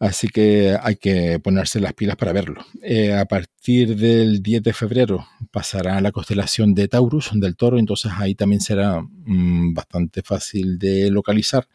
[0.00, 2.64] Así que hay que ponerse las pilas para verlo.
[2.82, 7.78] Eh, a partir del 10 de febrero pasará a la constelación de Taurus, del toro,
[7.80, 11.66] entonces ahí también será mm, bastante fácil de localizar.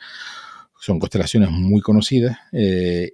[0.79, 2.37] Son constelaciones muy conocidas.
[2.53, 3.11] Eh,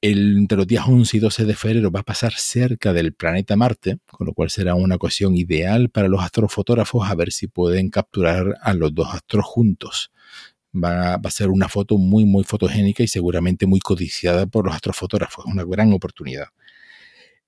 [0.00, 3.56] el- entre los días 11 y 12 de febrero va a pasar cerca del planeta
[3.56, 7.90] Marte, con lo cual será una ocasión ideal para los astrofotógrafos a ver si pueden
[7.90, 10.12] capturar a los dos astros juntos.
[10.82, 15.44] Va, a ser una foto muy, muy fotogénica y seguramente muy codiciada por los astrofotógrafos.
[15.46, 16.48] Una gran oportunidad.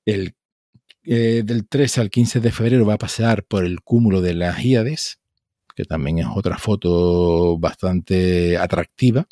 [0.04, 0.34] El,
[1.04, 4.64] eh, del 13 al 15 de febrero va a pasar por el cúmulo de las
[4.64, 5.20] Híades,
[5.74, 9.26] que también es otra foto bastante atractiva.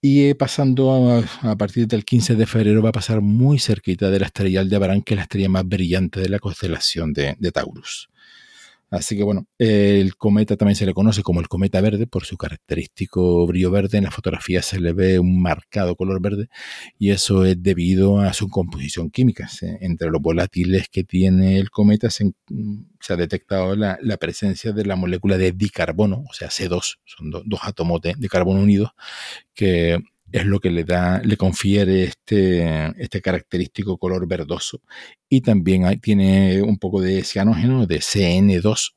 [0.00, 4.20] Y eh, pasando a, partir del 15 de febrero va a pasar muy cerquita de
[4.20, 8.10] la estrella Aldebarán, que es la estrella más brillante de la constelación de, de Taurus.
[8.94, 12.36] Así que bueno, el cometa también se le conoce como el cometa verde por su
[12.36, 13.98] característico brillo verde.
[13.98, 16.48] En la fotografía se le ve un marcado color verde
[16.98, 19.48] y eso es debido a su composición química.
[19.80, 22.32] Entre los volátiles que tiene el cometa se,
[23.00, 27.42] se ha detectado la, presencia de la molécula de dicarbono, o sea, C2, son do-
[27.44, 28.90] dos átomos de, de carbono unidos,
[29.54, 29.98] que
[30.38, 34.80] es lo que le da, le confiere este, este característico color verdoso.
[35.28, 38.96] Y también hay- tiene un poco de cianógeno, de CN2,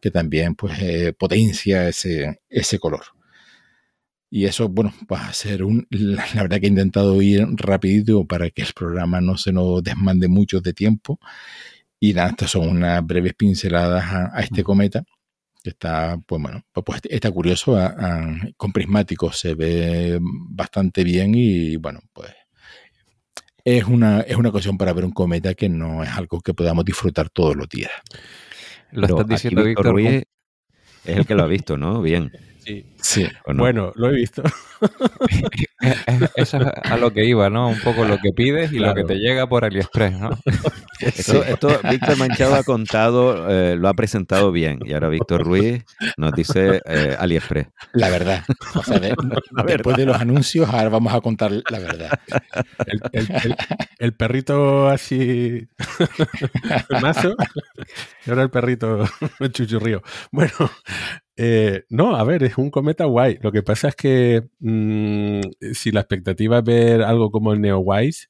[0.00, 3.02] que también pues, eh, potencia ese, ese color.
[4.32, 5.86] Y eso, bueno, va a ser un...
[5.90, 9.82] La, la verdad que he intentado ir rapidito para que el programa no se nos
[9.82, 11.18] desmande mucho de tiempo.
[12.00, 15.04] Y nada, estas son unas breves pinceladas a, a este cometa,
[15.62, 17.76] que está, pues bueno, pues, pues, está curioso.
[17.76, 22.30] a- a- con prismáticos se ve bastante bien y bueno, pues
[23.64, 26.84] es una, es una ocasión para ver un cometa que no es algo que podamos
[26.84, 27.90] disfrutar todos los días.
[28.92, 30.12] Lo Pero estás diciendo, Víctor Víctor.
[30.12, 30.22] Ruiz
[31.04, 32.00] es el que lo ha visto, ¿no?
[32.02, 32.32] Bien.
[32.70, 32.86] Sí.
[33.02, 33.28] Sí.
[33.46, 33.62] ¿o no?
[33.62, 34.42] Bueno, lo he visto.
[36.36, 37.68] Eso es a lo que iba, ¿no?
[37.68, 40.30] Un poco lo que pides y lo que te llega por AliExpress, ¿no?
[41.00, 44.80] Esto, esto Víctor Manchado ha contado, eh, lo ha presentado bien.
[44.84, 45.82] Y ahora Víctor Ruiz
[46.18, 47.68] nos dice eh, AliExpress.
[47.94, 48.44] La verdad.
[48.74, 49.14] O sea, de-
[49.66, 52.20] después de los anuncios, ahora vamos a contar la verdad.
[52.86, 53.56] El, el- el-
[53.98, 55.66] el perrito así
[57.00, 57.34] mazo
[58.26, 59.04] y ahora el perrito
[59.52, 60.02] chuchurrío.
[60.32, 60.52] Bueno,
[61.42, 63.38] eh, no, a ver, es un cometa guay.
[63.40, 65.40] Lo que pasa es que mm,
[65.72, 68.28] si la expectativa es ver algo como el Neowise,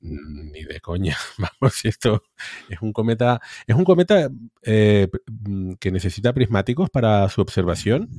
[0.00, 1.16] mm, ni de coña.
[1.38, 2.24] Vamos, esto
[2.68, 4.30] es un cometa, es un cometa
[4.62, 5.08] eh,
[5.48, 8.10] mm, que necesita prismáticos para su observación.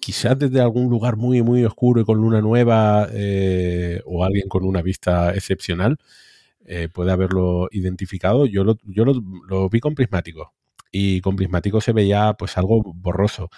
[0.00, 4.64] Quizás desde algún lugar muy, muy oscuro y con luna nueva eh, o alguien con
[4.64, 5.98] una vista excepcional
[6.66, 8.46] eh, puede haberlo identificado.
[8.46, 10.48] Yo lo, yo lo vi con prismáticos
[10.92, 13.50] y con prismáticos se veía pues algo borroso.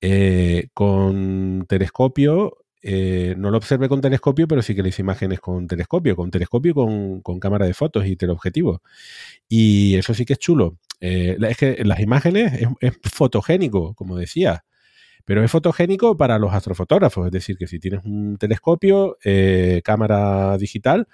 [0.00, 5.40] Eh, con telescopio, eh, no lo observé con telescopio, pero sí que le hice imágenes
[5.40, 8.82] con telescopio, con telescopio con, con cámara de fotos y teleobjetivo.
[9.48, 10.78] Y eso sí que es chulo.
[11.00, 14.64] Eh, es que las imágenes es, fotogénico, como decía,
[15.24, 17.26] pero es fotogénico para los astrofotógrafos.
[17.26, 19.18] Es decir, que si tienes un telescopio,
[19.84, 21.08] cámara digital,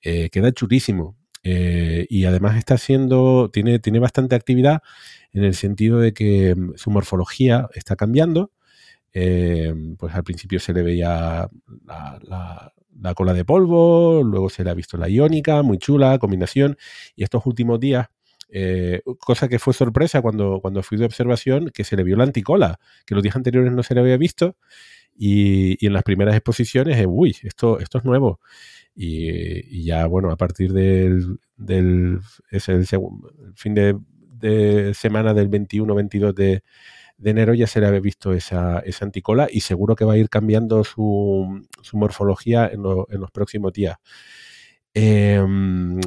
[0.00, 1.16] queda chulísimo.
[1.44, 4.82] Eh, y además está haciendo, tiene, tiene bastante actividad
[5.32, 8.52] en el sentido de que mm, su morfología está cambiando.
[9.12, 11.48] Eh, pues al principio se le veía
[11.86, 16.18] la, la- la cola de polvo, luego se le ha visto la iónica, muy chula,
[16.18, 16.76] combinación.
[17.16, 18.06] Y estos últimos días,
[18.50, 22.22] eh, cosa que fue sorpresa cuando, cuando fui de observación, que se le vio la
[22.24, 24.56] anticola, que los días anteriores no se le había visto.
[25.16, 28.40] Y, en las primeras exposiciones, eh, uy, esto, es nuevo.
[28.94, 32.20] Y, ya, bueno, a partir del, del
[33.56, 33.96] fin de,
[34.94, 36.62] semana del 21-22 de,
[37.18, 40.28] de enero ya se le había visto esa, anticola y seguro que va a ir
[40.28, 43.96] cambiando su, su morfología en, lo- en los próximos días.
[44.94, 45.42] Eh,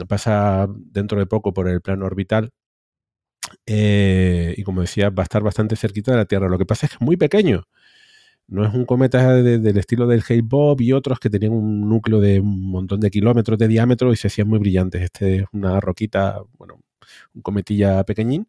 [0.08, 2.52] pasa dentro de poco por el plano orbital
[3.66, 6.50] eh, y como decía, va a estar bastante cerquita de la Tierra.
[6.50, 7.64] Lo que pasa es que es muy pequeño.
[8.48, 11.90] No es un cometa de- del estilo del Hale Bob y otros que tenían un
[11.90, 15.02] núcleo de un montón de kilómetros de diámetro y se hacían muy brillantes.
[15.02, 16.80] Este es una roquita, bueno,
[17.34, 18.48] un cometilla pequeñín.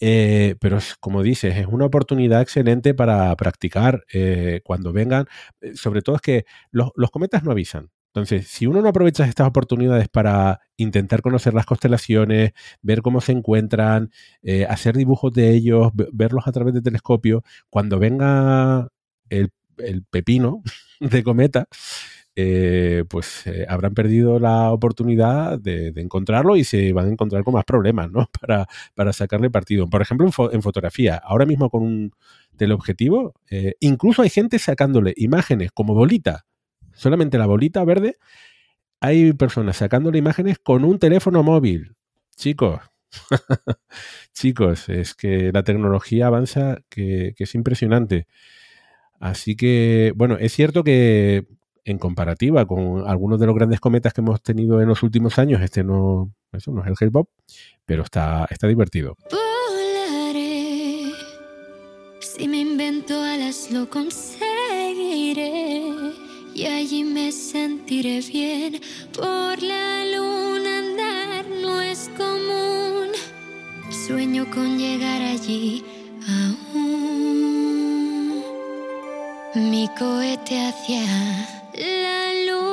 [0.00, 5.26] Eh, pero es, como dices, es una oportunidad excelente para practicar eh, cuando vengan.
[5.60, 7.90] Eh, sobre todo es que los, cometas no avisan.
[8.14, 13.32] Entonces, si uno no aprovecha estas oportunidades para intentar conocer las constelaciones, ver cómo se
[13.32, 14.10] encuentran,
[14.68, 18.88] hacer dibujos de ellos, ve- verlos a través de telescopio, cuando venga
[19.28, 19.50] el,
[20.10, 20.62] pepino
[21.00, 21.66] de cometa,
[22.34, 27.54] eh, pues eh, habrán perdido la oportunidad de, encontrarlo y se van a encontrar con
[27.54, 28.28] más problemas, ¿no?
[28.40, 29.88] Para, para sacarle partido.
[29.90, 32.12] Por ejemplo, en, fo- en fotografía, ahora mismo con un
[32.56, 36.46] teleobjetivo, eh, incluso hay gente sacándole imágenes como bolita,
[36.94, 38.16] solamente la bolita verde,
[39.00, 41.94] hay personas sacándole imágenes con un teléfono móvil.
[42.36, 42.80] Chicos,
[44.32, 48.26] chicos, es que la tecnología avanza que es impresionante.
[49.22, 51.46] Así que, bueno, es cierto que
[51.84, 55.62] en comparativa con algunos de los grandes cometas que hemos tenido en los últimos años,
[55.62, 57.28] este no, eso no es el Hale-Bopp,
[57.86, 59.16] pero está, está divertido.
[59.30, 61.12] Volaré.
[62.20, 64.42] Si me invento alas, lo conseguiré.
[66.52, 68.80] Y allí me sentiré bien.
[69.16, 73.12] Por la luna andar no es común.
[74.04, 75.84] Sueño con llegar allí
[76.26, 76.71] aún.
[79.54, 81.04] Mi cohete hacia
[81.74, 82.66] la luz.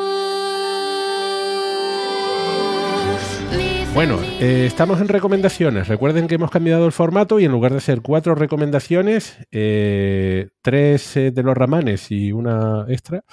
[3.94, 5.90] Bueno, eh, estamos en recomendaciones.
[5.90, 11.18] Recuerden que hemos cambiado el formato y en lugar de ser cuatro recomendaciones, eh, tres
[11.18, 13.26] eh, de los ramanes y una extra,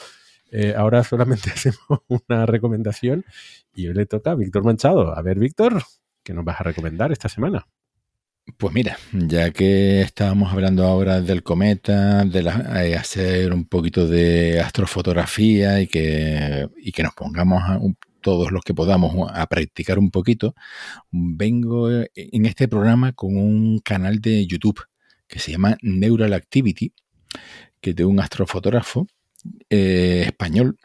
[0.77, 3.25] ahora solamente hacemos una recomendación
[3.73, 5.17] y hoy le toca a Víctor Manchado.
[5.17, 5.85] A ver, Víctor,
[6.25, 7.69] ¿qué nos vas a recomendar esta semana?
[8.59, 14.07] Pues mira, ya que estábamos hablando ahora del cometa, de la- eh, hacer un poquito
[14.07, 17.81] de astrofotografía y que, y que nos pongamos a
[18.21, 20.55] todos los que podamos a practicar un poquito,
[21.11, 24.81] vengo eh, en este programa con un canal de YouTube
[25.27, 26.93] que se llama Neural Activity,
[27.81, 29.07] que es de un astrofotógrafo
[29.71, 30.79] eh, español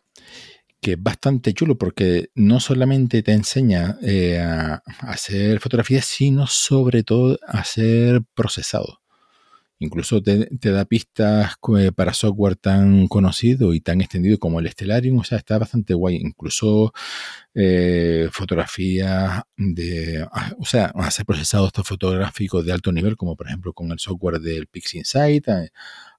[0.82, 7.04] que es bastante chulo porque no solamente te enseña eh, a hacer fotografías, sino sobre
[7.04, 9.02] todo a hacer procesado.
[9.82, 15.18] Incluso te, da pistas eh, para software tan conocido y tan extendido como el Stellarium.
[15.18, 16.18] O sea, está bastante guay.
[16.18, 16.94] Incluso
[17.56, 20.24] eh, fotografías de.
[20.60, 24.68] O sea, hacer procesados fotográficos de alto nivel, como por ejemplo con el software del
[24.68, 25.48] PixInsight.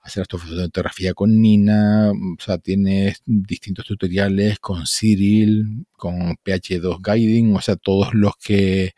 [0.03, 7.61] Hacer fotografía con Nina, o sea, tienes distintos tutoriales con Cyril, con PH2 Guiding, o
[7.61, 8.95] sea, todos los que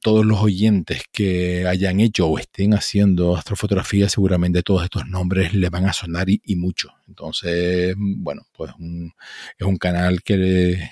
[0.00, 5.68] todos los oyentes que hayan hecho o estén haciendo astrofotografía, seguramente todos estos nombres le
[5.68, 6.90] van a sonar y, y mucho.
[7.06, 9.12] Entonces, bueno, pues un-
[9.58, 10.90] es un canal que,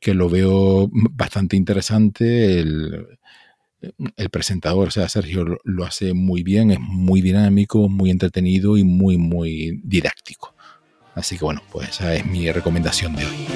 [0.00, 2.60] que lo veo bastante interesante.
[2.60, 3.06] El,
[4.16, 8.84] el presentador, o sea, Sergio lo, hace muy bien, es muy dinámico, muy entretenido y
[8.84, 10.54] muy, muy didáctico.
[11.14, 13.46] Así que bueno, pues esa es mi recomendación de hoy.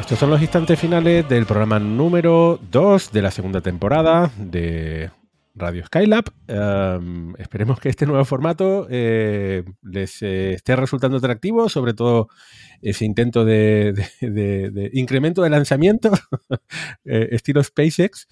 [0.00, 5.10] Estos son los instantes finales del programa número 2 de la segunda temporada de
[5.54, 6.24] Radio Skylab.
[6.48, 12.28] Um, esperemos que este nuevo formato eh, les eh, esté resultando atractivo, sobre todo
[12.80, 13.94] ese intento de,
[14.92, 16.10] incremento de lanzamiento,
[17.04, 18.28] eh, estilo SpaceX.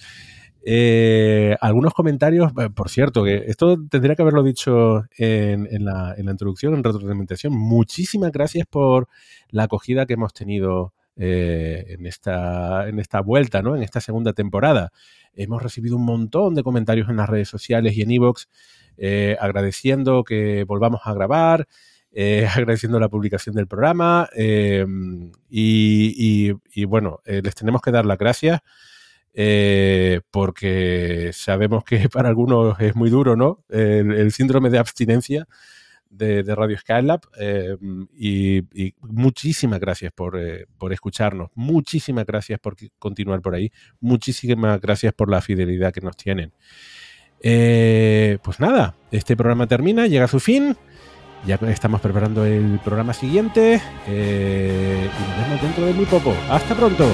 [0.62, 6.26] Eh, algunos comentarios, por cierto, que esto tendría que haberlo dicho en, en la, en
[6.26, 7.55] la introducción, en retroalimentación.
[7.55, 9.09] Muchísimas gracias por
[9.48, 10.92] la acogida que hemos tenido
[11.22, 13.76] eh, en, esta, en esta vuelta, ¿no?
[13.76, 14.90] En esta segunda temporada.
[15.34, 18.47] Hemos recibido un montón de comentarios en las redes sociales y en iVoox
[18.97, 21.68] eh, agradeciendo que volvamos a grabar,
[22.12, 24.28] eh, agradeciendo la publicación del programa
[25.51, 28.60] y, y- bueno, les tenemos que dar las gracias
[30.30, 33.62] porque sabemos que para algunos es muy duro, ¿no?
[33.68, 35.47] El síndrome de abstinencia
[36.10, 37.76] de, Radio Skylab eh,
[38.16, 38.62] y,
[39.00, 45.30] muchísimas gracias por, eh, por escucharnos, muchísimas gracias por continuar por ahí, muchísimas gracias por
[45.30, 46.52] la fidelidad que nos tienen.
[47.42, 50.76] Eh, pues nada, este programa termina, llega a su fin.
[51.46, 56.36] Ya estamos preparando el programa siguiente y nos vemos dentro de muy poco.
[56.50, 57.06] Hasta pronto.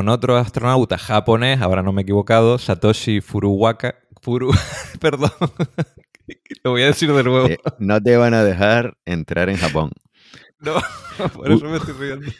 [0.00, 3.96] Con otro astronauta japonés, ahora no me he equivocado, Satoshi Furuwaka.
[4.22, 4.50] Furu,
[4.98, 5.30] perdón,
[6.64, 7.46] lo voy a decir de nuevo.
[7.46, 9.90] Eh, no te van a dejar entrar en Japón.
[10.58, 10.76] No,
[11.34, 12.32] por eso me estoy riendo.